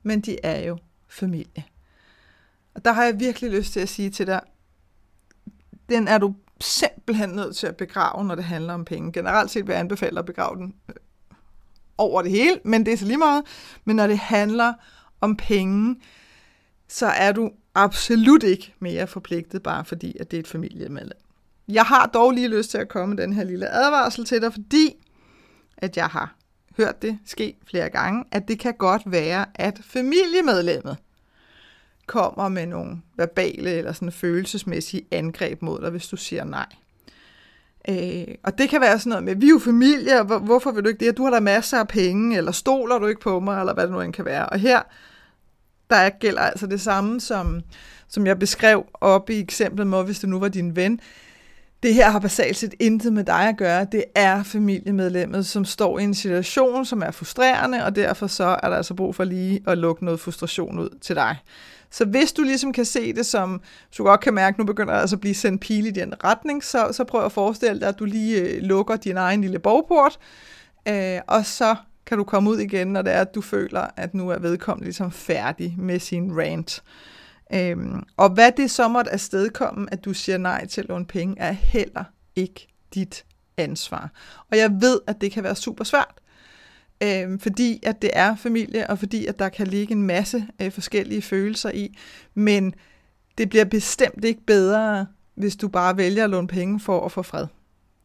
men 0.07 0.21
de 0.21 0.39
er 0.43 0.67
jo 0.67 0.79
familie. 1.09 1.65
Og 2.75 2.85
der 2.85 2.93
har 2.93 3.05
jeg 3.05 3.21
virkelig 3.21 3.51
lyst 3.51 3.73
til 3.73 3.81
at 3.81 3.89
sige 3.89 4.11
til 4.11 4.27
dig, 4.27 4.41
den 5.89 6.09
er 6.09 6.19
du 6.19 6.35
simpelthen 6.61 7.31
nødt 7.31 7.57
til 7.57 7.67
at 7.67 7.77
begrave, 7.77 8.25
når 8.25 8.35
det 8.35 8.45
handler 8.45 8.75
om 8.75 8.85
penge. 8.85 9.13
Generelt 9.13 9.51
set 9.51 9.67
vil 9.67 9.73
jeg 9.73 9.81
anbefale 9.81 10.19
at 10.19 10.27
begrave 10.27 10.57
den 10.57 10.75
øh, 10.89 10.95
over 11.99 12.23
det 12.23 12.31
hele, 12.31 12.61
men 12.65 12.87
det 12.87 12.93
er 12.93 12.97
så 12.97 13.05
lige 13.05 13.19
meget. 13.19 13.45
Men 13.85 13.97
når 13.97 14.07
det 14.07 14.19
handler 14.19 14.75
om 15.21 15.37
penge, 15.37 15.97
så 16.89 17.07
er 17.07 17.33
du 17.33 17.51
absolut 17.75 18.43
ikke 18.43 18.75
mere 18.79 19.07
forpligtet, 19.07 19.63
bare 19.63 19.85
fordi 19.85 20.17
at 20.21 20.31
det 20.31 20.37
er 20.37 20.41
et 20.41 20.49
familiemedlem. 20.49 21.19
Jeg 21.69 21.85
har 21.85 22.07
dog 22.07 22.31
lige 22.31 22.49
lyst 22.49 22.71
til 22.71 22.79
at 22.79 22.89
komme 22.89 23.15
med 23.15 23.23
den 23.23 23.33
her 23.33 23.45
lille 23.45 23.69
advarsel 23.69 24.25
til 24.25 24.43
dig, 24.43 24.53
fordi 24.53 24.95
at 25.77 25.97
jeg 25.97 26.07
har 26.07 26.37
hørt 26.77 27.03
det 27.03 27.19
ske 27.27 27.57
flere 27.71 27.91
gange, 27.91 28.25
at 28.31 28.49
det 28.49 28.59
kan 28.59 28.75
godt 28.75 29.03
være, 29.07 29.47
at 29.55 29.81
familiemedlemmet 29.85 30.97
kommer 32.07 32.49
med 32.49 32.67
nogle 32.67 32.97
verbale 33.17 33.71
eller 33.71 33.93
sådan 33.93 34.13
følelsesmæssige 34.13 35.07
angreb 35.11 35.63
mod 35.63 35.81
dig, 35.81 35.91
hvis 35.91 36.09
du 36.09 36.17
siger 36.17 36.45
nej. 36.45 36.67
Øh, 37.89 38.35
og 38.43 38.59
det 38.59 38.69
kan 38.69 38.81
være 38.81 38.99
sådan 38.99 39.11
noget 39.11 39.25
med, 39.25 39.35
vi 39.37 39.47
er 39.47 39.51
jo 39.51 39.59
familie, 39.59 40.21
og 40.21 40.39
hvorfor 40.39 40.71
vil 40.71 40.85
du 40.85 40.89
ikke 40.89 41.07
det? 41.07 41.17
Du 41.17 41.25
har 41.25 41.31
da 41.31 41.41
masser 41.41 41.79
af 41.79 41.89
penge, 41.89 42.37
eller 42.37 42.53
stoler 42.53 42.99
du 42.99 43.07
ikke 43.07 43.21
på 43.21 43.41
mig, 43.41 43.61
eller 43.61 43.75
hvad 43.75 43.85
det 43.85 43.93
nu 43.93 44.01
end 44.01 44.13
kan 44.13 44.25
være. 44.25 44.49
Og 44.49 44.59
her, 44.59 44.83
der 45.91 46.09
gælder 46.09 46.41
altså 46.41 46.67
det 46.67 46.81
samme, 46.81 47.21
som, 47.21 47.61
som 48.09 48.27
jeg 48.27 48.39
beskrev 48.39 48.87
op 48.95 49.31
i 49.31 49.41
eksemplet 49.41 49.87
med, 49.87 50.05
hvis 50.05 50.21
det 50.21 50.29
nu 50.29 50.39
var 50.39 50.49
din 50.49 50.77
ven 50.77 51.01
det 51.87 51.95
her 51.95 52.11
har 52.11 52.19
basalt 52.19 52.57
set 52.57 52.75
intet 52.81 53.13
med 53.13 53.25
dig 53.25 53.49
at 53.49 53.57
gøre. 53.57 53.87
Det 53.93 54.05
er 54.15 54.43
familiemedlemmet, 54.43 55.47
som 55.47 55.65
står 55.65 55.99
i 55.99 56.03
en 56.03 56.15
situation, 56.15 56.85
som 56.85 57.03
er 57.03 57.11
frustrerende, 57.11 57.85
og 57.85 57.97
derfor 57.97 58.27
så 58.27 58.45
er 58.63 58.69
der 58.69 58.77
altså 58.77 58.95
brug 58.95 59.15
for 59.15 59.25
lige 59.25 59.63
at 59.67 59.79
lukke 59.79 60.05
noget 60.05 60.21
frustration 60.21 60.79
ud 60.79 60.99
til 61.01 61.17
dig. 61.17 61.37
Så 61.91 62.05
hvis 62.05 62.33
du 62.33 62.43
ligesom 62.43 62.73
kan 62.73 62.85
se 62.85 63.13
det 63.13 63.27
som, 63.27 63.61
du 63.99 64.05
godt 64.05 64.21
kan 64.21 64.35
mærke, 64.35 64.61
nu 64.61 64.65
begynder 64.65 64.93
der 64.93 65.01
altså 65.01 65.17
at 65.17 65.21
blive 65.21 65.35
sendt 65.35 65.61
pil 65.61 65.87
i 65.87 65.91
den 65.91 66.15
retning, 66.25 66.65
så, 66.65 66.89
så 66.93 67.05
prøv 67.05 67.25
at 67.25 67.33
forestille 67.33 67.81
dig, 67.81 67.89
at 67.89 67.99
du 67.99 68.05
lige 68.05 68.41
øh, 68.41 68.63
lukker 68.63 68.97
din 68.97 69.17
egen 69.17 69.41
lille 69.41 69.59
bogport, 69.59 70.19
øh, 70.89 71.19
og 71.27 71.47
så 71.47 71.77
kan 72.07 72.19
du 72.19 72.25
komme 72.25 72.51
ud 72.51 72.59
igen, 72.59 72.87
når 72.87 73.03
det 73.03 73.13
er, 73.13 73.21
at 73.21 73.35
du 73.35 73.41
føler, 73.41 73.87
at 73.97 74.15
nu 74.15 74.29
er 74.29 74.39
vedkommende 74.39 74.85
ligesom 74.85 75.11
færdig 75.11 75.75
med 75.79 75.99
sin 75.99 76.39
rant. 76.39 76.83
Øhm, 77.53 78.03
og 78.17 78.31
hvad 78.31 78.53
det 78.53 78.71
så 78.71 78.89
måtte 78.89 79.13
afstedkomme, 79.13 79.93
at 79.93 80.05
du 80.05 80.15
siger 80.15 80.39
nej 80.39 80.67
til 80.67 80.81
at 80.81 80.89
låne 80.89 81.07
penge, 81.07 81.35
er 81.39 81.53
heller 81.53 82.05
ikke 82.37 82.69
dit 82.95 83.25
ansvar. 83.57 84.11
Og 84.51 84.59
jeg 84.59 84.71
ved, 84.81 85.01
at 85.07 85.21
det 85.21 85.33
kan 85.33 85.45
være 85.45 85.57
super 85.57 85.85
svært, 85.85 86.15
øhm, 87.03 87.39
fordi 87.39 87.81
at 87.83 88.03
det 88.03 88.11
er 88.13 88.37
familie, 88.37 88.91
og 88.91 88.99
fordi 88.99 89.27
at 89.27 89.39
der 89.39 89.49
kan 89.49 89.67
ligge 89.67 89.93
en 89.93 90.03
masse 90.03 90.47
øh, 90.63 90.73
forskellige 90.73 91.23
følelser 91.23 91.71
i. 91.71 91.99
Men 92.35 92.75
det 93.39 93.49
bliver 93.49 93.65
bestemt 93.65 94.25
ikke 94.25 94.47
bedre, 94.47 95.07
hvis 95.35 95.57
du 95.57 95.69
bare 95.69 95.97
vælger 95.97 96.25
at 96.25 96.31
låne 96.31 96.49
penge 96.49 96.81
for 96.81 97.05
at 97.05 97.13
få 97.13 97.23
fred. 97.23 97.47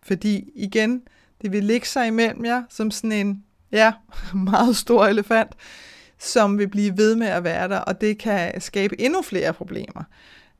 Fordi 0.03 0.51
igen, 0.55 1.01
det 1.41 1.51
vil 1.51 1.63
ligge 1.63 1.87
sig 1.87 2.07
imellem 2.07 2.45
jer 2.45 2.63
som 2.69 2.91
sådan 2.91 3.11
en, 3.11 3.43
ja, 3.71 3.93
meget 4.33 4.75
stor 4.75 5.05
elefant, 5.05 5.51
som 6.21 6.57
vil 6.57 6.67
blive 6.67 6.97
ved 6.97 7.15
med 7.15 7.27
at 7.27 7.43
være 7.43 7.67
der, 7.67 7.77
og 7.77 8.01
det 8.01 8.17
kan 8.17 8.61
skabe 8.61 9.01
endnu 9.01 9.21
flere 9.21 9.53
problemer, 9.53 10.03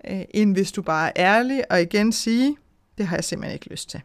øh, 0.07 0.21
end 0.29 0.53
hvis 0.53 0.71
du 0.71 0.81
bare 0.81 1.17
er 1.17 1.37
ærlig 1.37 1.71
og 1.71 1.81
igen 1.81 2.11
sige, 2.11 2.57
det 2.97 3.07
har 3.07 3.17
jeg 3.17 3.23
simpelthen 3.23 3.53
ikke 3.53 3.69
lyst 3.69 3.89
til. 3.89 4.01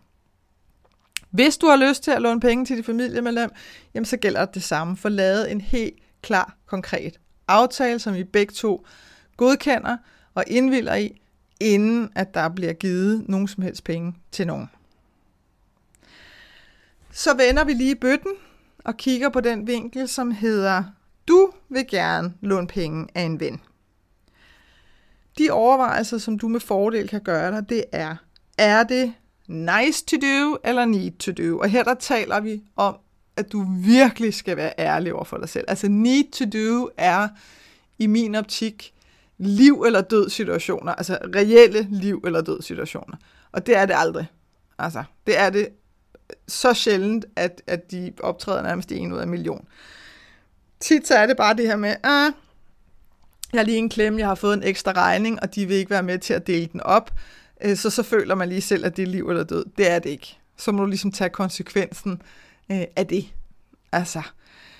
Hvis 1.30 1.58
du 1.58 1.66
har 1.66 1.76
lyst 1.88 2.02
til 2.02 2.10
at 2.10 2.22
låne 2.22 2.40
penge 2.40 2.64
til 2.64 2.76
dit 2.76 2.86
familiemedlem, 2.86 3.50
jamen 3.94 4.04
så 4.04 4.16
gælder 4.16 4.44
det 4.44 4.54
det 4.54 4.62
samme. 4.62 4.96
For 4.96 5.08
lavet 5.08 5.52
en 5.52 5.60
helt 5.60 5.94
klar, 6.22 6.56
konkret 6.66 7.20
aftale, 7.48 7.98
som 7.98 8.14
vi 8.14 8.24
begge 8.24 8.52
to 8.52 8.86
godkender 9.36 9.96
og 10.34 10.44
indvilder 10.46 10.94
i, 10.94 11.20
inden 11.60 12.10
at 12.14 12.34
der 12.34 12.48
bliver 12.48 12.72
givet 12.72 13.28
nogen 13.28 13.48
som 13.48 13.62
helst 13.62 13.84
penge 13.84 14.14
til 14.32 14.46
nogen. 14.46 14.70
Så 17.10 17.36
vender 17.36 17.64
vi 17.64 17.72
lige 17.72 17.96
bøtten 17.96 18.32
og 18.78 18.96
kigger 18.96 19.28
på 19.28 19.40
den 19.40 19.66
vinkel, 19.66 20.08
som 20.08 20.30
hedder 20.30 20.84
du 21.28 21.52
vil 21.68 21.86
gerne 21.90 22.34
låne 22.40 22.66
penge 22.66 23.08
af 23.14 23.22
en 23.22 23.40
ven. 23.40 23.60
De 25.38 25.50
overvejelser, 25.50 26.18
som 26.18 26.38
du 26.38 26.48
med 26.48 26.60
fordel 26.60 27.08
kan 27.08 27.20
gøre 27.20 27.52
dig, 27.52 27.68
det 27.68 27.84
er, 27.92 28.16
er 28.58 28.82
det 28.82 29.12
nice 29.46 30.04
to 30.04 30.16
do 30.16 30.58
eller 30.64 30.84
need 30.84 31.12
to 31.12 31.32
do? 31.32 31.58
Og 31.58 31.68
her 31.68 31.84
der 31.84 31.94
taler 31.94 32.40
vi 32.40 32.62
om, 32.76 32.96
at 33.36 33.52
du 33.52 33.66
virkelig 33.84 34.34
skal 34.34 34.56
være 34.56 34.72
ærlig 34.78 35.14
over 35.14 35.24
for 35.24 35.36
dig 35.36 35.48
selv. 35.48 35.64
Altså 35.68 35.88
need 35.88 36.30
to 36.32 36.44
do 36.44 36.90
er 36.96 37.28
i 37.98 38.06
min 38.06 38.34
optik 38.34 38.94
liv 39.38 39.82
eller 39.86 40.00
død 40.00 40.30
situationer, 40.30 40.92
altså 40.92 41.18
reelle 41.34 41.86
liv 41.90 42.22
eller 42.26 42.40
død 42.40 42.62
situationer. 42.62 43.16
Og 43.52 43.66
det 43.66 43.76
er 43.76 43.86
det 43.86 43.94
aldrig. 43.96 44.26
Altså, 44.78 45.04
det 45.26 45.38
er 45.38 45.50
det 45.50 45.68
så 46.48 46.74
sjældent, 46.74 47.24
at, 47.36 47.62
at 47.66 47.90
de 47.90 48.12
optræder 48.20 48.62
nærmest 48.62 48.92
en 48.92 49.12
ud 49.12 49.18
af 49.18 49.22
en 49.22 49.30
million 49.30 49.68
tit 50.80 51.06
så 51.06 51.14
er 51.14 51.26
det 51.26 51.36
bare 51.36 51.56
det 51.56 51.66
her 51.66 51.76
med, 51.76 51.96
ah, 52.02 52.32
jeg 53.52 53.60
har 53.60 53.64
lige 53.64 53.78
en 53.78 53.88
klemme, 53.88 54.18
jeg 54.18 54.28
har 54.28 54.34
fået 54.34 54.54
en 54.54 54.62
ekstra 54.62 54.92
regning, 54.92 55.42
og 55.42 55.54
de 55.54 55.66
vil 55.66 55.76
ikke 55.76 55.90
være 55.90 56.02
med 56.02 56.18
til 56.18 56.34
at 56.34 56.46
dele 56.46 56.68
den 56.72 56.80
op. 56.80 57.10
Øh, 57.64 57.76
så 57.76 57.90
så 57.90 58.02
føler 58.02 58.34
man 58.34 58.48
lige 58.48 58.60
selv, 58.60 58.86
at 58.86 58.96
det 58.96 59.02
er 59.02 59.06
liv 59.06 59.30
eller 59.30 59.44
død. 59.44 59.64
Det 59.78 59.90
er 59.90 59.98
det 59.98 60.10
ikke. 60.10 60.38
Så 60.56 60.72
må 60.72 60.82
du 60.82 60.86
ligesom 60.86 61.12
tage 61.12 61.30
konsekvensen 61.30 62.22
øh, 62.72 62.84
af 62.96 63.06
det. 63.06 63.26
Altså, 63.92 64.22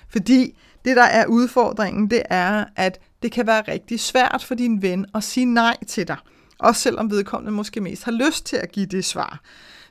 fordi 0.09 0.57
det, 0.85 0.95
der 0.95 1.03
er 1.03 1.25
udfordringen, 1.25 2.09
det 2.09 2.23
er, 2.29 2.65
at 2.75 2.99
det 3.23 3.31
kan 3.31 3.47
være 3.47 3.61
rigtig 3.67 3.99
svært 3.99 4.43
for 4.43 4.55
din 4.55 4.81
ven 4.81 5.05
at 5.15 5.23
sige 5.23 5.45
nej 5.45 5.77
til 5.87 6.07
dig. 6.07 6.17
Også 6.59 6.81
selvom 6.81 7.11
vedkommende 7.11 7.51
måske 7.51 7.81
mest 7.81 8.03
har 8.03 8.11
lyst 8.11 8.45
til 8.45 8.57
at 8.57 8.71
give 8.71 8.85
det 8.85 9.05
svar. 9.05 9.41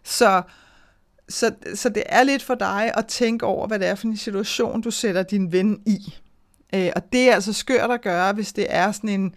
Så 0.04 0.42
så, 1.28 1.54
så 1.74 1.88
det 1.88 2.02
er 2.06 2.22
lidt 2.22 2.42
for 2.42 2.54
dig 2.54 2.92
at 2.96 3.06
tænke 3.06 3.46
over, 3.46 3.66
hvad 3.66 3.78
det 3.78 3.88
er 3.88 3.94
for 3.94 4.06
en 4.06 4.16
situation, 4.16 4.80
du 4.80 4.90
sætter 4.90 5.22
din 5.22 5.52
ven 5.52 5.82
i. 5.86 6.14
Øh, 6.74 6.90
og 6.96 7.12
det 7.12 7.30
er 7.30 7.34
altså 7.34 7.52
skørt 7.52 7.90
at 7.90 8.02
gøre, 8.02 8.32
hvis 8.32 8.52
det 8.52 8.66
er 8.68 8.92
sådan 8.92 9.10
en, 9.10 9.34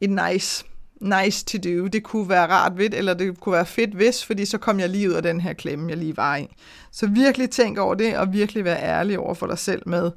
en 0.00 0.20
nice, 0.30 0.64
nice 1.00 1.44
to 1.44 1.58
do. 1.58 1.86
Det 1.86 2.02
kunne 2.02 2.28
være 2.28 2.46
rart 2.46 2.78
ved, 2.78 2.90
eller 2.92 3.14
det 3.14 3.40
kunne 3.40 3.52
være 3.52 3.66
fedt 3.66 3.94
hvis, 3.94 4.24
fordi 4.24 4.44
så 4.44 4.58
kom 4.58 4.80
jeg 4.80 4.88
lige 4.88 5.08
ud 5.08 5.14
af 5.14 5.22
den 5.22 5.40
her 5.40 5.52
klemme, 5.52 5.90
jeg 5.90 5.98
lige 5.98 6.16
var 6.16 6.36
i. 6.36 6.56
Så 6.92 7.06
virkelig 7.06 7.50
tænk 7.50 7.78
over 7.78 7.94
det, 7.94 8.16
og 8.16 8.32
virkelig 8.32 8.64
være 8.64 8.82
ærlig 8.82 9.18
over 9.18 9.34
for 9.34 9.46
dig 9.46 9.58
selv 9.58 9.82
med, 9.86 10.10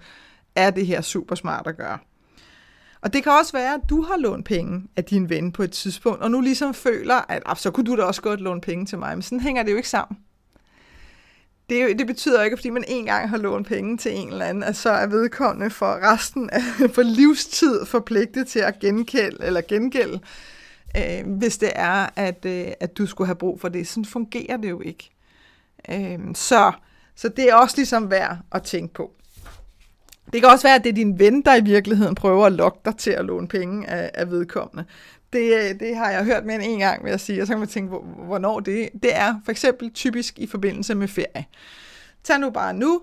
er 0.55 0.69
det 0.69 0.87
her 0.87 1.01
super 1.01 1.35
smart 1.35 1.67
at 1.67 1.77
gøre. 1.77 1.97
Og 3.01 3.13
det 3.13 3.23
kan 3.23 3.31
også 3.31 3.51
være, 3.51 3.73
at 3.73 3.81
du 3.89 4.01
har 4.01 4.17
lånt 4.17 4.45
penge 4.45 4.83
af 4.95 5.03
din 5.03 5.29
ven 5.29 5.51
på 5.51 5.63
et 5.63 5.71
tidspunkt, 5.71 6.21
og 6.21 6.31
nu 6.31 6.41
ligesom 6.41 6.73
føler, 6.73 7.31
at 7.31 7.43
ah, 7.45 7.57
så 7.57 7.71
kunne 7.71 7.85
du 7.85 7.97
da 7.97 8.03
også 8.03 8.21
godt 8.21 8.41
låne 8.41 8.61
penge 8.61 8.85
til 8.85 8.97
mig, 8.97 9.15
men 9.15 9.21
sådan 9.21 9.39
hænger 9.39 9.63
det 9.63 9.71
jo 9.71 9.77
ikke 9.77 9.89
sammen 9.89 10.17
det, 11.71 11.99
det 11.99 12.07
betyder 12.07 12.43
ikke, 12.43 12.57
fordi 12.57 12.69
man 12.69 12.83
en 12.87 13.05
gang 13.05 13.29
har 13.29 13.37
lånt 13.37 13.67
penge 13.67 13.97
til 13.97 14.15
en 14.15 14.29
eller 14.29 14.45
anden, 14.45 14.63
at 14.63 14.75
så 14.75 14.89
er 14.89 15.07
vedkommende 15.07 15.69
for 15.69 16.13
resten 16.13 16.49
af 16.49 16.61
for 16.95 17.01
livstid 17.01 17.85
forpligtet 17.85 18.47
til 18.47 18.59
at 18.59 18.79
genkælde 18.79 19.45
eller 19.45 19.61
gengælde, 19.61 20.19
øh, 20.97 21.37
hvis 21.37 21.57
det 21.57 21.71
er, 21.75 22.09
at, 22.15 22.45
øh, 22.45 22.67
at 22.79 22.97
du 22.97 23.05
skulle 23.05 23.27
have 23.27 23.35
brug 23.35 23.61
for 23.61 23.69
det. 23.69 23.87
Sådan 23.87 24.05
fungerer 24.05 24.57
det 24.57 24.69
jo 24.69 24.81
ikke. 24.81 25.09
Øh, 25.89 26.19
så, 26.33 26.71
så 27.15 27.29
det 27.29 27.49
er 27.49 27.55
også 27.55 27.77
ligesom 27.77 28.11
værd 28.11 28.37
at 28.51 28.63
tænke 28.63 28.93
på. 28.93 29.11
Det 30.33 30.41
kan 30.41 30.49
også 30.49 30.67
være, 30.67 30.75
at 30.75 30.83
det 30.83 30.89
er 30.89 30.93
din 30.93 31.19
ven, 31.19 31.41
der 31.41 31.55
i 31.55 31.63
virkeligheden 31.63 32.15
prøver 32.15 32.45
at 32.45 32.51
lokke 32.51 32.79
dig 32.85 32.97
til 32.97 33.11
at 33.11 33.25
låne 33.25 33.47
penge 33.47 33.89
af, 33.89 34.11
af 34.13 34.31
vedkommende. 34.31 34.85
Det, 35.33 35.53
øh, 35.53 35.79
det 35.79 35.95
har 35.95 36.11
jeg 36.11 36.25
hørt 36.25 36.45
mere 36.45 36.55
end 36.55 36.63
en 36.63 36.79
gang, 36.79 37.03
vil 37.03 37.09
jeg 37.09 37.19
sige, 37.19 37.41
og 37.41 37.47
så 37.47 37.53
kan 37.53 37.59
man 37.59 37.67
tænke, 37.67 37.95
hvornår 38.25 38.59
det 38.59 38.89
Det 39.03 39.15
er 39.15 39.41
for 39.45 39.51
eksempel 39.51 39.91
typisk 39.91 40.39
i 40.39 40.47
forbindelse 40.47 40.95
med 40.95 41.07
ferie. 41.07 41.45
Tag 42.23 42.39
nu 42.39 42.49
bare 42.49 42.73
nu, 42.73 43.01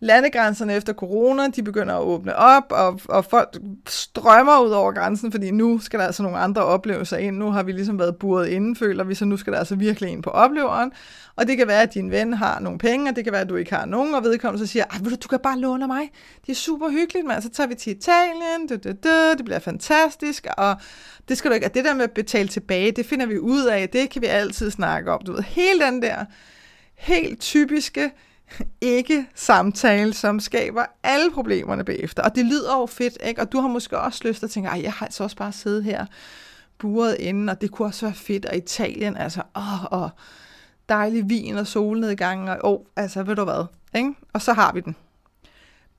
landegrænserne 0.00 0.74
efter 0.74 0.92
corona, 0.92 1.48
de 1.48 1.62
begynder 1.62 1.94
at 1.94 2.02
åbne 2.02 2.36
op, 2.36 2.64
og, 2.70 3.00
og 3.08 3.24
folk 3.24 3.56
strømmer 3.88 4.60
ud 4.60 4.70
over 4.70 4.92
grænsen, 4.92 5.32
fordi 5.32 5.50
nu 5.50 5.78
skal 5.78 6.00
der 6.00 6.06
altså 6.06 6.22
nogle 6.22 6.38
andre 6.38 6.64
oplevelser 6.64 7.16
ind. 7.16 7.36
Nu 7.36 7.50
har 7.50 7.62
vi 7.62 7.72
ligesom 7.72 7.98
været 7.98 8.16
buret 8.16 8.48
inden, 8.48 8.76
føler 8.76 9.04
vi, 9.04 9.14
så 9.14 9.24
nu 9.24 9.36
skal 9.36 9.52
der 9.52 9.58
altså 9.58 9.76
virkelig 9.76 10.10
ind 10.10 10.22
på 10.22 10.30
opleveren. 10.30 10.92
Og 11.36 11.46
det 11.46 11.56
kan 11.56 11.68
være, 11.68 11.82
at 11.82 11.94
din 11.94 12.10
ven 12.10 12.32
har 12.32 12.60
nogle 12.60 12.78
penge, 12.78 13.10
og 13.10 13.16
det 13.16 13.24
kan 13.24 13.32
være, 13.32 13.42
at 13.42 13.48
du 13.48 13.56
ikke 13.56 13.74
har 13.74 13.86
nogen, 13.86 14.14
og 14.14 14.24
vedkommende 14.24 14.66
så 14.66 14.72
siger, 14.72 14.84
at 14.84 15.04
du, 15.04 15.10
du 15.10 15.28
kan 15.28 15.38
bare 15.42 15.58
låne 15.58 15.86
mig. 15.86 16.10
Det 16.46 16.52
er 16.52 16.56
super 16.56 16.90
hyggeligt, 16.90 17.26
men 17.26 17.42
så 17.42 17.48
tager 17.50 17.66
vi 17.68 17.74
til 17.74 17.96
Italien, 17.96 18.66
du, 18.68 18.74
du, 18.74 18.88
du, 18.88 19.34
det 19.36 19.44
bliver 19.44 19.58
fantastisk, 19.58 20.46
og 20.56 20.76
det 21.28 21.38
skal 21.38 21.50
du 21.50 21.54
ikke, 21.54 21.66
og 21.66 21.74
det 21.74 21.84
der 21.84 21.94
med 21.94 22.04
at 22.04 22.10
betale 22.10 22.48
tilbage, 22.48 22.92
det 22.92 23.06
finder 23.06 23.26
vi 23.26 23.38
ud 23.38 23.64
af, 23.64 23.88
det 23.88 24.10
kan 24.10 24.22
vi 24.22 24.26
altid 24.26 24.70
snakke 24.70 25.12
om. 25.12 25.20
Du 25.26 25.32
ved, 25.32 25.42
hele 25.42 25.80
den 25.80 26.02
der 26.02 26.24
helt 26.94 27.40
typiske, 27.40 28.10
ikke 28.80 29.26
samtale, 29.34 30.12
som 30.12 30.40
skaber 30.40 30.84
alle 31.02 31.30
problemerne 31.30 31.84
bagefter. 31.84 32.22
Og 32.22 32.34
det 32.34 32.44
lyder 32.44 32.78
jo 32.80 32.86
fedt, 32.86 33.18
ikke? 33.24 33.40
Og 33.40 33.52
du 33.52 33.60
har 33.60 33.68
måske 33.68 33.98
også 33.98 34.20
lyst 34.24 34.38
til 34.38 34.46
at 34.46 34.50
tænke, 34.50 34.70
jeg 34.70 34.92
har 34.92 35.06
altså 35.06 35.24
også 35.24 35.36
bare 35.36 35.52
siddet 35.52 35.84
her 35.84 36.06
buret 36.78 37.16
inden, 37.18 37.48
og 37.48 37.60
det 37.60 37.70
kunne 37.70 37.88
også 37.88 38.06
være 38.06 38.14
fedt, 38.14 38.46
og 38.46 38.56
Italien, 38.56 39.16
altså, 39.16 39.42
åh, 39.56 39.84
og 39.84 40.10
dejlig 40.88 41.28
vin 41.28 41.56
og 41.56 41.66
solnedgang, 41.66 42.50
og 42.50 42.72
åh, 42.72 42.80
altså, 42.96 43.22
ved 43.22 43.36
du 43.36 43.44
hvad, 43.44 43.66
ikke? 43.94 44.14
Og 44.32 44.42
så 44.42 44.52
har 44.52 44.72
vi 44.72 44.80
den. 44.80 44.96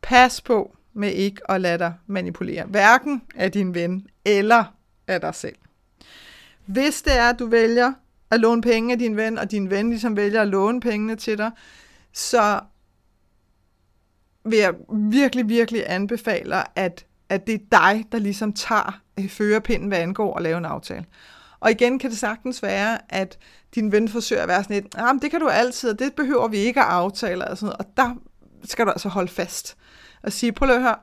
Pas 0.01 0.41
på 0.41 0.75
med 0.93 1.11
ikke 1.11 1.51
at 1.51 1.61
lade 1.61 1.77
dig 1.77 1.93
manipulere, 2.07 2.65
hverken 2.65 3.21
af 3.35 3.51
din 3.51 3.73
ven 3.73 4.07
eller 4.25 4.63
af 5.07 5.21
dig 5.21 5.35
selv. 5.35 5.55
Hvis 6.65 7.01
det 7.01 7.17
er, 7.17 7.29
at 7.29 7.39
du 7.39 7.45
vælger 7.45 7.93
at 8.31 8.39
låne 8.39 8.61
penge 8.61 8.93
af 8.93 8.99
din 8.99 9.17
ven, 9.17 9.37
og 9.37 9.51
din 9.51 9.69
ven 9.69 9.89
ligesom 9.89 10.17
vælger 10.17 10.41
at 10.41 10.47
låne 10.47 10.79
pengene 10.79 11.15
til 11.15 11.37
dig, 11.37 11.51
så 12.13 12.59
vil 14.45 14.59
jeg 14.59 14.73
virkelig, 15.11 15.49
virkelig 15.49 15.83
anbefale, 15.87 16.79
at, 16.79 17.05
at 17.29 17.47
det 17.47 17.55
er 17.55 17.65
dig, 17.71 18.05
der 18.11 18.19
ligesom 18.19 18.53
tager 18.53 19.01
øh, 19.19 19.29
førerpinden, 19.29 19.87
hvad 19.87 19.97
angår 19.97 20.37
at 20.37 20.43
lave 20.43 20.57
en 20.57 20.65
aftale. 20.65 21.05
Og 21.59 21.71
igen 21.71 21.99
kan 21.99 22.09
det 22.09 22.17
sagtens 22.17 22.63
være, 22.63 22.99
at 23.09 23.37
din 23.75 23.91
ven 23.91 24.07
forsøger 24.07 24.41
at 24.41 24.47
være 24.47 24.63
sådan 24.63 24.75
lidt, 24.75 24.95
ah, 24.97 25.15
det 25.21 25.31
kan 25.31 25.39
du 25.39 25.47
altid, 25.47 25.89
og 25.89 25.99
det 25.99 26.13
behøver 26.13 26.47
vi 26.47 26.57
ikke 26.57 26.79
at 26.79 26.85
aftale, 26.85 27.47
og, 27.47 27.57
sådan 27.57 27.65
noget. 27.65 27.79
og 27.79 27.97
der 27.97 28.15
skal 28.63 28.85
du 28.85 28.91
altså 28.91 29.09
holde 29.09 29.31
fast 29.31 29.77
og 30.23 30.33
sige, 30.33 30.51
prøv 30.51 30.69
at 30.69 30.81
høre, 30.81 30.95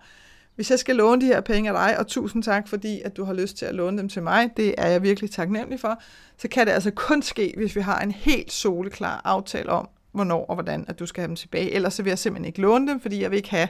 hvis 0.54 0.70
jeg 0.70 0.78
skal 0.78 0.96
låne 0.96 1.20
de 1.20 1.26
her 1.26 1.40
penge 1.40 1.70
af 1.70 1.88
dig, 1.88 1.98
og 1.98 2.06
tusind 2.06 2.42
tak, 2.42 2.68
fordi 2.68 3.00
at 3.04 3.16
du 3.16 3.24
har 3.24 3.32
lyst 3.32 3.56
til 3.56 3.66
at 3.66 3.74
låne 3.74 3.98
dem 3.98 4.08
til 4.08 4.22
mig, 4.22 4.50
det 4.56 4.74
er 4.78 4.88
jeg 4.88 5.02
virkelig 5.02 5.30
taknemmelig 5.30 5.80
for, 5.80 6.02
så 6.38 6.48
kan 6.48 6.66
det 6.66 6.72
altså 6.72 6.90
kun 6.90 7.22
ske, 7.22 7.54
hvis 7.56 7.76
vi 7.76 7.80
har 7.80 8.00
en 8.00 8.10
helt 8.10 8.52
soleklar 8.52 9.20
aftale 9.24 9.70
om, 9.70 9.88
hvornår 10.16 10.46
og 10.46 10.54
hvordan, 10.54 10.84
at 10.88 10.98
du 10.98 11.06
skal 11.06 11.20
have 11.20 11.28
dem 11.28 11.36
tilbage. 11.36 11.72
Ellers 11.72 11.94
så 11.94 12.02
vil 12.02 12.10
jeg 12.10 12.18
simpelthen 12.18 12.44
ikke 12.44 12.60
låne 12.60 12.88
dem, 12.88 13.00
fordi 13.00 13.22
jeg 13.22 13.30
vil 13.30 13.36
ikke 13.36 13.50
have, 13.50 13.68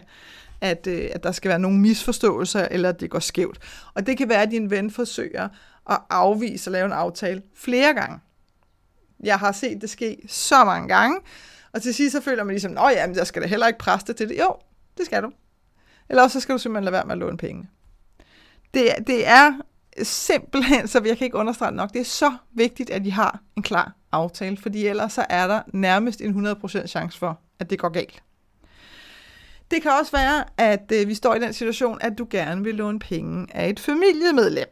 at, 0.60 0.86
øh, 0.86 1.08
at 1.12 1.22
der 1.22 1.32
skal 1.32 1.48
være 1.48 1.58
nogle 1.58 1.78
misforståelser, 1.78 2.68
eller 2.70 2.88
at 2.88 3.00
det 3.00 3.10
går 3.10 3.18
skævt. 3.18 3.58
Og 3.94 4.06
det 4.06 4.18
kan 4.18 4.28
være, 4.28 4.42
at 4.42 4.50
din 4.50 4.70
ven 4.70 4.90
forsøger 4.90 5.48
at 5.90 5.98
afvise 6.10 6.70
at 6.70 6.72
lave 6.72 6.86
en 6.86 6.92
aftale 6.92 7.42
flere 7.54 7.94
gange. 7.94 8.18
Jeg 9.22 9.38
har 9.38 9.52
set 9.52 9.80
det 9.80 9.90
ske 9.90 10.18
så 10.28 10.64
mange 10.64 10.88
gange, 10.88 11.20
og 11.72 11.82
til 11.82 11.94
sidst 11.94 12.12
så 12.12 12.20
føler 12.20 12.44
man 12.44 12.52
ligesom, 12.52 12.78
at 12.78 12.92
ja, 12.92 13.12
jeg 13.14 13.26
skal 13.26 13.42
da 13.42 13.46
heller 13.46 13.66
ikke 13.66 13.78
præste 13.78 14.12
til 14.12 14.28
det. 14.28 14.38
Jo, 14.38 14.54
det 14.98 15.06
skal 15.06 15.22
du. 15.22 15.30
Eller 16.08 16.22
også 16.22 16.32
så 16.32 16.40
skal 16.40 16.52
du 16.52 16.58
simpelthen 16.58 16.84
lade 16.84 16.92
være 16.92 17.04
med 17.04 17.12
at 17.12 17.18
låne 17.18 17.36
penge. 17.36 17.68
Det, 18.74 18.88
det 19.06 19.26
er 19.26 19.52
simpelthen, 20.02 20.88
så 20.88 21.02
jeg 21.04 21.18
kan 21.18 21.24
ikke 21.24 21.36
understrege 21.36 21.72
nok, 21.72 21.92
det 21.92 22.00
er 22.00 22.04
så 22.04 22.32
vigtigt, 22.52 22.90
at 22.90 23.06
I 23.06 23.10
har 23.10 23.40
en 23.56 23.62
klar 23.62 23.92
aftale, 24.12 24.56
fordi 24.56 24.86
ellers 24.86 25.12
så 25.12 25.26
er 25.30 25.46
der 25.46 25.62
nærmest 25.72 26.20
en 26.20 26.46
100% 26.46 26.86
chance 26.86 27.18
for, 27.18 27.40
at 27.58 27.70
det 27.70 27.78
går 27.78 27.88
galt. 27.88 28.22
Det 29.70 29.82
kan 29.82 29.90
også 30.00 30.12
være, 30.12 30.44
at 30.56 30.92
øh, 30.94 31.08
vi 31.08 31.14
står 31.14 31.34
i 31.34 31.38
den 31.38 31.52
situation, 31.52 31.98
at 32.00 32.18
du 32.18 32.26
gerne 32.30 32.64
vil 32.64 32.74
låne 32.74 32.98
penge 32.98 33.46
af 33.56 33.68
et 33.68 33.80
familiemedlem. 33.80 34.68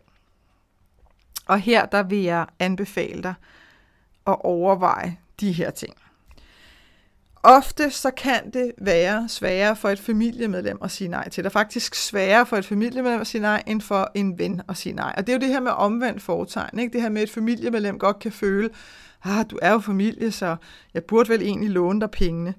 Og 1.46 1.60
her 1.60 1.86
der 1.86 2.02
vil 2.02 2.22
jeg 2.22 2.46
anbefale 2.58 3.22
dig 3.22 3.34
at 4.26 4.36
overveje 4.40 5.18
de 5.40 5.52
her 5.52 5.70
ting. 5.70 5.94
Ofte 7.46 7.90
så 7.90 8.10
kan 8.10 8.50
det 8.50 8.72
være 8.78 9.28
sværere 9.28 9.76
for 9.76 9.88
et 9.88 10.00
familiemedlem 10.00 10.78
at 10.82 10.90
sige 10.90 11.08
nej 11.08 11.28
til. 11.28 11.44
Det 11.44 11.48
er 11.48 11.52
faktisk 11.52 11.94
sværere 11.94 12.46
for 12.46 12.56
et 12.56 12.64
familiemedlem 12.64 13.20
at 13.20 13.26
sige 13.26 13.42
nej, 13.42 13.62
end 13.66 13.80
for 13.80 14.10
en 14.14 14.38
ven 14.38 14.62
at 14.68 14.76
sige 14.76 14.92
nej. 14.92 15.14
Og 15.16 15.26
det 15.26 15.32
er 15.32 15.36
jo 15.36 15.40
det 15.40 15.48
her 15.48 15.60
med 15.60 15.72
omvendt 15.72 16.22
foretegn. 16.22 16.78
Ikke? 16.78 16.92
Det 16.92 17.02
her 17.02 17.08
med, 17.08 17.22
at 17.22 17.28
et 17.28 17.34
familiemedlem 17.34 17.98
godt 17.98 18.18
kan 18.18 18.32
føle, 18.32 18.70
ah, 19.24 19.44
du 19.50 19.58
er 19.62 19.72
jo 19.72 19.78
familie, 19.78 20.32
så 20.32 20.56
jeg 20.94 21.04
burde 21.04 21.28
vel 21.28 21.42
egentlig 21.42 21.70
låne 21.70 22.00
dig 22.00 22.10
pengene. 22.10 22.54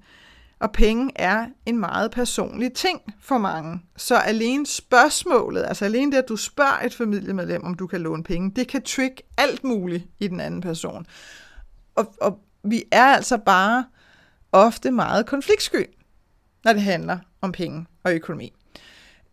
Og 0.60 0.72
penge 0.72 1.12
er 1.16 1.46
en 1.66 1.80
meget 1.80 2.12
personlig 2.12 2.74
ting 2.74 3.02
for 3.20 3.38
mange. 3.38 3.82
Så 3.98 4.16
alene 4.16 4.66
spørgsmålet, 4.66 5.66
altså 5.68 5.86
alene 5.86 6.12
det, 6.12 6.18
at 6.18 6.30
du 6.30 6.36
spørger 6.36 6.86
et 6.86 6.94
familiemedlem, 6.94 7.64
om 7.64 7.74
du 7.74 7.88
kan 7.88 8.02
låne 8.02 8.24
penge, 8.24 8.52
det 8.56 8.68
kan 8.68 8.82
trick 8.82 9.22
alt 9.38 9.64
muligt 9.64 10.04
i 10.20 10.28
den 10.28 10.40
anden 10.40 10.62
person. 10.62 11.06
Og, 11.96 12.16
og 12.22 12.40
vi 12.64 12.84
er 12.92 13.06
altså 13.06 13.38
bare 13.38 13.86
ofte 14.56 14.92
meget 14.92 15.26
konfliktsky, 15.26 15.90
når 16.64 16.74
det 16.74 16.82
handler 16.82 17.18
om 17.42 17.52
penge 17.52 17.86
og 18.04 18.14
økonomi. 18.14 18.54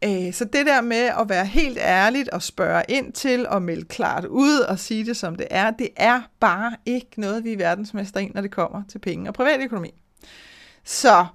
Øh, 0.05 0.33
så 0.33 0.45
det 0.45 0.67
der 0.67 0.81
med 0.81 1.11
at 1.21 1.29
være 1.29 1.47
helt 1.47 1.79
ærligt 1.79 2.29
og 2.29 2.43
spørge 2.43 2.83
ind 2.89 3.13
til 3.13 3.49
og 3.49 3.63
melde 3.63 3.85
klart 3.85 4.25
ud 4.25 4.59
og 4.59 4.79
sige 4.79 5.07
det 5.07 5.17
som 5.17 5.35
det 5.35 5.47
er, 5.51 5.71
det 5.71 5.89
er 5.97 6.23
bare 6.41 6.77
ikke 6.87 7.11
noget, 7.17 7.45
vi 7.45 7.53
er 7.53 7.57
verdensmester 7.57 8.21
i, 8.21 8.29
når 8.35 8.41
det 8.41 8.51
kommer 8.51 8.83
til 8.89 8.99
penge 8.99 9.31
og 9.31 9.35
privatøkonomi. 9.35 9.91
Så 10.85 11.27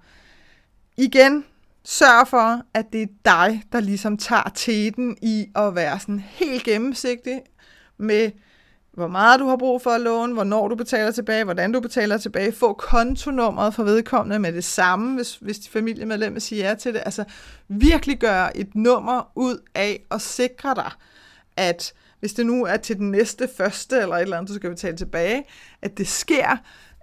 igen, 0.97 1.45
sørg 1.83 2.27
for, 2.27 2.61
at 2.73 2.85
det 2.93 3.01
er 3.01 3.07
dig, 3.25 3.63
der 3.71 3.79
ligesom 3.79 4.17
tager 4.17 4.51
teten 4.55 5.17
i 5.21 5.45
at 5.55 5.75
være 5.75 5.99
sådan 5.99 6.19
helt 6.19 6.63
gennemsigtig 6.63 7.41
med 7.97 8.31
hvor 8.97 9.07
meget 9.07 9.39
du 9.39 9.47
har 9.47 9.57
brug 9.57 9.81
for 9.81 9.89
at 9.89 10.01
låne, 10.01 10.33
hvornår 10.33 10.67
du 10.67 10.75
betaler 10.75 11.11
tilbage, 11.11 11.43
hvordan 11.43 11.71
du 11.71 11.79
betaler 11.79 12.17
tilbage, 12.17 12.51
få 12.51 12.73
kontonummeret 12.73 13.73
for 13.73 13.83
vedkommende 13.83 14.39
med 14.39 14.53
det 14.53 14.63
samme, 14.63 15.15
hvis, 15.15 15.35
hvis 15.35 15.69
familiemedlemmer 15.69 16.39
siger 16.39 16.67
ja 16.67 16.75
til 16.75 16.93
det. 16.93 17.01
Altså 17.05 17.23
virkelig 17.67 18.19
gøre 18.19 18.57
et 18.57 18.75
nummer 18.75 19.31
ud 19.35 19.57
af 19.75 20.03
at 20.11 20.21
sikre 20.21 20.75
dig, 20.75 20.91
at 21.57 21.93
hvis 22.19 22.33
det 22.33 22.45
nu 22.45 22.65
er 22.65 22.77
til 22.77 22.97
den 22.97 23.11
næste 23.11 23.49
første 23.57 23.97
eller 23.97 24.15
et 24.15 24.21
eller 24.21 24.37
andet, 24.37 24.49
du 24.49 24.55
skal 24.55 24.69
betale 24.69 24.97
tilbage, 24.97 25.43
at 25.81 25.97
det 25.97 26.07
sker, 26.07 26.57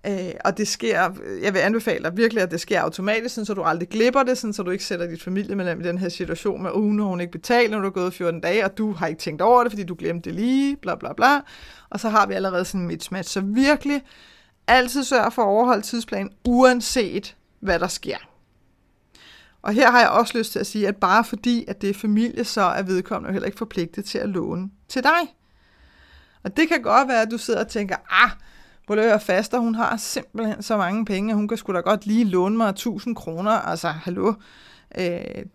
Øh, 0.07 0.33
og 0.45 0.59
det 0.59 0.69
sker, 0.69 1.11
jeg 1.43 1.55
vil 1.55 1.61
anbefale 1.61 2.05
dig 2.05 2.17
virkelig, 2.17 2.43
at 2.43 2.51
det 2.51 2.61
sker 2.61 2.81
automatisk, 2.81 3.35
så 3.45 3.55
du 3.55 3.63
aldrig 3.63 3.89
glipper 3.89 4.23
det, 4.23 4.39
så 4.39 4.63
du 4.63 4.71
ikke 4.71 4.85
sætter 4.85 5.07
dit 5.07 5.23
familiemedlem 5.23 5.81
i 5.81 5.85
den 5.85 5.99
her 5.99 6.09
situation 6.09 6.63
med, 6.63 6.71
uh, 6.75 6.93
nu 6.93 7.05
hun 7.05 7.21
ikke 7.21 7.33
betalt, 7.33 7.71
når 7.71 7.81
du 7.81 7.87
er 7.87 7.91
gået 7.91 8.15
14 8.15 8.41
dage, 8.41 8.65
og 8.65 8.79
du 8.79 8.93
har 8.93 9.07
ikke 9.07 9.21
tænkt 9.21 9.43
over 9.43 9.63
det, 9.63 9.73
fordi 9.73 9.85
du 9.85 9.95
glemte 9.99 10.31
det 10.31 10.35
lige, 10.41 10.77
bla 10.77 10.95
bla 10.95 11.13
bla. 11.13 11.41
Og 11.91 12.01
så 12.01 12.09
har 12.09 12.27
vi 12.27 12.35
allerede 12.35 12.65
sådan 12.65 12.81
en 12.81 12.87
mismatch. 12.87 13.33
Så 13.33 13.41
virkelig 13.41 14.03
altid 14.67 15.05
sørg 15.05 15.33
for 15.33 15.43
at 15.43 15.49
overholde 15.49 15.83
tidsplanen, 15.83 16.31
uanset 16.45 17.37
hvad 17.61 17.79
der 17.79 17.89
sker. 17.89 18.17
Og 19.63 19.73
her 19.73 19.91
har 19.91 20.01
jeg 20.01 20.09
også 20.09 20.39
lyst 20.39 20.53
til 20.53 20.59
at 20.59 20.67
sige, 20.67 20.89
at 20.89 20.97
bare 20.97 21.25
fordi, 21.25 21.65
at 21.69 21.83
det 21.83 21.91
er 21.91 21.95
familie, 21.95 22.45
så 22.45 22.61
er 22.61 22.83
vedkommende 22.83 23.33
heller 23.33 23.47
ikke 23.47 23.59
forpligtet 23.59 24.05
til 24.05 24.19
at 24.19 24.29
låne 24.29 24.71
til 24.89 25.03
dig. 25.03 25.35
Og 26.43 26.57
det 26.57 26.69
kan 26.69 26.83
godt 26.83 27.09
være, 27.09 27.23
at 27.23 27.31
du 27.31 27.39
sidder 27.39 27.61
og 27.61 27.69
tænker, 27.69 27.97
ah, 28.11 28.31
Boløger 28.87 29.19
Faster, 29.19 29.59
hun 29.59 29.75
har 29.75 29.97
simpelthen 29.97 30.63
så 30.63 30.77
mange 30.77 31.05
penge, 31.05 31.31
at 31.31 31.37
hun 31.37 31.49
kan 31.49 31.59
sgu 31.59 31.73
da 31.73 31.81
godt 31.81 32.07
lige 32.07 32.25
låne 32.25 32.57
mig 32.57 32.69
1000 32.69 33.17
kroner. 33.17 33.51
Altså, 33.51 33.89
hallo, 33.89 34.33
øh, 34.99 35.05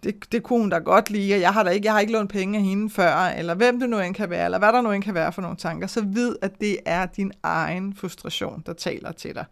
det, 0.03 0.31
det 0.31 0.43
kunne 0.43 0.59
hun 0.59 0.69
da 0.69 0.77
godt 0.77 1.09
lide, 1.09 1.33
og 1.33 1.41
jeg 1.41 1.53
har, 1.53 1.63
da 1.63 1.69
ikke, 1.69 1.85
jeg 1.85 1.93
har 1.93 1.99
ikke 1.99 2.13
lånt 2.13 2.31
penge 2.31 2.57
af 2.57 2.63
hende 2.63 2.89
før, 2.89 3.15
eller 3.15 3.55
hvem 3.55 3.79
det 3.79 3.89
nu 3.89 3.99
end 3.99 4.15
kan 4.15 4.29
være, 4.29 4.45
eller 4.45 4.59
hvad 4.59 4.73
der 4.73 4.81
nu 4.81 4.91
end 4.91 5.03
kan 5.03 5.13
være 5.13 5.33
for 5.33 5.41
nogle 5.41 5.57
tanker, 5.57 5.87
så 5.87 6.01
vid, 6.01 6.35
at 6.41 6.51
det 6.61 6.77
er 6.85 7.05
din 7.05 7.31
egen 7.43 7.93
frustration, 7.93 8.63
der 8.65 8.73
taler 8.73 9.11
til 9.11 9.35
dig. 9.35 9.45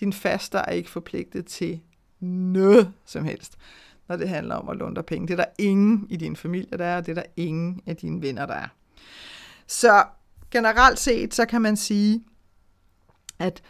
Din 0.00 0.12
faster 0.12 0.58
er 0.58 0.72
ikke 0.72 0.90
forpligtet 0.90 1.46
til 1.46 1.80
noget 2.20 2.92
som 3.06 3.24
helst, 3.24 3.56
når 4.08 4.16
det 4.16 4.28
handler 4.28 4.54
om 4.54 4.68
at 4.68 4.76
låne 4.76 4.94
dig 4.94 5.04
penge. 5.04 5.26
Det 5.26 5.32
er 5.32 5.44
der 5.44 5.50
ingen 5.58 6.06
i 6.10 6.16
din 6.16 6.36
familie, 6.36 6.78
der 6.78 6.84
er, 6.84 6.96
og 6.96 7.06
det 7.06 7.18
er 7.18 7.22
der 7.22 7.30
ingen 7.36 7.80
af 7.86 7.96
dine 7.96 8.22
venner, 8.22 8.46
der 8.46 8.54
er. 8.54 8.68
Så 9.66 10.04
generelt 10.50 10.98
set, 10.98 11.34
så 11.34 11.46
kan 11.46 11.62
man 11.62 11.76
sige, 11.76 12.24
at, 13.40 13.62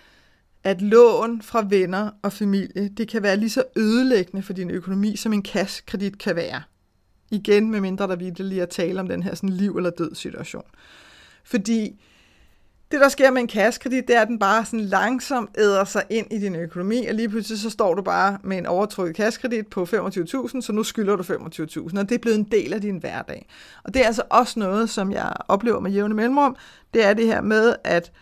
at 0.65 0.83
lån 0.83 1.43
fra 1.43 1.67
venner 1.69 2.11
og 2.23 2.33
familie, 2.33 2.89
det 2.89 3.09
kan 3.09 3.23
være 3.23 3.37
lige 3.37 3.51
så 3.51 3.65
ødelæggende 3.77 4.43
for 4.43 4.53
din 4.53 4.71
økonomi, 4.71 5.17
som 5.17 5.33
en 5.33 5.43
kassekredit 5.43 6.19
kan 6.19 6.37
være. 6.37 6.63
Igen, 7.31 7.71
med 7.71 7.81
mindre 7.81 8.07
der 8.07 8.17
virkelig 8.17 8.49
lige 8.49 8.63
at 8.63 8.69
tale 8.69 9.01
om 9.01 9.09
den 9.09 9.23
her 9.23 9.35
sådan 9.35 9.49
liv 9.49 9.77
eller 9.77 9.91
død 9.91 10.15
situation. 10.15 10.65
Fordi 11.45 12.01
det, 12.91 13.01
der 13.01 13.09
sker 13.09 13.31
med 13.31 13.41
en 13.41 13.49
kassekredit, 13.49 14.09
det 14.09 14.17
er, 14.17 14.21
at 14.21 14.29
den 14.29 14.39
bare 14.39 14.65
sådan 14.65 14.81
langsomt 14.81 15.51
æder 15.59 15.85
sig 15.85 16.03
ind 16.11 16.33
i 16.33 16.39
din 16.39 16.57
økonomi, 16.57 17.07
og 17.07 17.15
lige 17.15 17.29
pludselig 17.29 17.59
så 17.59 17.71
står 17.71 17.95
du 17.95 18.03
bare 18.03 18.39
med 18.45 18.59
en 18.59 18.67
overtrykket 18.67 19.17
kassekredit 19.17 19.67
på 19.67 19.83
25.000, 19.83 20.61
så 20.61 20.73
nu 20.73 20.83
skylder 20.83 21.17
du 21.17 21.23
25.000, 21.23 21.99
og 21.99 22.09
det 22.09 22.15
er 22.15 22.19
blevet 22.19 22.39
en 22.39 22.45
del 22.45 22.73
af 22.73 22.81
din 22.81 22.99
hverdag. 22.99 23.47
Og 23.85 23.95
det 23.95 24.03
er 24.03 24.07
altså 24.07 24.23
også 24.31 24.59
noget, 24.59 24.91
som 24.91 25.13
jeg 25.13 25.33
oplever 25.49 25.81
med 25.81 25.91
jævne 25.91 26.15
mellemrum, 26.15 26.57
det 26.95 27.05
er 27.05 27.15
det 27.15 27.27
her 27.27 27.41
med, 27.41 27.75
at 27.85 28.13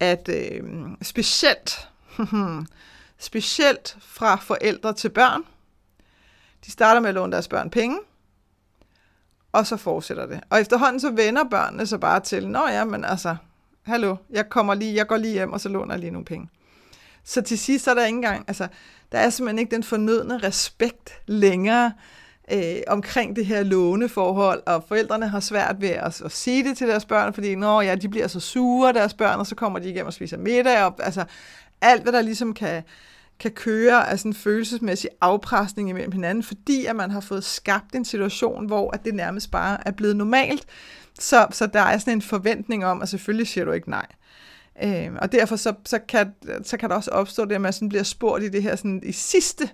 at 0.00 0.28
øh, 0.28 0.62
specielt, 1.02 1.88
specielt 3.18 3.96
fra 4.00 4.36
forældre 4.36 4.92
til 4.92 5.08
børn, 5.08 5.42
de 6.66 6.70
starter 6.70 7.00
med 7.00 7.08
at 7.08 7.14
låne 7.14 7.32
deres 7.32 7.48
børn 7.48 7.70
penge, 7.70 7.98
og 9.52 9.66
så 9.66 9.76
fortsætter 9.76 10.26
det. 10.26 10.40
Og 10.50 10.60
efterhånden 10.60 11.00
så 11.00 11.10
vender 11.10 11.44
børnene 11.44 11.86
så 11.86 11.98
bare 11.98 12.20
til, 12.20 12.48
nå 12.48 12.68
ja, 12.68 12.84
men 12.84 13.04
altså, 13.04 13.36
hallo, 13.82 14.16
jeg 14.30 14.48
kommer 14.48 14.74
lige, 14.74 14.94
jeg 14.94 15.06
går 15.06 15.16
lige 15.16 15.32
hjem, 15.32 15.52
og 15.52 15.60
så 15.60 15.68
låner 15.68 15.94
jeg 15.94 16.00
lige 16.00 16.10
nogle 16.10 16.24
penge. 16.24 16.48
Så 17.24 17.42
til 17.42 17.58
sidst 17.58 17.84
så 17.84 17.90
er 17.90 17.94
der 17.94 18.06
ikke 18.06 18.16
engang, 18.16 18.44
altså, 18.48 18.68
der 19.12 19.18
er 19.18 19.30
simpelthen 19.30 19.58
ikke 19.58 19.74
den 19.74 19.82
fornødne 19.82 20.38
respekt 20.38 21.12
længere 21.26 21.92
øh, 22.52 22.76
omkring 22.86 23.36
det 23.36 23.46
her 23.46 23.62
låneforhold, 23.62 24.62
og 24.66 24.84
forældrene 24.88 25.28
har 25.28 25.40
svært 25.40 25.76
ved 25.80 25.88
at, 25.88 26.22
at 26.24 26.32
sige 26.32 26.64
det 26.64 26.76
til 26.76 26.88
deres 26.88 27.04
børn, 27.04 27.34
fordi 27.34 27.54
Nå, 27.54 27.80
ja, 27.80 27.94
de 27.94 28.08
bliver 28.08 28.26
så 28.26 28.40
sure, 28.40 28.92
deres 28.92 29.14
børn, 29.14 29.38
og 29.38 29.46
så 29.46 29.54
kommer 29.54 29.78
de 29.78 29.88
igennem 29.88 30.06
og 30.06 30.12
spiser 30.12 30.38
middag, 30.38 30.84
og 30.84 30.94
altså 30.98 31.24
alt, 31.80 32.02
hvad 32.02 32.12
der 32.12 32.20
ligesom 32.20 32.54
kan, 32.54 32.82
kan 33.40 33.50
køre 33.50 34.10
af 34.10 34.18
sådan 34.18 34.30
en 34.30 34.34
følelsesmæssig 34.34 35.10
afpresning 35.20 35.88
imellem 35.88 36.12
hinanden, 36.12 36.42
fordi 36.42 36.86
at 36.86 36.96
man 36.96 37.10
har 37.10 37.20
fået 37.20 37.44
skabt 37.44 37.94
en 37.94 38.04
situation, 38.04 38.66
hvor 38.66 38.90
at 38.94 39.04
det 39.04 39.14
nærmest 39.14 39.50
bare 39.50 39.88
er 39.88 39.90
blevet 39.90 40.16
normalt. 40.16 40.66
Så, 41.18 41.46
så 41.50 41.66
der 41.66 41.80
er 41.80 41.98
sådan 41.98 42.12
en 42.12 42.22
forventning 42.22 42.86
om, 42.86 43.02
at 43.02 43.08
selvfølgelig 43.08 43.48
siger 43.48 43.64
du 43.64 43.72
ikke 43.72 43.90
nej. 43.90 44.06
Øh, 44.82 45.10
og 45.18 45.32
derfor 45.32 45.56
så, 45.56 45.74
så, 45.86 45.98
kan, 46.08 46.32
så 46.62 46.76
kan 46.76 46.90
der 46.90 46.96
også 46.96 47.10
opstå 47.10 47.44
det, 47.44 47.54
at 47.54 47.60
man 47.60 47.72
sådan 47.72 47.88
bliver 47.88 48.02
spurgt 48.02 48.44
i 48.44 48.48
det 48.48 48.62
her 48.62 48.76
sådan, 48.76 49.02
i 49.04 49.12
sidste 49.12 49.70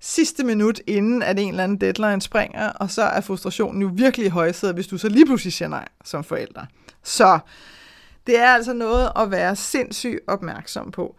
sidste 0.00 0.44
minut, 0.44 0.80
inden 0.86 1.22
at 1.22 1.38
en 1.38 1.48
eller 1.48 1.64
anden 1.64 1.80
deadline 1.80 2.22
springer, 2.22 2.68
og 2.68 2.90
så 2.90 3.02
er 3.02 3.20
frustrationen 3.20 3.82
jo 3.82 3.90
virkelig 3.94 4.30
højsædet, 4.30 4.74
hvis 4.74 4.86
du 4.86 4.98
så 4.98 5.08
lige 5.08 5.26
pludselig 5.26 5.52
siger 5.52 5.68
nej 5.68 5.88
som 6.04 6.24
forælder. 6.24 6.66
Så 7.02 7.38
det 8.26 8.38
er 8.38 8.48
altså 8.48 8.72
noget 8.72 9.12
at 9.16 9.30
være 9.30 9.56
sindssygt 9.56 10.20
opmærksom 10.26 10.90
på. 10.90 11.16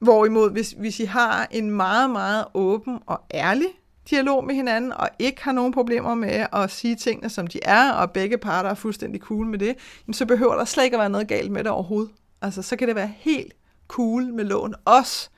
Hvorimod, 0.00 0.50
hvis, 0.50 0.74
hvis 0.78 1.00
I 1.00 1.04
har 1.04 1.48
en 1.50 1.70
meget, 1.70 2.10
meget 2.10 2.44
åben 2.54 2.98
og 3.06 3.20
ærlig 3.34 3.68
dialog 4.10 4.44
med 4.44 4.54
hinanden, 4.54 4.92
og 4.92 5.08
ikke 5.18 5.44
har 5.44 5.52
nogen 5.52 5.72
problemer 5.72 6.14
med 6.14 6.46
at 6.52 6.70
sige 6.70 6.96
tingene, 6.96 7.30
som 7.30 7.46
de 7.46 7.60
er, 7.62 7.92
og 7.92 8.10
begge 8.10 8.38
parter 8.38 8.70
er 8.70 8.74
fuldstændig 8.74 9.20
cool 9.20 9.46
med 9.46 9.58
det, 9.58 9.76
så 10.12 10.26
behøver 10.26 10.54
der 10.54 10.64
slet 10.64 10.84
ikke 10.84 10.96
at 10.96 11.00
være 11.00 11.10
noget 11.10 11.28
galt 11.28 11.52
med 11.52 11.64
det 11.64 11.72
overhovedet. 11.72 12.12
Altså, 12.42 12.62
så 12.62 12.76
kan 12.76 12.88
det 12.88 12.96
være 12.96 13.12
helt 13.16 13.52
cool 13.88 14.34
med 14.34 14.44
lån, 14.44 14.74
også 14.84 15.28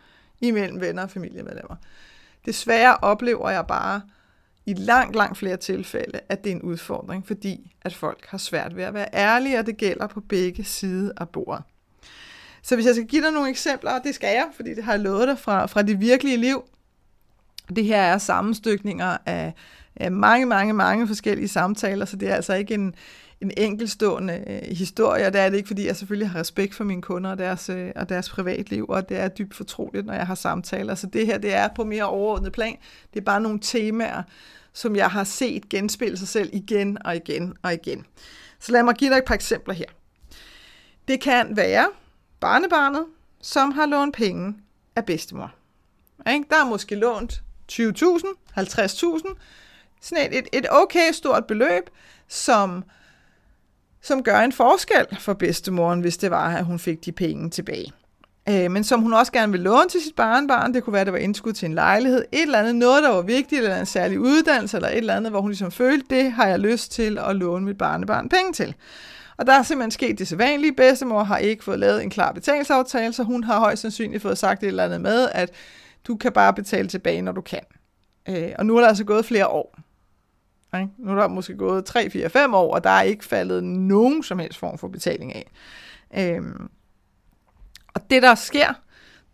imellem 0.41 0.81
venner 0.81 1.03
og 1.03 1.11
familiemedlemmer. 1.11 1.77
Desværre 2.47 2.97
oplever 2.97 3.51
jeg 3.51 3.67
bare 3.67 4.01
i 4.67 4.75
langt, 4.75 5.17
langt 5.17 5.39
flere 5.39 5.57
tilfælde, 5.57 6.21
at 6.29 6.45
det 6.45 6.53
er 6.53 6.57
en 6.57 6.63
udfordring, 6.63 7.27
fordi 7.27 7.73
at 7.83 7.95
folk 7.95 8.27
har 8.29 8.39
svært 8.39 8.77
ved 8.77 8.85
at 8.85 8.95
være 8.95 9.09
ærlige, 9.15 9.59
og 9.59 9.67
det 9.67 9.77
gælder 9.77 10.07
på 10.07 10.21
begge 10.21 10.65
sider 10.65 11.13
af 11.17 11.29
bordet. 11.29 11.63
Så 12.63 12.75
hvis 12.75 12.87
jeg 12.87 12.95
skal 12.95 13.07
give 13.07 13.23
dig 13.23 13.33
nogle 13.33 13.51
eksempler, 13.51 13.91
og 13.91 14.01
det 14.05 14.15
skal 14.15 14.35
jeg, 14.35 14.47
fordi 14.57 14.75
det 14.75 14.85
har 14.85 14.93
jeg 14.93 15.01
lovet 15.01 15.29
dig 15.29 15.39
fra, 15.39 15.67
fra 15.67 15.83
det 15.83 16.01
virkelige 16.01 16.37
liv, 16.37 16.65
det 17.77 17.85
her 17.85 18.01
er 18.01 18.19
sammenstykninger 18.19 19.17
af, 19.27 19.55
af 19.97 20.13
mange, 20.13 20.47
mange, 20.47 20.73
mange 20.73 21.07
forskellige 21.07 21.49
samtaler, 21.49 22.05
så 22.05 22.17
det 22.17 22.31
er 22.31 22.35
altså 22.35 22.55
ikke 22.55 22.75
en, 22.75 22.95
en 23.45 23.51
enkelstående 23.57 24.45
øh, 24.47 24.77
historie, 24.77 25.27
og 25.27 25.33
det 25.33 25.41
er 25.41 25.51
det 25.51 25.57
ikke, 25.57 25.67
fordi 25.67 25.87
jeg 25.87 25.97
selvfølgelig 25.97 26.31
har 26.31 26.41
respekt 26.41 26.75
for 26.75 26.85
mine 26.85 27.03
kunder 27.03 27.31
og 27.31 27.39
deres, 27.39 27.69
øh, 27.69 27.91
og 27.97 28.09
deres 28.09 28.29
privatliv, 28.29 28.87
og 28.89 29.09
det 29.09 29.17
er 29.17 29.29
dybt 29.29 29.55
fortroligt, 29.55 30.07
når 30.07 30.15
jeg 30.15 30.27
har 30.27 30.35
samtaler. 30.35 30.95
Så 30.95 31.07
det 31.07 31.27
her, 31.27 31.39
det 31.39 31.55
er 31.55 31.69
på 31.77 31.85
mere 31.85 32.05
overordnet 32.05 32.53
plan. 32.53 32.77
Det 33.15 33.21
er 33.21 33.25
bare 33.25 33.41
nogle 33.41 33.59
temaer, 33.63 34.23
som 34.73 34.97
jeg 34.97 35.11
har 35.11 35.25
set 35.25 35.69
genspille 35.69 36.17
sig 36.17 36.29
selv 36.29 36.51
igen 36.53 36.99
og 37.05 37.17
igen 37.17 37.55
og 37.63 37.75
igen. 37.75 38.07
Så 38.59 38.73
lad 38.73 38.83
mig 38.83 38.95
give 38.95 39.11
dig 39.11 39.19
et 39.19 39.25
par 39.25 39.35
eksempler 39.35 39.75
her. 39.75 39.87
Det 41.09 41.21
kan 41.21 41.57
være 41.57 41.89
barnebarnet, 42.41 43.05
som 43.41 43.73
har 43.73 43.87
lånt 43.87 44.15
penge 44.15 44.55
af 44.97 45.05
bedstemor. 45.05 45.55
Der 46.27 46.57
er 46.57 46.69
måske 46.69 46.95
lånt 46.95 47.43
20.000, 47.73 47.81
50.000, 48.59 49.37
sådan 50.01 50.33
et, 50.33 50.49
et 50.53 50.67
okay 50.71 51.13
stort 51.13 51.47
beløb, 51.47 51.91
som 52.29 52.85
som 54.05 54.23
gør 54.23 54.39
en 54.39 54.53
forskel 54.53 55.07
for 55.21 55.33
bedstemoren, 55.33 56.01
hvis 56.01 56.17
det 56.17 56.31
var, 56.31 56.57
at 56.57 56.65
hun 56.65 56.79
fik 56.79 57.05
de 57.05 57.13
penge 57.13 57.51
tilbage. 57.51 57.93
Øh, 58.49 58.71
men 58.71 58.85
som 58.85 59.01
hun 59.01 59.13
også 59.13 59.33
gerne 59.33 59.53
vil 59.53 59.61
låne 59.61 59.89
til 59.89 60.01
sit 60.01 60.17
barnbarn. 60.17 60.75
Det 60.75 60.85
kunne 60.85 60.93
være, 60.93 61.01
at 61.01 61.07
det 61.07 61.13
var 61.13 61.19
indskud 61.19 61.53
til 61.53 61.67
en 61.67 61.75
lejlighed. 61.75 62.25
Et 62.33 62.43
eller 62.43 62.59
andet, 62.59 62.75
noget, 62.75 63.03
der 63.03 63.09
var 63.11 63.23
vigtigt, 63.23 63.63
eller 63.63 63.81
en 63.81 63.87
særlig 63.87 64.21
uddannelse, 64.21 64.77
eller 64.77 64.89
et 64.89 64.97
eller 64.97 65.17
andet, 65.17 65.33
hvor 65.33 65.41
hun 65.41 65.51
ligesom 65.51 65.71
følte, 65.71 66.17
det 66.17 66.33
har 66.33 66.47
jeg 66.47 66.59
lyst 66.59 66.93
til 66.93 67.19
at 67.19 67.37
låne 67.37 67.65
mit 67.65 67.79
barnebarn 67.79 68.29
penge 68.29 68.53
til. 68.53 68.75
Og 69.37 69.47
der 69.47 69.53
er 69.53 69.63
simpelthen 69.63 69.91
sket 69.91 70.19
det 70.19 70.29
sædvanlige. 70.29 70.73
Bedstemor 70.73 71.23
har 71.23 71.39
ikke 71.39 71.65
fået 71.65 71.79
lavet 71.79 72.03
en 72.03 72.11
klar 72.11 72.33
betalingsaftale, 72.33 73.13
så 73.13 73.23
hun 73.23 73.45
har 73.45 73.59
højst 73.59 73.83
sandsynligt 73.83 74.23
fået 74.23 74.39
sagt 74.39 74.63
et 74.63 74.67
eller 74.67 74.85
andet 74.85 75.01
med, 75.01 75.29
at 75.33 75.51
du 76.09 76.17
kan 76.17 76.33
bare 76.33 76.53
betale 76.53 76.89
tilbage, 76.89 77.23
når 77.23 77.33
du 77.33 77.41
kan. 77.41 77.61
Øh, 78.29 78.51
og 78.59 78.67
nu 78.67 78.77
er 78.77 78.81
der 78.81 78.89
altså 78.89 79.05
gået 79.05 79.25
flere 79.25 79.47
år. 79.47 79.79
Ikke? 80.81 80.93
Nu 80.99 81.11
er 81.11 81.15
der 81.15 81.29
måske 81.29 81.57
gået 81.57 81.85
3, 81.85 82.11
4, 82.11 82.31
5 82.31 82.55
år, 82.55 82.75
og 82.75 82.85
der 82.85 82.91
er 82.91 83.03
ikke 83.03 83.25
faldet 83.25 83.65
nogen 83.65 84.23
som 84.23 84.39
helst 84.39 84.59
form 84.59 84.79
for 84.79 84.89
betaling 84.89 85.35
af. 85.35 85.51
Øhm, 86.19 86.69
og 87.95 88.11
det, 88.11 88.23
der 88.23 88.35
sker, 88.35 88.75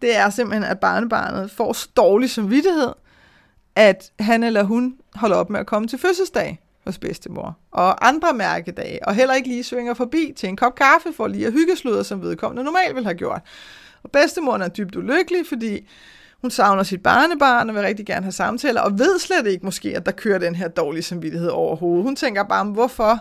det 0.03 0.17
er 0.17 0.31
simpelthen, 0.31 0.65
at 0.65 0.81
barnebarnet 0.81 1.51
får 1.51 1.73
så 1.73 1.89
dårlig 1.97 2.31
samvittighed, 2.31 2.93
at 3.77 4.13
han 4.21 4.43
eller 4.43 4.63
hun 4.63 4.97
holder 5.15 5.37
op 5.37 5.51
med 5.51 5.61
at 5.61 5.67
komme 5.67 5.89
til 5.89 5.99
fødselsdag 5.99 6.61
hos 6.85 6.99
bedstemor, 6.99 7.59
og 7.71 8.09
andre 8.09 8.33
mærkedage, 8.35 9.09
og 9.09 9.15
heller 9.15 9.35
ikke 9.35 9.49
lige 9.49 9.65
svinger 9.65 9.95
forbi 9.95 10.33
til 10.37 10.49
en 10.49 10.57
kop 10.57 10.75
kaffe 10.75 11.13
for 11.17 11.27
lige 11.27 11.47
at 11.47 11.53
hyggesluder, 11.53 12.03
som 12.03 12.23
vedkommende 12.23 12.65
normalt 12.65 12.95
vil 12.95 13.05
have 13.05 13.15
gjort. 13.15 13.43
Og 14.03 14.11
bedstemoren 14.11 14.63
er 14.63 14.69
dybt 14.69 14.97
ulykkelig, 14.97 15.47
fordi 15.47 15.89
hun 16.41 16.51
savner 16.51 16.83
sit 16.83 17.03
barnebarn 17.03 17.69
og 17.69 17.75
vil 17.75 17.83
rigtig 17.83 18.07
gerne 18.07 18.23
have 18.23 18.33
samtaler, 18.33 18.81
og 18.81 18.99
ved 18.99 19.19
slet 19.19 19.47
ikke 19.47 19.65
måske, 19.65 19.97
at 19.97 20.07
der 20.07 20.13
kører 20.13 20.39
den 20.39 20.55
her 20.55 20.69
dårlige 20.69 21.03
samvittighed 21.03 21.49
over 21.49 21.77
hovedet. 21.77 22.05
Hun 22.05 22.17
tænker 22.17 22.43
bare, 22.43 22.65
hvorfor 22.65 23.21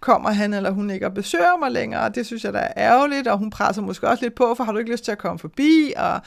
kommer 0.00 0.30
han 0.30 0.54
eller 0.54 0.70
hun 0.70 0.90
ikke 0.90 1.06
og 1.06 1.14
besøger 1.14 1.58
mig 1.58 1.70
længere, 1.70 2.02
og 2.02 2.14
det 2.14 2.26
synes 2.26 2.44
jeg, 2.44 2.52
da 2.52 2.58
er 2.58 2.72
ærgerligt, 2.76 3.28
og 3.28 3.38
hun 3.38 3.50
presser 3.50 3.82
måske 3.82 4.08
også 4.08 4.24
lidt 4.24 4.34
på, 4.34 4.54
for 4.54 4.64
har 4.64 4.72
du 4.72 4.78
ikke 4.78 4.90
lyst 4.90 5.04
til 5.04 5.12
at 5.12 5.18
komme 5.18 5.38
forbi, 5.38 5.92
og 5.96 6.20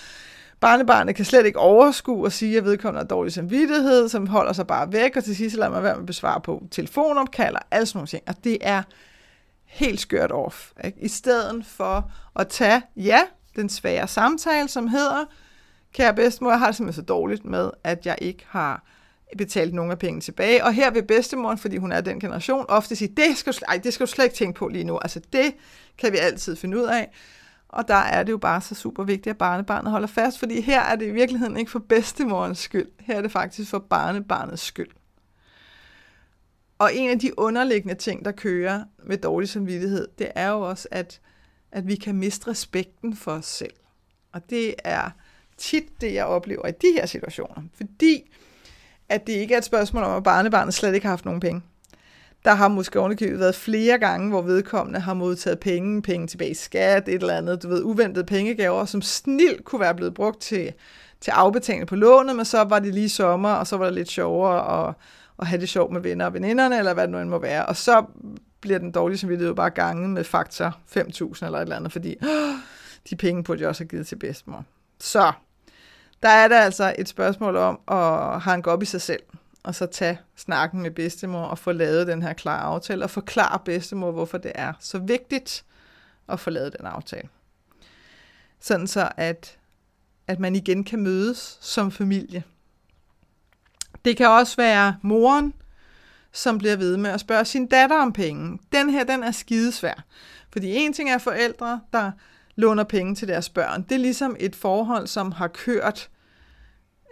barnebarnet 0.60 1.16
kan 1.16 1.26
slet 1.26 1.46
ikke 1.46 1.60
overskue 1.60 2.26
og 2.26 2.32
sige, 2.32 2.58
at 2.58 2.66
vedkommende 2.66 3.00
har 3.00 3.08
dårlig 3.08 3.34
samvittighed, 3.34 4.10
som 4.10 4.28
holder 4.28 4.54
sig 4.54 4.68
bare 4.68 4.92
væk, 4.92 5.16
og 5.16 5.24
til 5.24 5.36
sidst 5.36 5.56
lader 5.56 5.72
man 5.72 5.84
være 5.84 5.94
med 5.94 6.02
at 6.02 6.06
besvare 6.06 6.42
på 6.42 6.64
telefonopkald 6.72 7.56
og 7.56 7.62
alle 7.72 7.86
sådan 7.86 7.98
nogle 7.98 8.08
ting. 8.08 8.24
Og 8.28 8.36
det 8.44 8.58
er 8.62 8.84
helt 9.66 10.00
skørt 10.00 10.32
off. 10.32 10.72
Ikke? 10.86 10.98
I 11.02 11.08
stedet 11.08 11.66
for 11.66 12.12
at 12.36 12.48
tage, 12.48 12.82
ja, 12.96 13.20
den 13.56 13.70
svære 13.70 14.08
samtale, 14.08 14.68
som 14.68 14.88
hedder, 14.88 15.26
kære 15.98 16.14
bedstemor, 16.14 16.52
jeg 16.52 16.60
har 16.60 16.68
det 16.68 16.76
simpelthen 16.76 17.04
så 17.04 17.06
dårligt 17.06 17.46
med, 17.46 17.72
at 17.84 18.06
jeg 18.06 18.18
ikke 18.22 18.46
har 18.48 18.84
betalt 19.38 19.74
nogen 19.74 19.92
af 19.92 20.00
pengene 20.00 20.22
tilbage. 20.22 20.64
Og 20.64 20.74
her 20.74 20.92
vil 20.92 21.04
bedstemoren, 21.04 21.58
fordi 21.58 21.78
hun 21.78 21.92
er 21.92 22.02
den 22.02 22.20
generation, 22.20 22.66
ofte 22.70 22.96
sige, 22.96 23.14
det 23.18 23.38
skal, 23.38 23.54
du, 23.54 23.60
ej, 23.68 23.78
det 23.78 23.94
skal 23.94 24.06
du 24.06 24.12
slet 24.12 24.26
ikke 24.26 24.36
tænke 24.36 24.58
på 24.60 24.68
lige 24.68 24.84
nu. 24.84 24.98
Altså 24.98 25.22
det 25.34 25.54
kan 25.98 26.12
vi 26.12 26.18
altid 26.18 26.56
finde 26.56 26.78
ud 26.78 26.84
af. 26.84 27.12
Og 27.70 27.88
der 27.88 27.96
er 27.96 28.24
det 28.24 28.32
jo 28.32 28.38
bare 28.38 28.62
så 28.62 28.76
super 28.76 29.04
vigtigt, 29.04 29.28
at 29.28 29.38
barnebarnet 29.38 29.92
holder 29.92 30.08
fast, 30.08 30.40
fordi 30.40 30.62
her 30.62 30.82
er 30.82 30.96
det 30.96 31.06
i 31.06 31.12
virkeligheden 31.12 31.58
ikke 31.58 31.72
for 31.72 31.80
bedstemorens 31.80 32.60
skyld. 32.60 32.88
Her 33.00 33.18
er 33.18 33.22
det 33.22 33.32
faktisk 33.32 33.70
for 33.70 33.80
barnebarnets 33.80 34.64
skyld. 34.64 34.90
Og 36.80 36.96
en 36.96 37.10
af 37.10 37.20
de 37.20 37.40
underliggende 37.40 37.96
ting, 37.96 38.26
der 38.26 38.32
kører 38.32 38.84
med 39.04 39.18
dårlig 39.18 39.50
samvittighed, 39.50 40.08
det 40.18 40.32
er 40.36 40.50
jo 40.50 40.62
også, 40.62 40.88
at, 40.92 41.22
at 41.72 41.88
vi 41.88 41.96
kan 41.96 42.16
miste 42.16 42.48
respekten 42.48 43.16
for 43.16 43.32
os 43.32 43.46
selv. 43.46 43.74
Og 44.32 44.50
det 44.50 44.76
er 44.84 45.10
tit 45.58 46.02
det, 46.02 46.14
jeg 46.14 46.26
oplever 46.26 46.68
i 46.68 46.72
de 46.72 46.88
her 46.96 47.06
situationer. 47.06 47.56
Fordi 47.78 48.32
at 49.10 49.28
det 49.28 49.34
ikke 49.34 49.54
er 49.54 49.58
et 49.58 49.66
spørgsmål 49.66 50.04
om, 50.04 50.18
at 50.18 50.24
barnebarnet 50.24 50.74
slet 50.74 50.94
ikke 50.94 51.06
har 51.06 51.12
haft 51.12 51.26
nogen 51.26 51.40
penge. 51.40 51.62
Der 52.46 52.54
har 52.54 52.68
måske 52.68 53.00
ovenikøbet 53.00 53.40
været 53.40 53.56
flere 53.56 53.98
gange, 53.98 54.30
hvor 54.30 54.42
vedkommende 54.42 55.00
har 55.00 55.14
modtaget 55.14 55.60
penge, 55.60 56.02
penge 56.02 56.28
tilbage 56.28 56.52
i 56.52 56.54
skat, 56.54 57.08
et 57.08 57.14
eller 57.14 57.38
andet, 57.38 57.64
du 57.64 57.68
ved, 57.68 57.84
uventede 57.84 58.26
pengegaver, 58.26 58.86
som 58.86 59.02
snilt 59.02 59.66
kunne 59.66 59.80
være 59.80 59.96
blevet 59.96 60.14
brugt 60.14 60.42
til, 60.42 60.74
til 61.22 61.32
afbetaling 61.32 61.88
på 61.88 61.96
lånet, 61.96 62.36
men 62.36 62.46
så 62.46 62.64
var 62.64 62.80
det 62.80 62.94
lige 62.94 63.10
sommer, 63.10 63.50
og 63.50 63.68
så 63.68 63.78
var 63.78 63.86
det 63.86 63.94
lidt 63.94 64.10
sjovere 64.10 64.88
at, 64.88 64.96
at 65.40 65.48
have 65.48 65.62
det 65.62 65.70
sjovt 65.70 65.94
med 65.94 66.02
venner 66.02 66.26
og 66.26 66.34
veninderne, 66.34 66.78
eller 66.78 66.94
hvad 66.94 67.04
det 67.04 67.12
nu 67.12 67.20
end 67.20 67.30
må 67.30 67.40
være. 67.40 67.66
Og 67.66 67.76
så 67.76 68.06
bliver 68.62 68.80
den 68.80 68.92
dårlige 68.92 69.18
samvittighed 69.18 69.56
bare 69.56 69.70
gange 69.70 70.08
med 70.08 70.24
faktor 70.24 70.78
5.000 70.98 71.46
eller 71.46 71.58
et 71.58 71.62
eller 71.62 71.76
andet, 71.76 71.92
fordi 71.92 72.16
de 73.10 73.16
penge 73.16 73.44
burde 73.44 73.62
jeg 73.62 73.70
også 73.70 73.84
have 73.84 73.90
givet 73.90 74.08
til 74.08 74.16
bedstemor. 74.16 74.66
Så 75.00 75.32
der 76.24 76.30
er 76.30 76.48
der 76.48 76.60
altså 76.60 76.96
et 76.98 77.08
spørgsmål 77.08 77.56
om 77.56 77.80
at 77.88 78.42
hanke 78.42 78.72
op 78.72 78.82
i 78.82 78.86
sig 78.86 79.02
selv, 79.02 79.24
og 79.64 79.76
så 79.76 79.86
tage 79.86 80.20
snakken 80.36 80.82
med 80.82 80.92
bedstemor 80.92 81.44
og 81.44 81.60
få 81.60 81.72
lavet 81.72 82.08
den 82.08 82.22
her 82.22 82.34
klare 82.34 82.62
aftale, 82.62 83.04
og 83.04 83.10
forklare 83.10 83.60
bedstemor, 83.66 84.12
hvorfor 84.12 84.38
det 84.38 84.52
er 84.56 84.74
så 84.80 85.00
vigtigt 85.00 85.66
at 86.30 86.40
få 86.40 86.50
lavet 86.50 86.76
den 86.78 86.86
aftale. 86.86 87.30
Sådan 88.60 88.88
så, 88.88 89.10
at, 89.18 89.58
at 90.28 90.40
man 90.40 90.56
igen 90.56 90.84
kan 90.84 91.00
mødes 91.00 91.58
som 91.62 91.92
familie. 91.92 92.44
Det 94.06 94.18
kan 94.18 94.28
også 94.28 94.58
være 94.58 94.98
moren, 95.02 95.54
som 96.32 96.58
bliver 96.58 96.76
ved 96.76 96.98
med 96.98 97.10
at 97.10 97.20
spørge 97.20 97.46
sin 97.46 97.68
datter 97.68 98.02
om 98.02 98.14
penge. 98.14 98.60
Den 98.72 98.90
her, 98.90 99.04
den 99.04 99.24
er 99.24 99.32
skidesvær. 99.32 100.04
Fordi 100.52 100.76
en 100.76 100.94
ting 100.94 101.10
er 101.10 101.18
forældre, 101.18 101.82
der 101.94 102.12
låner 102.58 102.84
penge 102.84 103.16
til 103.16 103.28
deres 103.28 103.50
børn. 103.50 103.84
Det 103.84 103.96
er 103.96 104.00
ligesom 104.00 104.36
et 104.40 104.56
forhold, 104.56 105.08
som 105.08 105.32
har 105.32 105.48
kørt 105.48 106.10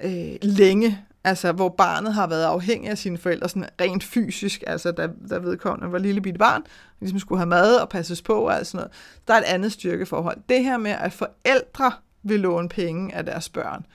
øh, 0.04 0.36
længe, 0.42 1.06
altså 1.24 1.52
hvor 1.52 1.70
barnet 1.70 2.14
har 2.14 2.28
været 2.28 2.44
afhængig 2.44 2.90
af 2.90 2.98
sine 2.98 3.18
forældre 3.18 3.50
sådan 3.50 3.70
rent 3.82 4.04
fysisk, 4.04 4.64
altså 4.68 4.92
da, 4.92 5.10
da 5.30 5.38
vedkommende 5.38 5.92
var 5.92 5.98
lille 5.98 6.22
bitte 6.22 6.40
barn, 6.40 6.64
ligesom 7.00 7.20
skulle 7.20 7.40
have 7.40 7.50
mad 7.50 7.76
og 7.76 7.90
passes 7.90 8.22
på 8.22 8.34
og 8.34 8.56
alt 8.56 8.68
sådan 8.68 8.78
noget. 8.78 8.92
Der 9.28 9.34
er 9.34 9.38
et 9.38 9.44
andet 9.44 9.72
styrkeforhold. 9.72 10.38
Det 10.50 10.64
her 10.64 10.78
med, 10.78 10.92
at 10.92 11.14
forældre 11.14 11.92
vil 12.24 12.40
låne 12.40 12.70
penge 12.70 13.16
af 13.16 13.26
deres 13.26 13.50
børn. 13.50 13.86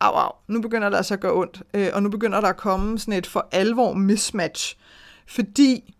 Au, 0.00 0.14
au, 0.14 0.32
nu 0.48 0.60
begynder 0.60 0.88
det 0.88 0.96
altså 0.96 1.14
at 1.14 1.20
gå 1.20 1.40
ondt, 1.40 1.62
øh, 1.74 1.88
og 1.92 2.02
nu 2.02 2.08
begynder 2.08 2.40
der 2.40 2.48
at 2.48 2.56
komme 2.56 2.98
sådan 2.98 3.14
et 3.14 3.26
for 3.26 3.48
alvor 3.52 3.92
mismatch, 3.92 4.78
fordi 5.26 5.94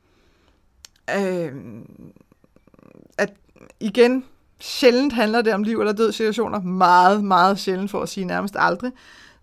øh, 1.18 1.52
at 3.18 3.32
igen, 3.80 4.24
sjældent 4.62 5.12
handler 5.12 5.42
det 5.42 5.54
om 5.54 5.62
liv 5.62 5.80
eller 5.80 5.92
død 5.92 6.12
situationer. 6.12 6.60
Meget, 6.60 7.24
meget 7.24 7.58
sjældent 7.58 7.90
for 7.90 8.02
at 8.02 8.08
sige 8.08 8.24
nærmest 8.24 8.56
aldrig. 8.58 8.92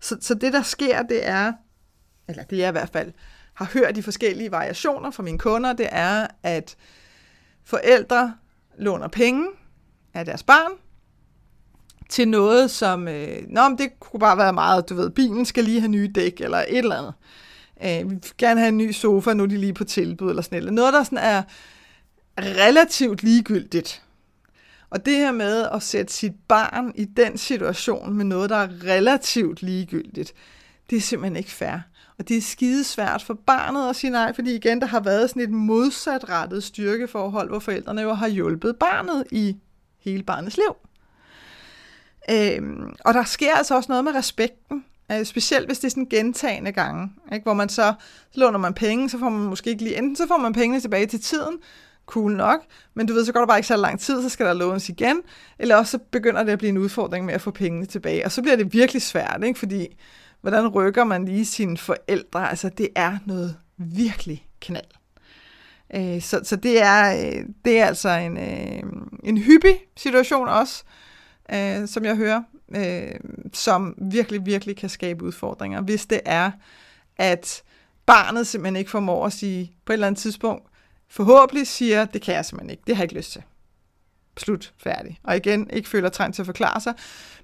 Så, 0.00 0.16
så 0.20 0.34
det, 0.34 0.52
der 0.52 0.62
sker, 0.62 1.02
det 1.02 1.26
er, 1.26 1.52
eller 2.28 2.42
det 2.42 2.64
er 2.64 2.68
i 2.68 2.72
hvert 2.72 2.90
fald 2.92 3.12
har 3.54 3.70
hørt 3.72 3.96
de 3.96 4.02
forskellige 4.02 4.50
variationer 4.50 5.10
fra 5.10 5.22
mine 5.22 5.38
kunder, 5.38 5.72
det 5.72 5.88
er, 5.92 6.26
at 6.42 6.76
forældre 7.64 8.34
låner 8.78 9.08
penge 9.08 9.46
af 10.14 10.24
deres 10.24 10.42
barn 10.42 10.70
til 12.08 12.28
noget, 12.28 12.70
som, 12.70 13.08
øh, 13.08 13.42
nå, 13.48 13.68
men 13.68 13.78
det 13.78 14.00
kunne 14.00 14.20
bare 14.20 14.38
være 14.38 14.52
meget, 14.52 14.88
du 14.88 14.94
ved, 14.94 15.10
bilen 15.10 15.44
skal 15.44 15.64
lige 15.64 15.80
have 15.80 15.90
nye 15.90 16.12
dæk, 16.14 16.40
eller 16.40 16.58
et 16.58 16.78
eller 16.78 16.96
andet. 16.96 17.14
Øh, 17.84 18.10
vi 18.10 18.14
vil 18.14 18.32
gerne 18.38 18.60
have 18.60 18.68
en 18.68 18.78
ny 18.78 18.92
sofa, 18.92 19.34
nu 19.34 19.42
er 19.42 19.46
de 19.46 19.56
lige 19.56 19.74
på 19.74 19.84
tilbud, 19.84 20.30
eller 20.30 20.42
sådan 20.42 20.58
noget. 20.58 20.72
Noget, 20.72 20.92
der 20.92 21.02
sådan 21.02 21.18
er 21.18 21.42
relativt 22.38 23.22
ligegyldigt. 23.22 24.02
Og 24.90 25.06
det 25.06 25.16
her 25.16 25.32
med 25.32 25.66
at 25.72 25.82
sætte 25.82 26.12
sit 26.12 26.32
barn 26.48 26.92
i 26.94 27.04
den 27.04 27.38
situation 27.38 28.14
med 28.14 28.24
noget, 28.24 28.50
der 28.50 28.56
er 28.56 28.68
relativt 28.84 29.62
ligegyldigt, 29.62 30.34
det 30.90 30.96
er 30.96 31.00
simpelthen 31.00 31.36
ikke 31.36 31.50
fair. 31.50 31.78
Og 32.18 32.28
det 32.28 32.36
er 32.36 32.40
skide 32.40 32.84
svært 32.84 33.22
for 33.22 33.34
barnet 33.34 33.88
at 33.88 33.96
sige 33.96 34.10
nej, 34.10 34.34
fordi 34.34 34.54
igen, 34.54 34.80
der 34.80 34.86
har 34.86 35.00
været 35.00 35.30
sådan 35.30 35.42
et 35.42 35.50
modsatrettet 35.50 36.64
styrkeforhold, 36.64 37.48
hvor 37.48 37.58
forældrene 37.58 38.02
jo 38.02 38.12
har 38.12 38.28
hjulpet 38.28 38.76
barnet 38.76 39.24
i 39.30 39.56
hele 40.00 40.22
barnets 40.22 40.56
liv. 40.56 40.76
Øhm, 42.30 42.92
og 43.04 43.14
der 43.14 43.24
sker 43.24 43.54
altså 43.54 43.76
også 43.76 43.92
noget 43.92 44.04
med 44.04 44.14
respekten, 44.14 44.84
øh, 45.12 45.24
specielt 45.24 45.66
hvis 45.66 45.78
det 45.78 45.86
er 45.86 45.90
sådan 45.90 46.06
gentagende 46.06 46.72
gange, 46.72 47.12
ikke? 47.32 47.42
hvor 47.42 47.54
man 47.54 47.68
så, 47.68 47.94
så 48.32 48.40
låner 48.40 48.58
man 48.58 48.74
penge, 48.74 49.10
så 49.10 49.18
får 49.18 49.28
man 49.28 49.48
måske 49.48 49.70
ikke 49.70 49.82
lige, 49.82 49.98
enten 49.98 50.16
så 50.16 50.26
får 50.28 50.36
man 50.36 50.52
pengene 50.52 50.80
tilbage 50.80 51.06
til 51.06 51.20
tiden, 51.20 51.58
cool 52.10 52.36
nok, 52.36 52.60
men 52.94 53.06
du 53.06 53.12
ved, 53.12 53.24
så 53.24 53.32
går 53.32 53.40
der 53.40 53.46
bare 53.46 53.58
ikke 53.58 53.66
så 53.66 53.76
lang 53.76 54.00
tid, 54.00 54.22
så 54.22 54.28
skal 54.28 54.46
der 54.46 54.52
lånes 54.52 54.88
igen, 54.88 55.20
eller 55.58 55.76
også 55.76 55.90
så 55.90 55.98
begynder 56.10 56.42
det 56.42 56.52
at 56.52 56.58
blive 56.58 56.68
en 56.68 56.78
udfordring 56.78 57.24
med 57.24 57.34
at 57.34 57.40
få 57.40 57.50
pengene 57.50 57.86
tilbage, 57.86 58.24
og 58.24 58.32
så 58.32 58.42
bliver 58.42 58.56
det 58.56 58.72
virkelig 58.72 59.02
svært, 59.02 59.40
ikke? 59.44 59.58
fordi 59.58 59.86
hvordan 60.40 60.68
rykker 60.68 61.04
man 61.04 61.24
lige 61.24 61.44
sine 61.44 61.78
forældre? 61.78 62.50
Altså, 62.50 62.68
det 62.68 62.88
er 62.94 63.18
noget 63.26 63.56
virkelig 63.76 64.46
knald. 64.60 64.84
Øh, 65.94 66.22
så, 66.22 66.40
så 66.44 66.56
det 66.56 66.82
er, 66.82 67.12
øh, 67.12 67.44
det 67.64 67.80
er 67.80 67.86
altså 67.86 68.08
en, 68.08 68.36
øh, 68.36 68.82
en 69.24 69.38
hyppig 69.38 69.76
situation 69.96 70.48
også, 70.48 70.84
øh, 71.54 71.88
som 71.88 72.04
jeg 72.04 72.16
hører, 72.16 72.42
øh, 72.76 73.20
som 73.52 73.94
virkelig, 73.98 74.46
virkelig 74.46 74.76
kan 74.76 74.88
skabe 74.88 75.24
udfordringer, 75.24 75.80
hvis 75.80 76.06
det 76.06 76.20
er, 76.24 76.50
at 77.16 77.62
barnet 78.06 78.46
simpelthen 78.46 78.76
ikke 78.76 78.90
formår 78.90 79.26
at 79.26 79.32
sige 79.32 79.72
på 79.84 79.92
et 79.92 79.94
eller 79.94 80.06
andet 80.06 80.20
tidspunkt, 80.20 80.69
forhåbentlig 81.10 81.66
siger, 81.66 82.04
det 82.04 82.22
kan 82.22 82.34
jeg 82.34 82.44
simpelthen 82.44 82.70
ikke, 82.70 82.82
det 82.86 82.96
har 82.96 83.02
jeg 83.02 83.04
ikke 83.04 83.18
lyst 83.18 83.32
til. 83.32 83.42
Slut, 84.38 84.72
færdig. 84.78 85.18
Og 85.22 85.36
igen, 85.36 85.70
ikke 85.70 85.88
føler 85.88 86.08
trang 86.08 86.34
til 86.34 86.42
at 86.42 86.46
forklare 86.46 86.80
sig, 86.80 86.94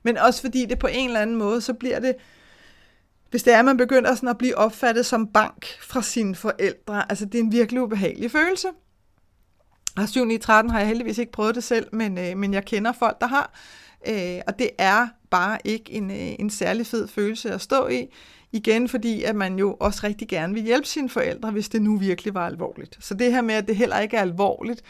men 0.03 0.19
også 0.19 0.41
fordi 0.41 0.67
det 0.67 0.79
på 0.79 0.87
en 0.87 1.09
eller 1.09 1.21
anden 1.21 1.37
måde, 1.37 1.61
så 1.61 1.75
bliver 1.75 1.99
det, 1.99 2.14
hvis 3.31 3.43
det 3.43 3.55
er, 3.55 3.59
at 3.59 3.64
man 3.64 3.77
begynder 3.77 4.14
sådan 4.14 4.29
at 4.29 4.39
blive 4.39 4.59
opfattet 4.59 5.07
som 5.07 5.27
bank 5.27 5.67
fra 5.81 6.03
sine 6.03 6.35
forældre, 6.35 7.11
altså 7.11 7.25
det 7.25 7.35
er 7.35 7.43
en 7.43 7.53
virkelig 7.53 7.83
ubehagelig 7.83 8.31
følelse. 8.31 8.69
Og 9.97 10.09
7 10.09 10.31
i 10.31 10.39
13 10.39 10.71
har 10.71 10.79
jeg 10.79 10.89
heldigvis 10.89 11.19
ikke 11.19 11.33
prøvet 11.33 11.55
det 11.55 11.64
selv, 11.64 11.87
men, 11.93 12.19
øh, 12.19 12.37
men 12.37 12.55
jeg 12.55 12.64
kender 12.64 12.93
folk, 12.93 13.21
der 13.21 13.27
har. 13.27 13.53
Øh, 14.09 14.40
og 14.46 14.59
det 14.59 14.70
er 14.78 15.09
bare 15.30 15.59
ikke 15.64 15.92
en, 15.92 16.11
øh, 16.11 16.34
en 16.38 16.50
særlig 16.50 16.86
fed 16.86 17.09
følelse 17.09 17.50
at 17.50 17.61
stå 17.61 17.88
i. 17.88 18.07
Igen 18.52 18.88
fordi, 18.88 19.22
at 19.22 19.36
man 19.36 19.59
jo 19.59 19.76
også 19.80 20.00
rigtig 20.04 20.28
gerne 20.28 20.54
vil 20.54 20.62
hjælpe 20.62 20.86
sine 20.86 21.09
forældre, 21.09 21.50
hvis 21.50 21.68
det 21.68 21.82
nu 21.82 21.96
virkelig 21.98 22.34
var 22.34 22.46
alvorligt. 22.46 22.98
Så 23.00 23.14
det 23.14 23.32
her 23.32 23.40
med, 23.40 23.54
at 23.54 23.68
det 23.68 23.76
heller 23.76 23.98
ikke 23.98 24.16
er 24.16 24.20
alvorligt, 24.20 24.82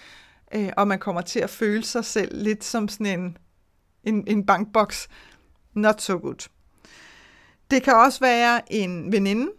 øh, 0.54 0.68
og 0.76 0.88
man 0.88 0.98
kommer 0.98 1.20
til 1.20 1.40
at 1.40 1.50
føle 1.50 1.84
sig 1.84 2.04
selv 2.04 2.42
lidt 2.42 2.64
som 2.64 2.88
sådan 2.88 3.20
en, 3.20 3.38
en, 4.04 4.24
en 4.26 4.46
bankboks, 4.46 5.08
not 5.74 6.02
so 6.02 6.16
good. 6.16 6.48
Det 7.70 7.82
kan 7.82 7.94
også 7.94 8.20
være 8.20 8.72
en 8.72 9.12
veninde, 9.12 9.50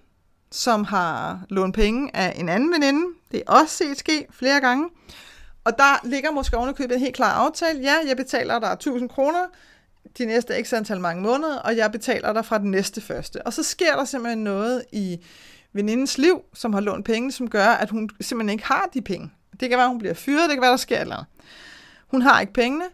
som 0.51 0.83
har 0.83 1.45
lånt 1.49 1.75
penge 1.75 2.15
af 2.15 2.39
en 2.39 2.49
anden 2.49 2.71
veninde. 2.71 3.05
Det 3.31 3.43
er 3.47 3.51
også 3.51 3.77
set 3.77 3.97
ske 3.97 4.25
flere 4.31 4.61
gange. 4.61 4.89
Og 5.68 5.78
der 5.78 6.07
ligger 6.07 6.32
måske 6.32 6.57
ovenikøbet 6.57 6.95
en 6.95 7.01
helt 7.01 7.15
klar 7.15 7.34
aftale. 7.34 7.80
Ja, 7.80 7.95
jeg 8.07 8.18
betaler 8.18 8.59
dig 8.59 8.72
1000 8.72 9.09
kroner 9.09 9.45
de 10.18 10.26
næste 10.26 10.63
x 10.63 10.74
antal 10.74 10.99
mange 10.99 11.22
måneder, 11.22 11.59
og 11.59 11.78
jeg 11.78 11.91
betaler 11.91 12.34
dig 12.34 12.45
fra 12.45 12.57
den 12.57 12.72
næste 12.72 13.01
første. 13.01 13.41
Og 13.47 13.53
så 13.53 13.63
sker 13.63 13.95
der 13.95 14.05
simpelthen 14.05 14.43
noget 14.43 14.84
i 14.91 15.20
venindens 15.74 16.18
liv, 16.18 16.41
som 16.53 16.74
har 16.74 16.80
lånt 16.80 17.05
penge, 17.05 17.32
som 17.32 17.49
gør, 17.49 17.65
at 17.65 17.89
hun 17.89 18.09
simpelthen 18.22 18.49
ikke 18.49 18.65
har 18.65 18.89
de 18.93 19.01
penge. 19.01 19.32
Det 19.59 19.70
kan 19.70 19.78
være, 19.78 19.88
hun 19.88 19.97
bliver 19.97 20.13
fyret, 20.13 20.49
det 20.49 20.55
kan 20.55 20.61
være, 20.61 20.72
der 20.72 20.78
sker 20.78 20.99
eller. 20.99 21.24
Hun 22.07 22.22
har 22.22 22.41
ikke 22.41 22.53
pengene. 22.53 22.86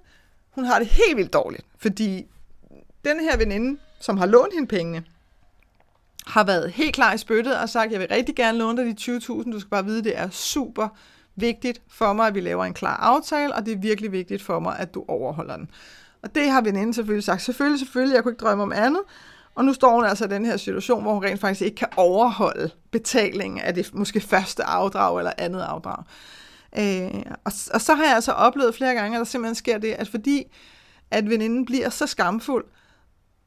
Hun 0.52 0.66
har 0.66 0.80
det 0.80 0.88
helt 0.88 1.18
vildt 1.18 1.34
dårligt, 1.34 1.66
fordi 1.78 2.26
den 3.06 3.20
her 3.20 3.38
veninde, 3.38 3.80
som 4.00 4.18
har 4.18 4.26
lånt 4.26 4.54
hende 4.54 4.68
pengene, 4.68 5.04
har 6.28 6.44
været 6.44 6.72
helt 6.72 6.96
klar 6.96 7.14
i 7.14 7.18
spyttet 7.18 7.58
og 7.58 7.70
sagt, 7.70 7.92
jeg 7.92 8.00
vil 8.00 8.08
rigtig 8.08 8.36
gerne 8.36 8.58
låne 8.58 8.78
dig 8.78 8.98
de 8.98 9.18
20.000, 9.18 9.52
du 9.52 9.60
skal 9.60 9.70
bare 9.70 9.86
vide, 9.86 10.04
det 10.04 10.18
er 10.18 10.30
super 10.30 10.88
vigtigt 11.36 11.82
for 11.88 12.14
mig, 12.14 12.28
at 12.28 12.36
vi 12.36 12.42
laver 12.42 12.66
en 12.66 12.74
klar 12.74 12.98
aftale, 12.98 13.56
og 13.56 13.66
det 13.66 13.74
er 13.74 13.78
virkelig 13.78 14.12
vigtigt 14.12 14.42
for 14.42 14.60
mig, 14.60 14.80
at 14.80 14.94
du 14.94 15.06
overholder 15.08 15.58
den. 15.58 15.70
Og 16.24 16.36
det 16.36 16.50
har 16.50 16.62
veninden 16.62 16.94
selvfølgelig 16.94 17.24
sagt, 17.24 17.42
selvfølgelig, 17.42 17.80
selvfølgelig, 17.80 18.16
jeg 18.16 18.24
kunne 18.24 18.32
ikke 18.32 18.46
drømme 18.46 18.64
om 18.64 18.72
andet. 18.72 19.02
Og 19.56 19.66
nu 19.66 19.74
står 19.74 19.96
hun 19.96 20.06
altså 20.06 20.26
i 20.26 20.28
den 20.28 20.46
her 20.46 20.58
situation, 20.58 21.02
hvor 21.02 21.14
hun 21.14 21.24
rent 21.24 21.42
faktisk 21.42 21.62
ikke 21.62 21.76
kan 21.76 21.88
overholde 21.98 22.70
betalingen 22.92 23.60
af 23.60 23.74
det 23.74 23.94
måske 23.94 24.20
første 24.20 24.64
afdrag 24.64 25.18
eller 25.18 25.32
andet 25.38 25.62
afdrag. 25.62 26.04
Øh, 26.78 27.24
og, 27.46 27.52
og 27.74 27.82
så 27.82 27.94
har 27.94 28.04
jeg 28.04 28.16
altså 28.16 28.32
oplevet 28.32 28.76
flere 28.76 28.94
gange, 28.94 29.18
at 29.18 29.20
der 29.20 29.26
simpelthen 29.26 29.56
sker 29.56 29.78
det, 29.78 29.92
at 29.92 30.08
fordi 30.08 30.44
at 31.12 31.30
veninden 31.30 31.66
bliver 31.66 31.90
så 31.90 32.08
skamfuld, 32.08 32.66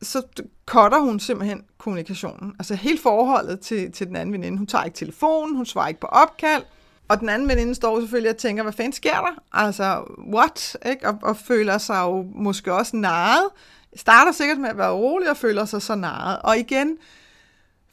så 0.02 0.22
cutter 0.66 1.00
hun 1.00 1.20
simpelthen 1.20 1.64
kommunikationen. 1.78 2.54
Altså 2.58 2.74
hele 2.74 2.98
forholdet 2.98 3.60
til, 3.60 3.92
til 3.92 4.06
den 4.06 4.16
anden 4.16 4.32
veninde. 4.32 4.58
Hun 4.58 4.66
tager 4.66 4.84
ikke 4.84 4.96
telefonen, 4.96 5.56
hun 5.56 5.66
svarer 5.66 5.88
ikke 5.88 6.00
på 6.00 6.06
opkald, 6.06 6.62
og 7.08 7.20
den 7.20 7.28
anden 7.28 7.48
veninde 7.48 7.74
står 7.74 8.00
selvfølgelig 8.00 8.30
og 8.30 8.36
tænker, 8.36 8.62
hvad 8.62 8.72
fanden 8.72 8.92
sker 8.92 9.20
der? 9.20 9.42
Altså, 9.52 10.04
what? 10.34 10.76
Ikke? 10.86 11.08
Og, 11.08 11.18
og 11.22 11.36
føler 11.36 11.78
sig 11.78 12.00
jo 12.00 12.22
måske 12.34 12.72
også 12.72 12.96
narret. 12.96 13.48
Starter 13.96 14.32
sikkert 14.32 14.58
med 14.58 14.68
at 14.68 14.78
være 14.78 14.92
rolig 14.92 15.30
og 15.30 15.36
føler 15.36 15.64
sig 15.64 15.82
så 15.82 15.94
narret. 15.94 16.38
Og 16.42 16.58
igen, 16.58 16.98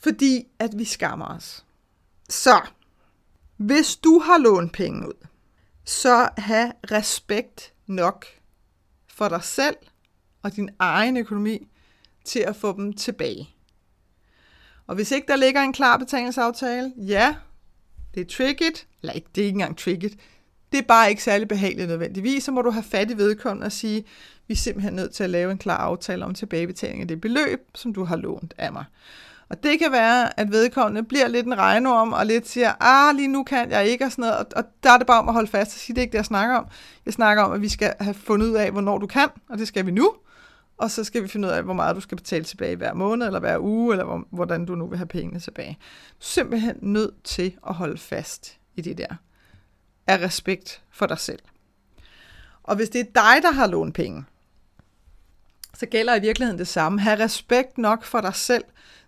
fordi 0.04 0.48
at 0.60 0.72
vi 0.78 0.86
skammer 0.86 1.36
os. 1.36 1.66
Så, 2.30 2.62
hvis 3.58 3.96
du 3.96 4.20
har 4.20 4.38
lånt 4.38 4.74
penge 4.74 5.08
ud, 5.08 5.28
så 5.86 6.30
have 6.38 6.72
respekt 6.92 7.74
nok 7.88 8.26
for 9.08 9.30
dig 9.30 9.44
selv 9.44 9.76
og 10.44 10.56
din 10.56 10.70
egen 10.80 11.18
økonomi 11.18 11.68
til 12.26 12.40
at 12.40 12.56
få 12.56 12.74
dem 12.78 12.94
tilbage. 12.94 13.50
Og 14.88 14.96
hvis 14.96 15.12
ikke 15.12 15.28
der 15.28 15.36
ligger 15.36 15.62
en 15.62 15.74
klar 15.74 15.98
betalingsaftale, 15.98 16.94
ja, 16.98 17.36
det 18.16 18.22
er 18.22 18.26
tricket, 18.38 18.88
eller 19.02 19.14
ikke, 19.14 19.28
det 19.36 19.42
er 19.42 19.46
ikke 19.46 19.56
engang 19.56 19.78
tricket, 19.78 20.14
det 20.72 20.78
er 20.78 20.88
bare 20.88 21.10
ikke 21.10 21.24
særlig 21.24 21.48
behageligt 21.48 21.90
nødvendigvis, 21.90 22.44
så 22.44 22.52
må 22.52 22.62
du 22.62 22.72
have 22.72 22.84
fat 22.84 23.12
i 23.12 23.18
vedkommende 23.18 23.66
og 23.66 23.72
sige, 23.72 24.06
vi 24.48 24.54
er 24.54 24.58
simpelthen 24.58 24.94
nødt 24.94 25.12
til 25.12 25.24
at 25.24 25.30
lave 25.30 25.52
en 25.52 25.58
klar 25.58 25.78
aftale 25.78 26.26
om 26.26 26.34
tilbagebetaling 26.34 27.02
af 27.02 27.08
det 27.08 27.22
beløb, 27.22 27.60
som 27.76 27.94
du 27.94 28.04
har 28.04 28.16
lånt 28.16 28.54
af 28.58 28.72
mig. 28.72 28.86
Og 29.50 29.64
det 29.64 29.80
kan 29.80 29.92
være, 29.92 30.40
at 30.40 30.52
vedkommende 30.52 31.04
bliver 31.04 31.28
lidt 31.28 31.46
en 31.46 31.58
regnorm, 31.58 32.14
og 32.14 32.26
lidt 32.26 32.48
siger, 32.48 32.74
ah, 32.80 33.16
lige 33.16 33.28
nu 33.28 33.44
kan 33.44 33.72
jeg 33.72 33.88
ikke, 33.88 34.06
og 34.06 34.12
sådan 34.12 34.22
noget. 34.22 34.38
Og, 34.38 34.46
og 34.56 34.64
der 34.84 34.92
er 34.92 34.98
det 34.98 35.08
bare 35.08 35.20
om 35.20 35.28
at 35.28 35.34
holde 35.34 35.48
fast 35.48 35.76
og 35.76 35.80
sige, 35.80 35.96
det 35.96 36.02
er 36.02 36.04
ikke 36.04 36.12
det, 36.12 36.18
jeg 36.18 36.26
snakker 36.26 36.56
om. 36.56 36.66
Jeg 37.06 37.14
snakker 37.14 37.44
om, 37.44 37.52
at 37.52 37.62
vi 37.62 37.70
skal 37.70 37.94
have 38.00 38.14
fundet 38.14 38.48
ud 38.48 38.54
af, 38.54 38.72
hvornår 38.72 38.98
du 38.98 39.08
kan, 39.08 39.28
og 39.50 39.58
det 39.58 39.68
skal 39.68 39.86
vi 39.86 39.92
nu. 39.92 40.14
Og 40.78 40.92
så 40.92 41.04
skal 41.04 41.24
vi 41.24 41.28
finde 41.28 41.48
ud 41.48 41.54
af, 41.54 41.64
hvor 41.64 41.74
meget 41.74 41.96
du 41.96 42.02
skal 42.02 42.18
betale 42.18 42.44
tilbage 42.44 42.76
hver 42.76 42.94
måned, 42.94 43.26
eller 43.26 43.40
hver 43.40 43.60
uge, 43.60 43.94
eller 43.94 44.26
hvordan 44.30 44.66
du 44.66 44.76
nu 44.76 44.88
vil 44.88 44.98
have 44.98 45.08
pengene 45.08 45.40
tilbage. 45.40 45.78
Du 46.10 46.16
er 46.20 46.26
simpelthen 46.26 46.78
nødt 46.82 47.24
til 47.24 47.58
at 47.68 47.74
holde 47.74 47.98
fast 47.98 48.58
i 48.76 48.82
det 48.82 48.98
der. 48.98 49.16
Af 50.08 50.18
respekt 50.18 50.84
for 50.92 51.06
dig 51.06 51.20
selv. 51.20 51.40
Og 52.64 52.76
hvis 52.76 52.90
det 52.90 53.02
er 53.02 53.04
dig, 53.04 53.42
der 53.42 53.52
har 53.52 53.68
lånt 53.68 53.96
penge, 53.96 54.24
så 55.74 55.86
gælder 55.86 56.16
i 56.16 56.22
virkeligheden 56.22 56.60
det 56.60 56.68
samme. 56.68 57.00
Ha' 57.00 57.16
respekt 57.16 57.78
nok 57.78 58.04
for 58.04 58.22
dig 58.22 58.36
selv 58.36 58.64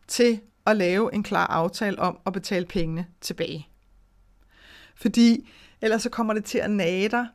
til 0.07 0.39
at 0.65 0.77
lave 0.77 1.13
en 1.13 1.23
klar 1.23 1.47
aftale 1.47 1.99
om 1.99 2.19
at 2.25 2.33
betale 2.33 2.65
pengene 2.65 3.07
tilbage. 3.21 3.67
Fordi 4.95 5.49
ellers 5.81 6.01
så 6.01 6.09
kommer 6.09 6.33
det 6.33 6.45
til 6.45 6.57
at 6.57 6.71
nage 6.71 7.09
dig 7.09 7.27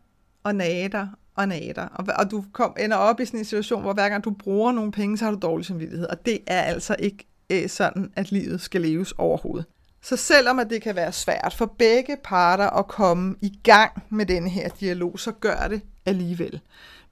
og 0.42 0.54
nage 0.54 0.88
dig 0.88 1.08
og 1.36 1.48
nage 1.48 1.72
dig. 1.72 1.88
Og, 1.94 2.04
og 2.18 2.30
du 2.30 2.44
kom, 2.52 2.76
ender 2.78 2.96
op 2.96 3.20
i 3.20 3.24
sådan 3.24 3.40
en 3.40 3.44
situation, 3.44 3.82
hvor 3.82 3.92
hver 3.92 4.08
gang 4.08 4.24
du 4.24 4.30
bruger 4.30 4.72
nogle 4.72 4.92
penge, 4.92 5.18
så 5.18 5.24
har 5.24 5.32
du 5.32 5.38
dårlig 5.42 5.66
samvittighed. 5.66 6.06
Og 6.06 6.26
det 6.26 6.38
er 6.46 6.62
altså 6.62 6.96
ikke 6.98 7.26
øh, 7.50 7.68
sådan, 7.68 8.12
at 8.16 8.32
livet 8.32 8.60
skal 8.60 8.80
leves 8.80 9.12
overhovedet. 9.12 9.66
Så 10.02 10.16
selvom 10.16 10.58
at 10.58 10.70
det 10.70 10.82
kan 10.82 10.96
være 10.96 11.12
svært 11.12 11.54
for 11.54 11.66
begge 11.66 12.16
parter 12.24 12.70
at 12.70 12.88
komme 12.88 13.36
i 13.40 13.58
gang 13.62 14.02
med 14.10 14.26
den 14.26 14.46
her 14.46 14.68
dialog, 14.68 15.18
så 15.18 15.32
gør 15.32 15.68
det 15.68 15.82
alligevel. 16.06 16.60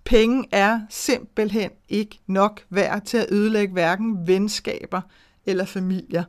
Penge 0.04 0.44
er 0.52 0.80
simpelthen 0.90 1.70
ikke 1.88 2.20
nok 2.26 2.60
værd 2.70 3.02
til 3.02 3.18
at 3.18 3.26
ødelægge 3.30 3.72
hverken 3.72 4.26
venskaber 4.26 5.00
eller 5.46 5.64
familier. 5.64 6.24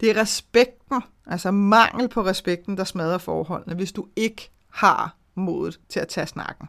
Det 0.00 0.10
er 0.10 0.20
respekten, 0.20 1.02
altså 1.26 1.50
mangel 1.50 2.08
på 2.08 2.24
respekten, 2.24 2.76
der 2.76 2.84
smadrer 2.84 3.18
forholdene, 3.18 3.74
hvis 3.74 3.92
du 3.92 4.06
ikke 4.16 4.50
har 4.70 5.16
modet 5.34 5.80
til 5.88 6.00
at 6.00 6.08
tage 6.08 6.26
snakken. 6.26 6.68